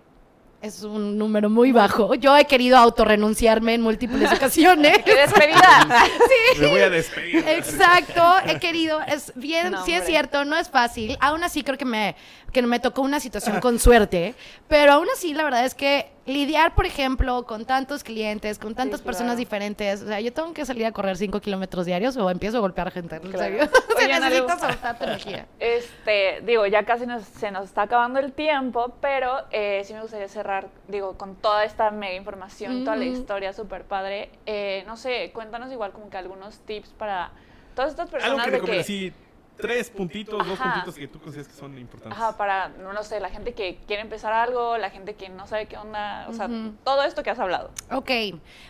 es 0.62 0.84
un 0.84 1.18
número 1.18 1.50
muy 1.50 1.72
bajo. 1.72 2.16
Yo 2.16 2.36
he 2.36 2.46
querido 2.46 2.78
autorrenunciarme 2.78 3.76
en 3.76 3.82
múltiples 3.82 4.32
ocasiones. 4.36 4.98
¡Qué 5.04 5.16
despedida! 5.16 6.08
Me 6.60 6.68
voy 6.68 6.82
a 6.82 6.90
despedir. 6.90 7.44
Exacto, 7.48 8.24
he 8.48 8.60
querido, 8.60 9.00
es 9.02 9.32
bien, 9.36 9.72
No, 9.72 9.86
sí 9.86 9.94
es 9.94 10.06
cierto, 10.06 10.46
no 10.46 10.58
es 10.58 10.70
fácil. 10.70 11.18
Aún 11.20 11.44
así 11.44 11.64
creo 11.64 11.78
que 11.78 11.86
me, 11.86 12.16
que 12.52 12.62
me 12.62 12.80
tocó 12.80 13.02
una 13.02 13.20
situación 13.20 13.60
con 13.60 13.80
suerte, 13.80 14.34
pero 14.68 14.94
aún 14.94 15.08
así 15.14 15.34
la 15.34 15.44
verdad 15.44 15.66
es 15.66 15.76
que 15.76 16.15
lidiar, 16.26 16.74
por 16.74 16.86
ejemplo, 16.86 17.46
con 17.46 17.66
tantos 17.66 18.04
clientes, 18.04 18.58
con 18.58 18.74
tantas 18.74 19.02
claro. 19.02 19.06
personas 19.06 19.38
diferentes, 19.38 20.02
o 20.02 20.08
sea, 20.08 20.20
yo 20.20 20.34
tengo 20.34 20.54
que 20.54 20.66
salir 20.66 20.86
a 20.86 20.92
correr 20.92 21.18
5 21.18 21.40
kilómetros 21.40 21.86
diarios 21.86 22.18
o 22.18 22.30
empiezo 22.30 22.58
a 22.58 22.60
golpear 22.62 22.90
gente, 22.92 23.16
en 23.18 23.22
Claro. 23.22 23.38
serio. 23.40 23.64
O 23.66 23.98
sea, 23.98 24.06
Oye, 24.06 24.14
Ana 24.14 24.30
necesito 24.30 24.54
Lu. 24.54 24.60
soltar 24.60 24.98
energía. 25.02 25.46
Este, 25.60 26.42
digo, 26.42 26.66
ya 26.66 26.84
casi 26.84 27.06
nos- 27.06 27.24
se 27.24 27.52
nos 27.52 27.66
está 27.66 27.84
acabando 27.84 28.20
el 28.20 28.34
tiempo, 28.34 28.94
pero 29.02 29.38
eh, 29.52 29.82
sí 29.86 29.94
me 29.94 30.02
gustaría 30.02 30.28
cerrar, 30.28 30.68
digo, 30.88 31.18
con 31.18 31.36
toda 31.36 31.64
esta 31.64 31.92
mega 31.92 32.16
información, 32.16 32.84
toda 32.84 32.96
la 32.98 33.06
historia 33.06 33.54
súper 33.54 33.84
padre. 33.84 34.30
Eh, 34.46 34.84
no 34.88 34.98
sé, 34.98 35.32
cuéntanos 35.34 35.72
igual 35.72 35.92
como 35.92 36.10
que 36.10 36.18
algunos 36.18 36.60
tips 36.60 36.90
para 36.90 37.32
todas 37.76 37.92
estas 37.92 38.08
Algo 38.14 38.38
personas 38.38 38.46
que 38.46 38.52
de 38.52 38.62
que... 38.62 38.84
sí, 38.84 39.14
tres 39.58 39.90
puntitos, 39.90 40.46
dos 40.46 40.60
puntitos 40.60 40.96
que 40.96 41.08
tú 41.08 41.20
consideras 41.20 41.52
que 41.52 41.58
son 41.58 41.78
importantes. 41.78 42.18
Ajá, 42.18 42.38
para, 42.38 42.70
no, 42.70 42.94
no 42.94 43.04
sé, 43.04 43.20
la 43.20 43.30
gente 43.30 43.54
que 43.54 43.78
quiere 43.88 44.02
empezar 44.02 44.34
algo, 44.34 44.78
la 44.78 44.90
gente 44.90 45.16
que 45.16 45.30
no 45.30 45.48
sabe 45.48 45.68
qué 45.68 45.78
onda, 45.78 46.28
o 46.30 46.34
sea, 46.34 46.50
todo 46.84 47.04
esto 47.04 47.24
que 47.24 47.30
has 47.30 47.40
hablado. 47.40 47.72
Ok, 47.92 48.12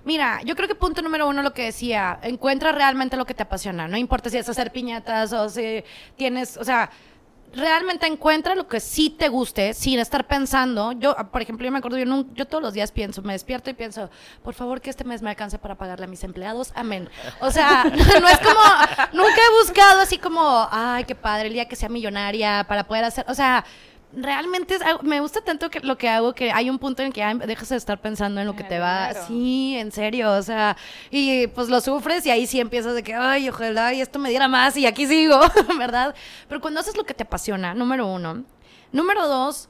mira, 0.03 0.41
yo 0.43 0.55
creo 0.55 0.67
que 0.67 0.75
punto 0.75 1.01
número 1.01 1.27
uno 1.27 1.41
lo 1.41 1.53
que 1.53 1.63
decía, 1.63 2.19
encuentra 2.21 2.71
realmente 2.71 3.17
lo 3.17 3.25
que 3.25 3.33
te 3.33 3.43
apasiona, 3.43 3.87
no 3.87 3.97
importa 3.97 4.29
si 4.29 4.37
es 4.37 4.47
hacer 4.47 4.71
piñatas 4.71 5.33
o 5.33 5.49
si 5.49 5.83
tienes, 6.15 6.57
o 6.57 6.63
sea, 6.63 6.89
realmente 7.55 8.05
encuentra 8.05 8.53
lo 8.55 8.67
que 8.67 8.79
sí 8.79 9.09
te 9.09 9.29
guste 9.29 9.73
sin 9.73 9.99
estar 9.99 10.27
pensando. 10.27 10.91
Yo, 10.91 11.15
por 11.31 11.41
ejemplo, 11.41 11.65
yo 11.65 11.71
me 11.71 11.77
acuerdo, 11.79 11.97
yo, 11.97 12.05
nun- 12.05 12.31
yo 12.33 12.45
todos 12.45 12.61
los 12.61 12.73
días 12.73 12.91
pienso, 12.91 13.21
me 13.21 13.33
despierto 13.33 13.69
y 13.69 13.73
pienso, 13.73 14.09
por 14.43 14.53
favor 14.53 14.81
que 14.81 14.89
este 14.89 15.03
mes 15.03 15.21
me 15.21 15.29
alcance 15.29 15.57
para 15.57 15.75
pagarle 15.75 16.05
a 16.05 16.07
mis 16.07 16.23
empleados, 16.23 16.71
amén. 16.75 17.09
O 17.39 17.49
sea, 17.51 17.83
no 18.21 18.27
es 18.27 18.39
como, 18.39 18.61
nunca 19.13 19.35
he 19.35 19.63
buscado 19.63 20.01
así 20.01 20.17
como, 20.17 20.67
ay, 20.71 21.05
qué 21.05 21.15
padre, 21.15 21.47
el 21.47 21.53
día 21.53 21.67
que 21.67 21.75
sea 21.75 21.89
millonaria 21.89 22.65
para 22.67 22.83
poder 22.85 23.05
hacer, 23.05 23.25
o 23.27 23.33
sea... 23.33 23.65
Realmente 24.15 24.75
es 24.75 24.81
me 25.01 25.19
gusta 25.19 25.41
tanto 25.41 25.69
que 25.69 25.81
lo 25.81 25.97
que 25.97 26.07
hago 26.07 26.33
que 26.33 26.51
hay 26.51 26.69
un 26.69 26.79
punto 26.79 27.03
en 27.03 27.11
que 27.11 27.21
dejas 27.45 27.69
de 27.69 27.75
estar 27.75 27.99
pensando 27.99 28.39
en 28.39 28.47
lo 28.47 28.55
que 28.55 28.63
te 28.63 28.79
va. 28.79 29.13
Sí, 29.27 29.75
en 29.77 29.91
serio, 29.91 30.31
o 30.31 30.41
sea, 30.41 30.77
y 31.11 31.47
pues 31.47 31.69
lo 31.69 31.81
sufres 31.81 32.25
y 32.25 32.31
ahí 32.31 32.47
sí 32.47 32.59
empiezas 32.59 32.95
de 32.95 33.03
que, 33.03 33.13
ay, 33.13 33.49
ojalá 33.49 33.93
y 33.93 34.01
esto 34.01 34.17
me 34.19 34.29
diera 34.29 34.47
más 34.47 34.77
y 34.77 34.85
aquí 34.85 35.05
sigo, 35.05 35.39
¿verdad? 35.77 36.15
Pero 36.47 36.61
cuando 36.61 36.79
haces 36.79 36.95
lo 36.95 37.03
que 37.03 37.13
te 37.13 37.23
apasiona, 37.23 37.73
número 37.73 38.07
uno. 38.07 38.45
Número 38.91 39.27
dos, 39.27 39.67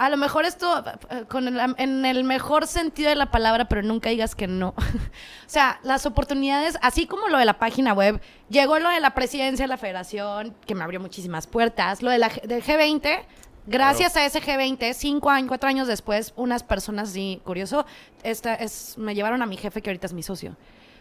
a 0.00 0.08
lo 0.08 0.16
mejor 0.16 0.46
esto, 0.46 0.82
eh, 1.10 1.24
con 1.28 1.46
el- 1.46 1.74
en 1.76 2.06
el 2.06 2.24
mejor 2.24 2.66
sentido 2.66 3.10
de 3.10 3.16
la 3.16 3.30
palabra, 3.30 3.66
pero 3.68 3.82
nunca 3.82 4.08
digas 4.08 4.34
que 4.34 4.46
no. 4.46 4.68
o 4.78 5.46
sea, 5.46 5.78
las 5.82 6.06
oportunidades, 6.06 6.78
así 6.80 7.06
como 7.06 7.28
lo 7.28 7.36
de 7.36 7.44
la 7.44 7.58
página 7.58 7.92
web, 7.92 8.18
llegó 8.48 8.78
lo 8.78 8.88
de 8.88 8.98
la 9.00 9.10
presidencia 9.14 9.64
de 9.64 9.68
la 9.68 9.76
federación, 9.76 10.56
que 10.66 10.74
me 10.74 10.84
abrió 10.84 11.00
muchísimas 11.00 11.46
puertas, 11.46 12.02
lo 12.02 12.10
de 12.10 12.16
la, 12.16 12.28
del 12.44 12.62
G20, 12.64 13.24
gracias 13.66 14.16
a 14.16 14.24
ese 14.24 14.40
G20, 14.40 14.94
cinco 14.94 15.28
años, 15.28 15.48
cuatro 15.48 15.68
años 15.68 15.86
después, 15.86 16.32
unas 16.34 16.62
personas, 16.62 17.10
sí, 17.10 17.42
curioso, 17.44 17.84
esta 18.22 18.54
es, 18.54 18.96
me 18.96 19.14
llevaron 19.14 19.42
a 19.42 19.46
mi 19.46 19.58
jefe, 19.58 19.82
que 19.82 19.90
ahorita 19.90 20.06
es 20.06 20.14
mi 20.14 20.22
socio. 20.22 20.52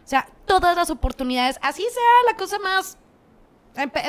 O 0.04 0.08
sea, 0.10 0.28
todas 0.46 0.76
las 0.76 0.90
oportunidades, 0.90 1.58
así 1.62 1.84
sea 1.84 2.32
la 2.32 2.36
cosa 2.38 2.60
más 2.60 2.98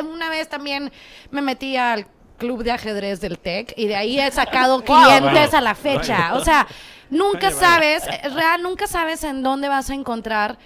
Una 0.03 0.31
vez 0.31 0.49
también 0.49 0.91
me 1.31 1.43
metí 1.43 1.77
al 1.77 2.07
club 2.41 2.65
de 2.65 2.73
ajedrez 2.73 3.21
del 3.21 3.39
TEC 3.39 3.75
y 3.77 3.87
de 3.87 3.95
ahí 3.95 4.19
he 4.19 4.31
sacado 4.33 4.83
clientes 4.85 5.51
Wow. 5.51 5.59
a 5.59 5.61
la 5.61 5.75
fecha. 5.77 6.35
O 6.35 6.45
sea, 6.45 6.67
nunca 7.11 7.53
sabes, 7.53 8.03
eh, 8.09 8.29
real, 8.31 8.63
nunca 8.63 8.89
sabes 8.89 9.23
en 9.23 9.45
dónde 9.45 9.69
vas 9.69 9.89
a 9.91 9.95
encontrar 9.95 10.59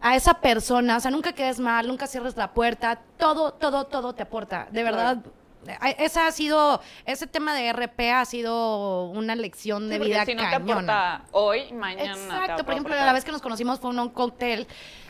a 0.00 0.16
esa 0.16 0.34
persona. 0.34 0.96
O 0.96 1.00
sea, 1.00 1.10
nunca 1.12 1.32
quedes 1.32 1.60
mal, 1.60 1.86
nunca 1.86 2.06
cierres 2.08 2.36
la 2.36 2.52
puerta. 2.52 2.98
Todo, 3.16 3.52
todo, 3.52 3.84
todo 3.84 4.12
te 4.14 4.22
aporta. 4.24 4.66
De 4.72 4.82
verdad. 4.82 5.18
eh, 5.66 5.96
Esa 5.98 6.26
ha 6.26 6.32
sido, 6.32 6.80
ese 7.04 7.26
tema 7.26 7.54
de 7.54 7.72
RP 7.72 8.00
ha 8.12 8.24
sido 8.24 9.06
una 9.10 9.34
lección 9.36 9.88
de 9.88 9.98
Sí, 9.98 10.04
vida 10.04 10.24
si 10.24 10.34
no 10.34 10.42
te 10.44 10.50
cañona. 10.50 11.14
aporta 11.16 11.22
hoy, 11.32 11.72
mañana 11.72 12.14
te 12.14 12.20
Exacto, 12.20 12.64
por 12.64 12.72
ejemplo, 12.74 12.94
aportar. 12.94 13.06
la 13.06 13.12
vez 13.12 13.24
que 13.24 13.32
nos 13.32 13.42
conocimos 13.42 13.78
fue 13.80 13.90
en 13.90 13.98
un 13.98 14.08
cóctel 14.08 14.66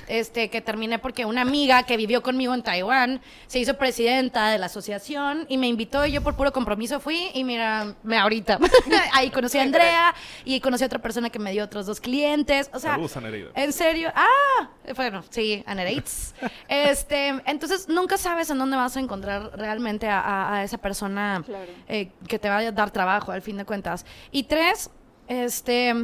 este, 0.09 0.51
que 0.51 0.61
terminé 0.61 0.99
porque 0.99 1.25
una 1.25 1.43
amiga 1.43 1.83
que 1.85 1.97
vivió 1.97 2.23
conmigo 2.23 2.55
en 2.55 2.63
Taiwán 2.63 3.21
se 3.47 3.59
hizo 3.59 3.75
presidenta 3.79 4.49
de 4.51 4.59
la 4.59 4.67
asociación 4.67 5.47
y 5.49 5.59
me 5.59 5.69
invitó 5.69 6.05
y 6.07 6.13
yo 6.13 6.23
por 6.23 6.35
puro 6.37 6.53
compromiso 6.53 6.99
fui 7.01 7.29
y 7.35 7.45
mira, 7.45 7.95
me 8.03 8.17
ahorita. 8.19 8.59
Ahí 9.13 9.31
conocí 9.31 9.59
a 9.59 9.63
Andrea 9.63 10.15
y 10.45 10.61
conocí 10.61 10.83
a 10.85 10.87
otra 10.87 10.99
persona 11.01 11.31
que 11.31 11.39
me 11.39 11.53
dio 11.53 11.65
otros 11.65 11.87
dos 11.87 12.01
clientes. 12.01 12.71
O 12.73 12.79
sea, 12.79 12.93
Saludos 12.93 13.17
a 13.17 13.21
Nereida. 13.21 13.51
en 13.55 13.73
serio. 13.73 14.11
Ah, 14.15 14.71
bueno, 14.97 15.23
sí, 15.31 15.63
a 15.67 15.75
Nereitz. 15.75 16.35
este, 16.69 17.29
entonces 17.47 17.89
nunca 17.89 18.17
sabes 18.17 18.51
en 18.51 18.59
dónde 18.59 18.77
vas 18.77 18.97
a 18.97 19.01
encontrar 19.01 19.51
realmente 19.57 20.09
a, 20.09 20.21
a- 20.21 20.55
a 20.57 20.65
esa 20.65 20.79
persona 20.79 21.43
Claro. 21.45 21.71
eh, 21.89 22.11
que 22.27 22.39
te 22.39 22.49
va 22.49 22.59
a 22.59 22.73
dar 22.73 22.91
trabajo 22.91 23.33
al 23.33 23.43
fin 23.43 23.57
de 23.57 23.65
cuentas. 23.65 24.07
Y 24.31 24.45
tres, 24.45 24.91
este, 25.29 25.95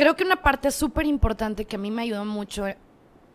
creo 0.00 0.16
que 0.16 0.24
una 0.24 0.36
parte 0.36 0.70
súper 0.70 1.04
importante 1.04 1.66
que 1.66 1.76
a 1.76 1.78
mí 1.78 1.90
me 1.90 2.00
ayudó 2.00 2.24
mucho 2.24 2.66
eh, 2.66 2.78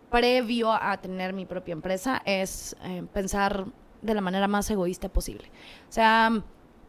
previo 0.09 0.73
a 0.73 0.97
tener 0.97 1.31
mi 1.31 1.45
propia 1.45 1.73
empresa 1.73 2.23
es 2.25 2.75
eh, 2.83 3.03
pensar 3.13 3.67
de 4.01 4.13
la 4.15 4.21
manera 4.21 4.47
más 4.47 4.67
egoísta 4.71 5.07
posible. 5.07 5.51
O 5.87 5.91
sea, 5.91 6.41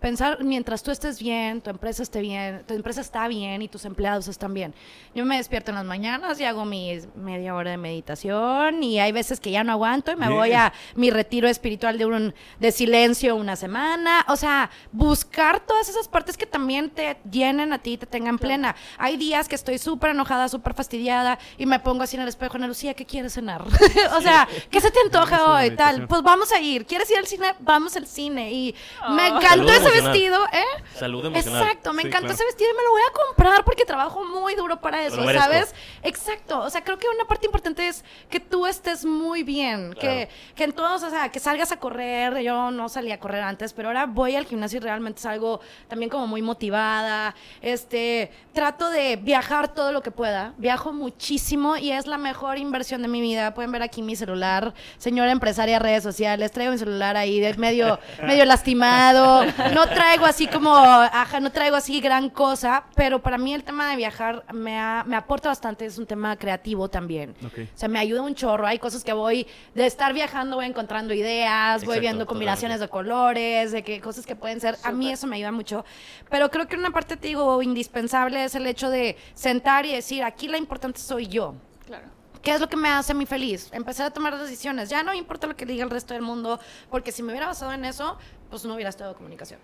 pensar 0.06 0.44
mientras 0.44 0.84
tú 0.84 0.92
estés 0.92 1.18
bien, 1.18 1.60
tu 1.60 1.68
empresa 1.68 2.00
esté 2.00 2.20
bien, 2.20 2.62
tu 2.64 2.74
empresa 2.74 3.00
está 3.00 3.26
bien 3.26 3.60
y 3.60 3.66
tus 3.66 3.84
empleados 3.84 4.28
están 4.28 4.54
bien. 4.54 4.72
Yo 5.16 5.24
me 5.24 5.36
despierto 5.36 5.72
en 5.72 5.74
las 5.74 5.84
mañanas 5.84 6.38
y 6.38 6.44
hago 6.44 6.64
mi 6.64 6.96
media 7.16 7.56
hora 7.56 7.72
de 7.72 7.76
meditación 7.76 8.84
y 8.84 9.00
hay 9.00 9.10
veces 9.10 9.40
que 9.40 9.50
ya 9.50 9.64
no 9.64 9.72
aguanto 9.72 10.12
y 10.12 10.14
me 10.16 10.26
Bien. 10.28 10.38
voy 10.38 10.52
a 10.52 10.72
mi 10.94 11.10
retiro 11.10 11.48
espiritual 11.48 11.98
de 11.98 12.06
un 12.06 12.34
de 12.60 12.70
silencio 12.70 13.34
una 13.34 13.56
semana, 13.56 14.24
o 14.28 14.36
sea, 14.36 14.70
buscar 14.92 15.58
todas 15.58 15.88
esas 15.88 16.06
partes 16.06 16.36
que 16.36 16.46
también 16.46 16.90
te 16.90 17.16
llenen 17.28 17.72
a 17.72 17.80
ti 17.80 17.94
y 17.94 17.96
te 17.98 18.06
tengan 18.06 18.38
plena. 18.38 18.76
Hay 18.98 19.16
días 19.16 19.48
que 19.48 19.56
estoy 19.56 19.78
súper 19.78 20.10
enojada, 20.10 20.48
súper 20.48 20.74
fastidiada 20.74 21.36
y 21.58 21.66
me 21.66 21.80
pongo 21.80 22.04
así 22.04 22.14
en 22.14 22.22
el 22.22 22.28
espejo, 22.28 22.58
Ana 22.58 22.68
Lucía, 22.68 22.94
¿qué 22.94 23.04
quieres 23.04 23.32
cenar? 23.34 23.64
o 24.16 24.20
sea, 24.20 24.46
¿qué 24.70 24.80
se 24.80 24.92
te 24.92 25.00
antoja 25.00 25.50
hoy? 25.52 25.70
Tal, 25.72 26.06
pues 26.06 26.22
vamos 26.22 26.52
a 26.52 26.60
ir. 26.60 26.86
¿Quieres 26.86 27.10
ir 27.10 27.18
al 27.18 27.26
cine? 27.26 27.54
Vamos 27.58 27.96
al 27.96 28.06
cine. 28.06 28.52
Y 28.52 28.72
me 29.10 29.22
Ah. 29.22 29.26
encantó 29.28 29.56
Salud 29.72 29.88
ese 29.88 29.95
emocional. 29.98 30.12
vestido, 30.12 30.46
¿eh? 30.52 30.82
Salud 30.94 31.24
emocional. 31.26 31.62
Exacto, 31.62 31.92
me 31.92 32.02
Sí, 32.02 32.08
encantó 32.08 32.26
claro. 32.28 32.34
ese 32.34 32.44
vestido 32.44 32.70
y 32.70 32.76
me 32.76 32.82
lo 32.82 32.90
voy 32.90 33.02
a 33.02 33.12
comprar 33.12 33.64
porque 33.64 33.84
trabajo 33.84 34.24
muy 34.24 34.54
duro 34.54 34.80
para 34.80 35.04
eso. 35.04 35.16
¿sabes? 35.32 35.74
Exacto, 36.02 36.60
o 36.60 36.70
sea, 36.70 36.82
creo 36.84 36.98
que 36.98 37.06
una 37.08 37.24
parte 37.26 37.46
importante 37.46 37.88
es 37.88 38.04
que 38.30 38.40
tú 38.40 38.66
estés 38.66 39.04
muy 39.04 39.42
bien, 39.42 39.94
que, 39.94 40.28
que 40.54 40.64
en 40.64 40.72
todos, 40.72 41.02
o 41.02 41.10
sea, 41.10 41.30
que 41.30 41.40
salgas 41.40 41.72
a 41.72 41.78
correr, 41.78 42.38
yo 42.40 42.70
no 42.70 42.88
salía 42.88 43.14
a 43.16 43.18
correr 43.18 43.42
antes, 43.42 43.72
pero 43.72 43.88
ahora 43.88 44.06
voy 44.06 44.36
al 44.36 44.46
gimnasio 44.46 44.78
y 44.78 44.80
realmente 44.80 45.20
salgo 45.20 45.60
también 45.88 46.10
como 46.10 46.26
muy 46.26 46.42
motivada, 46.42 47.34
este, 47.60 48.30
trato 48.52 48.90
de 48.90 49.16
viajar 49.16 49.74
todo 49.74 49.92
lo 49.92 50.02
que 50.02 50.10
pueda, 50.10 50.54
viajo 50.58 50.92
muchísimo 50.92 51.76
y 51.76 51.90
es 51.92 52.06
la 52.06 52.18
mejor 52.18 52.58
inversión 52.58 53.02
de 53.02 53.08
mi 53.08 53.20
vida, 53.20 53.54
pueden 53.54 53.72
ver 53.72 53.82
aquí 53.82 54.02
mi 54.02 54.16
celular, 54.16 54.72
señora 54.98 55.30
empresaria 55.32 55.78
redes 55.78 56.02
sociales, 56.02 56.52
traigo 56.52 56.72
mi 56.72 56.78
celular 56.78 57.16
ahí, 57.16 57.40
de 57.40 57.54
medio, 57.54 57.98
medio 58.22 58.44
lastimado, 58.44 59.44
no 59.76 59.86
traigo 59.88 60.24
así 60.24 60.46
como, 60.46 60.74
ajá, 60.74 61.38
no 61.40 61.52
traigo 61.52 61.76
así 61.76 62.00
gran 62.00 62.30
cosa, 62.30 62.84
pero 62.94 63.20
para 63.20 63.36
mí 63.36 63.52
el 63.52 63.62
tema 63.62 63.90
de 63.90 63.96
viajar 63.96 64.44
me, 64.54 64.78
ha- 64.78 65.04
me 65.06 65.16
aporta 65.16 65.50
bastante, 65.50 65.84
es 65.84 65.98
un 65.98 66.06
tema 66.06 66.34
creativo 66.36 66.88
también. 66.88 67.34
Ok. 67.44 67.58
O 67.74 67.78
sea, 67.78 67.88
me 67.88 67.98
ayuda 67.98 68.22
un 68.22 68.34
chorro, 68.34 68.66
hay 68.66 68.78
cosas 68.78 69.04
que 69.04 69.12
voy, 69.12 69.46
de 69.74 69.84
estar 69.86 70.14
viajando 70.14 70.56
voy 70.56 70.64
encontrando 70.64 71.12
ideas, 71.12 71.82
voy 71.84 71.96
Exacto, 71.96 72.00
viendo 72.00 72.26
combinaciones 72.26 72.80
de 72.80 72.88
colores, 72.88 73.70
de 73.72 73.84
que 73.84 74.00
cosas 74.00 74.24
que 74.24 74.34
pueden 74.34 74.60
ser, 74.60 74.78
a 74.82 74.92
mí 74.92 75.10
eso 75.12 75.26
me 75.26 75.36
ayuda 75.36 75.52
mucho, 75.52 75.84
pero 76.30 76.50
creo 76.50 76.66
que 76.66 76.76
una 76.76 76.90
parte, 76.90 77.16
te 77.18 77.28
digo, 77.28 77.60
indispensable 77.62 78.44
es 78.44 78.54
el 78.54 78.66
hecho 78.66 78.88
de 78.88 79.16
sentar 79.34 79.84
y 79.84 79.92
decir, 79.92 80.24
aquí 80.24 80.48
la 80.48 80.56
importante 80.56 80.98
soy 81.00 81.26
yo. 81.26 81.54
Claro. 81.86 82.16
¿Qué 82.42 82.52
es 82.54 82.60
lo 82.60 82.68
que 82.68 82.76
me 82.76 82.88
hace 82.88 83.10
a 83.10 83.14
mí 83.16 83.26
feliz? 83.26 83.68
Empezar 83.72 84.06
a 84.06 84.10
tomar 84.12 84.38
decisiones. 84.38 84.88
Ya 84.88 85.02
no 85.02 85.10
me 85.10 85.16
importa 85.16 85.48
lo 85.48 85.56
que 85.56 85.66
diga 85.66 85.82
el 85.82 85.90
resto 85.90 86.14
del 86.14 86.22
mundo, 86.22 86.60
porque 86.90 87.10
si 87.10 87.24
me 87.24 87.32
hubiera 87.32 87.48
basado 87.48 87.72
en 87.72 87.84
eso, 87.84 88.16
pues 88.50 88.64
no 88.64 88.74
hubiera 88.74 88.90
estudiado 88.90 89.14
comunicación. 89.14 89.60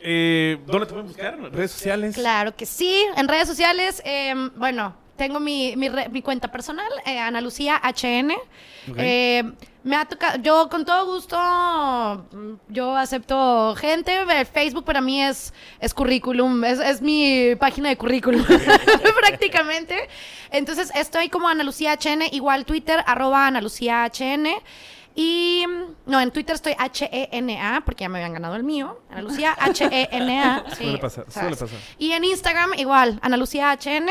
Eh, 0.00 0.58
¿Dónde 0.66 0.86
te 0.86 0.92
pueden 0.92 1.08
buscar? 1.08 1.38
¿Redes 1.52 1.70
sociales? 1.70 2.14
Claro 2.14 2.54
que 2.54 2.66
sí. 2.66 3.04
En 3.16 3.26
redes 3.28 3.48
sociales, 3.48 4.02
eh, 4.04 4.34
bueno, 4.56 4.94
tengo 5.16 5.40
mi, 5.40 5.76
mi, 5.76 5.88
re- 5.88 6.08
mi 6.10 6.20
cuenta 6.20 6.50
personal, 6.52 6.90
eh, 7.06 7.18
Ana 7.18 7.40
Lucía 7.40 7.80
HN. 7.82 8.32
Ok. 8.32 8.96
Eh, 8.98 9.44
me 9.84 9.96
ha 9.96 10.04
tocado, 10.06 10.38
yo 10.42 10.68
con 10.70 10.84
todo 10.84 11.06
gusto, 11.06 11.36
yo 12.68 12.96
acepto 12.96 13.74
gente. 13.76 14.22
Eh, 14.30 14.44
Facebook 14.44 14.84
para 14.84 15.00
mí 15.00 15.22
es, 15.22 15.52
es 15.78 15.94
currículum, 15.94 16.64
es, 16.64 16.80
es 16.80 17.00
mi 17.02 17.54
página 17.56 17.88
de 17.90 17.96
currículum 17.96 18.44
prácticamente. 19.20 20.08
Entonces 20.50 20.90
estoy 20.94 21.28
como 21.28 21.48
Ana 21.48 21.64
Lucía 21.64 21.94
HN, 21.94 22.22
igual 22.32 22.64
Twitter, 22.64 23.02
arroba 23.06 23.46
Ana 23.46 23.60
Lucía 23.60 24.04
HN. 24.06 24.48
Y 25.14 25.64
mm, 25.66 26.10
no, 26.10 26.20
en 26.20 26.30
Twitter 26.32 26.54
estoy 26.54 26.74
H-E-N-A, 26.78 27.82
porque 27.84 28.02
ya 28.02 28.08
me 28.08 28.18
habían 28.18 28.32
ganado 28.32 28.56
el 28.56 28.64
mío. 28.64 29.00
Ana 29.10 29.22
Lucía 29.22 29.52
H-E-N-A. 29.58 30.64
sí, 30.70 30.84
Suele 30.84 30.98
pasar, 30.98 31.24
suele 31.30 31.56
pasar. 31.56 31.78
Y 31.98 32.12
en 32.12 32.24
Instagram 32.24 32.74
igual, 32.76 33.18
Ana 33.22 33.36
Lucía 33.36 33.72
HN. 33.72 34.08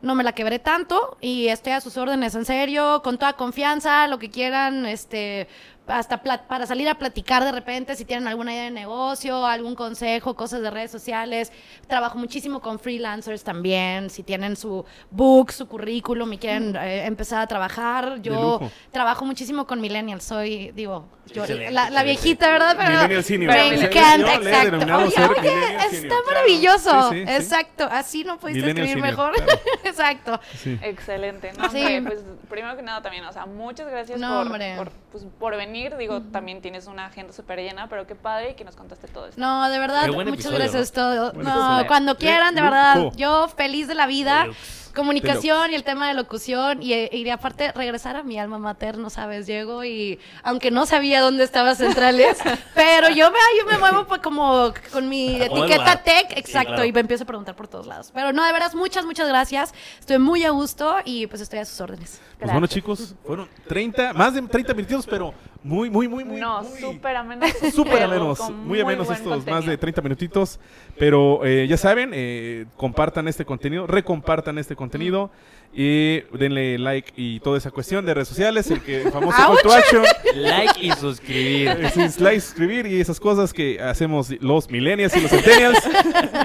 No 0.00 0.14
me 0.14 0.22
la 0.22 0.32
quebré 0.32 0.60
tanto 0.60 1.18
y 1.20 1.48
estoy 1.48 1.72
a 1.72 1.80
sus 1.80 1.96
órdenes, 1.96 2.36
en 2.36 2.44
serio, 2.44 3.02
con 3.02 3.18
toda 3.18 3.32
confianza, 3.32 4.06
lo 4.06 4.20
que 4.20 4.30
quieran, 4.30 4.86
este, 4.86 5.48
hasta 5.88 6.22
plat- 6.22 6.46
para 6.46 6.66
salir 6.66 6.88
a 6.88 6.94
platicar 6.96 7.44
de 7.44 7.52
repente, 7.52 7.96
si 7.96 8.04
tienen 8.04 8.28
alguna 8.28 8.52
idea 8.52 8.64
de 8.64 8.70
negocio, 8.70 9.44
algún 9.46 9.74
consejo, 9.74 10.34
cosas 10.36 10.60
de 10.62 10.70
redes 10.70 10.90
sociales. 10.90 11.52
Trabajo 11.86 12.18
muchísimo 12.18 12.60
con 12.60 12.78
freelancers 12.78 13.42
también, 13.42 14.10
si 14.10 14.22
tienen 14.22 14.56
su 14.56 14.84
book, 15.10 15.52
su 15.52 15.66
currículum 15.66 16.32
y 16.32 16.38
quieren 16.38 16.76
eh, 16.76 17.06
empezar 17.06 17.40
a 17.40 17.46
trabajar. 17.46 18.20
Yo 18.22 18.60
trabajo 18.92 19.24
muchísimo 19.24 19.66
con 19.66 19.80
millennials, 19.80 20.24
soy, 20.24 20.70
digo, 20.72 21.08
yo, 21.32 21.44
la, 21.46 21.90
la 21.90 22.02
viejita, 22.04 22.48
¿verdad? 22.50 22.74
Pero 22.78 22.90
Millennial 22.90 23.24
senior. 23.24 23.52
me 23.52 23.74
encanta, 23.74 24.34
exacto. 24.36 24.76
Oye, 24.96 25.40
oye, 25.40 25.76
está 25.92 26.14
maravilloso. 26.26 27.10
Sí, 27.10 27.18
sí, 27.20 27.24
sí. 27.26 27.32
Exacto, 27.32 27.88
así 27.90 28.24
no 28.24 28.38
pudiste 28.38 28.60
Millennial 28.62 28.86
escribir 28.86 29.04
senior, 29.14 29.32
mejor. 29.32 29.44
claro. 29.44 29.60
exacto. 29.84 30.40
Sí. 30.56 30.78
Excelente. 30.82 31.52
No, 31.58 31.68
Sí. 31.70 31.78
hombre, 31.84 32.02
pues 32.02 32.24
primero 32.48 32.76
que 32.76 32.82
nada 32.82 33.02
también, 33.02 33.24
o 33.24 33.32
sea, 33.32 33.44
muchas 33.46 33.88
gracias 33.90 34.18
No, 34.18 34.44
por, 34.48 34.58
por, 34.76 34.90
pues, 35.12 35.24
por 35.38 35.56
venir. 35.56 35.77
Digo, 35.98 36.22
también 36.32 36.60
tienes 36.60 36.86
una 36.86 37.06
agenda 37.06 37.32
súper 37.32 37.58
llena, 37.60 37.88
pero 37.88 38.06
qué 38.06 38.14
padre 38.14 38.54
que 38.56 38.64
nos 38.64 38.74
contaste 38.76 39.08
todo 39.08 39.26
esto. 39.28 39.40
No, 39.40 39.68
de 39.70 39.78
verdad, 39.78 40.06
muchas 40.08 40.28
episodio, 40.28 40.58
gracias. 40.58 40.92
¿no? 40.96 41.02
Todo. 41.02 41.32
Buen 41.32 41.44
No, 41.46 41.52
episodio. 41.52 41.86
cuando 41.86 42.16
quieran, 42.16 42.54
de 42.54 42.60
lujo. 42.60 42.72
verdad, 42.72 43.12
yo 43.16 43.48
feliz 43.48 43.86
de 43.88 43.94
la 43.94 44.06
vida. 44.06 44.46
Comunicación 44.94 45.70
y 45.70 45.74
el 45.76 45.84
tema 45.84 46.08
de 46.08 46.14
locución 46.14 46.82
y, 46.82 46.92
y 46.92 47.22
de 47.22 47.30
aparte 47.30 47.70
regresar 47.72 48.16
a 48.16 48.24
mi 48.24 48.36
alma 48.38 48.58
materno, 48.58 49.10
¿sabes? 49.10 49.46
Llego 49.46 49.84
y 49.84 50.18
aunque 50.42 50.72
no 50.72 50.86
sabía 50.86 51.20
dónde 51.20 51.44
estaba 51.44 51.76
Centrales, 51.76 52.38
pero 52.74 53.08
yo 53.10 53.30
me, 53.30 53.38
yo 53.60 53.66
me 53.70 53.78
muevo 53.78 54.06
pues 54.08 54.20
como 54.22 54.72
con 54.92 55.08
mi 55.08 55.40
etiqueta 55.40 56.02
tech, 56.02 56.28
Sí, 56.30 56.34
exacto, 56.38 56.68
claro. 56.72 56.84
y 56.84 56.92
me 56.92 57.00
empiezo 57.00 57.22
a 57.24 57.26
preguntar 57.28 57.54
por 57.54 57.68
todos 57.68 57.86
lados. 57.86 58.10
Pero 58.12 58.32
no, 58.32 58.44
de 58.44 58.52
veras, 58.52 58.74
muchas, 58.74 59.04
muchas 59.04 59.28
gracias. 59.28 59.72
Estoy 60.00 60.18
muy 60.18 60.44
a 60.44 60.50
gusto 60.50 60.96
y 61.04 61.28
pues 61.28 61.42
estoy 61.42 61.60
a 61.60 61.64
sus 61.64 61.80
órdenes. 61.80 62.20
Pues 62.40 62.50
bueno, 62.50 62.66
chicos, 62.66 63.14
fueron 63.24 63.48
30, 63.68 64.14
más 64.14 64.34
de 64.34 64.42
30 64.42 64.74
minutos, 64.74 65.06
pero 65.08 65.32
muy, 65.68 65.90
muy, 65.90 66.08
muy, 66.08 66.24
muy. 66.24 66.40
no, 66.40 66.62
muy- 66.62 66.80
súper 66.80 67.16
amenos. 67.16 67.50
Súper 67.74 68.02
amenos, 68.02 68.38
con 68.38 68.66
muy 68.66 68.80
amenos 68.80 69.10
estos 69.10 69.36
más 69.36 69.44
de 69.44 69.50
contenido. 69.52 69.78
30 69.78 70.02
minutitos. 70.02 70.60
Pero 70.98 71.44
eh, 71.44 71.66
ya 71.68 71.76
saben, 71.76 72.10
eh, 72.14 72.64
compartan 72.76 73.28
este 73.28 73.44
contenido, 73.44 73.86
recompartan 73.86 74.58
este 74.58 74.74
contenido 74.74 75.30
y 75.74 76.20
denle 76.36 76.78
like 76.78 77.12
y 77.16 77.40
toda 77.40 77.58
esa 77.58 77.70
cuestión 77.70 78.06
de 78.06 78.14
redes 78.14 78.28
sociales, 78.28 78.70
el 78.70 78.80
que 78.80 79.02
el 79.02 79.12
famoso 79.12 79.36
call 79.36 79.56
to 79.62 79.68
¡Auch! 79.68 79.76
action, 79.76 80.02
Like 80.36 80.80
y 80.80 80.90
suscribir. 80.92 81.90
sí, 81.94 82.22
like, 82.22 82.40
suscribir 82.40 82.86
y 82.86 83.00
esas 83.00 83.20
cosas 83.20 83.52
que 83.52 83.78
hacemos 83.80 84.30
los 84.40 84.70
millennials 84.70 85.14
y 85.16 85.20
los 85.20 85.30
centennials. 85.30 85.78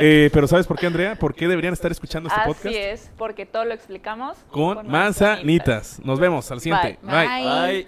Eh, 0.01 0.29
pero 0.33 0.47
¿sabes 0.47 0.67
por 0.67 0.77
qué, 0.77 0.87
Andrea? 0.87 1.15
¿Por 1.15 1.33
qué 1.33 1.47
deberían 1.47 1.73
estar 1.73 1.91
escuchando 1.91 2.27
este 2.27 2.41
Así 2.41 2.49
podcast? 2.49 2.75
es, 2.75 3.11
porque 3.17 3.45
todo 3.45 3.63
lo 3.63 3.73
explicamos 3.73 4.37
Con 4.51 4.85
manzanitas. 4.87 6.01
Nos 6.03 6.19
vemos 6.19 6.51
al 6.51 6.59
siguiente. 6.59 6.99
Bye. 7.01 7.27
Bye. 7.27 7.87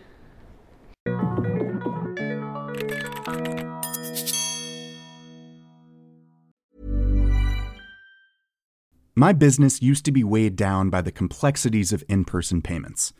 My 9.17 9.31
business 9.31 9.81
used 9.81 10.03
to 10.05 10.11
be 10.11 10.25
weighed 10.25 10.57
down 10.57 10.89
by 10.89 11.01
the 11.01 11.11
complexities 11.11 11.93
of 11.93 12.03
in 12.09 12.25
person 12.25 12.61
payments. 12.61 13.13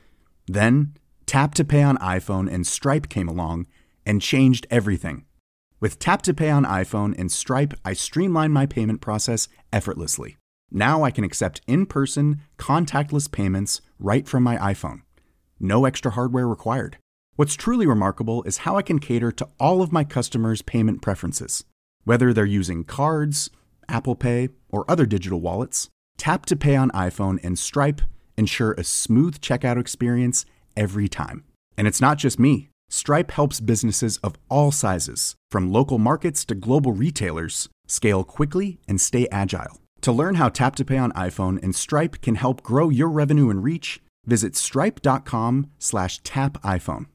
Then, 0.45 0.97
Tap 1.25 1.53
to 1.55 1.63
Pay 1.63 1.83
on 1.83 1.97
iPhone 1.99 2.51
and 2.51 2.67
Stripe 2.67 3.07
came 3.07 3.29
along 3.29 3.67
and 4.05 4.21
changed 4.21 4.67
everything. 4.69 5.23
With 5.79 5.97
Tap 5.97 6.21
to 6.23 6.33
Pay 6.33 6.49
on 6.49 6.65
iPhone 6.65 7.17
and 7.17 7.31
Stripe, 7.31 7.73
I 7.86 7.93
streamlined 7.93 8.53
my 8.53 8.65
payment 8.65 8.99
process 8.99 9.47
effortlessly. 9.71 10.36
Now 10.69 11.03
I 11.03 11.11
can 11.11 11.23
accept 11.23 11.61
in 11.65 11.86
person, 11.86 12.41
contactless 12.57 13.31
payments 13.31 13.79
right 13.97 14.27
from 14.27 14.43
my 14.43 14.57
iPhone. 14.57 15.03
No 15.61 15.86
extra 15.86 16.11
hardware 16.11 16.47
required. 16.47 16.97
What's 17.38 17.55
truly 17.55 17.86
remarkable 17.86 18.43
is 18.43 18.59
how 18.59 18.77
I 18.77 18.81
can 18.81 18.97
cater 18.97 19.29
to 19.29 19.49
all 19.59 19.81
of 19.81 19.91
my 19.91 20.05
customers' 20.05 20.61
payment 20.61 21.01
preferences. 21.01 21.65
Whether 22.05 22.31
they're 22.31 22.45
using 22.45 22.86
cards, 22.86 23.49
Apple 23.89 24.15
Pay, 24.15 24.49
or 24.69 24.89
other 24.89 25.05
digital 25.05 25.41
wallets, 25.41 25.89
Tap 26.17 26.45
to 26.45 26.55
Pay 26.55 26.77
on 26.77 26.91
iPhone 26.91 27.43
and 27.43 27.59
Stripe 27.59 28.01
ensure 28.38 28.71
a 28.73 28.86
smooth 28.86 29.41
checkout 29.41 29.77
experience 29.77 30.45
every 30.77 31.09
time. 31.09 31.43
And 31.77 31.89
it's 31.89 31.99
not 31.99 32.19
just 32.19 32.39
me. 32.39 32.69
Stripe 32.89 33.31
helps 33.31 33.59
businesses 33.59 34.15
of 34.23 34.36
all 34.47 34.71
sizes, 34.71 35.36
from 35.51 35.73
local 35.73 35.97
markets 35.97 36.45
to 36.45 36.55
global 36.55 36.93
retailers, 36.93 37.67
scale 37.86 38.23
quickly 38.23 38.79
and 38.88 39.01
stay 39.01 39.27
agile. 39.29 39.81
To 40.03 40.13
learn 40.13 40.36
how 40.36 40.47
Tap 40.47 40.77
to 40.77 40.86
Pay 40.86 40.99
on 40.99 41.11
iPhone 41.11 41.61
and 41.61 41.75
Stripe 41.75 42.21
can 42.21 42.36
help 42.36 42.63
grow 42.63 42.88
your 42.88 43.09
revenue 43.09 43.49
and 43.49 43.61
reach, 43.61 44.01
visit 44.25 44.55
stripe.com 44.55 45.69
slash 45.79 46.19
tap 46.19 46.61
iPhone. 46.61 47.07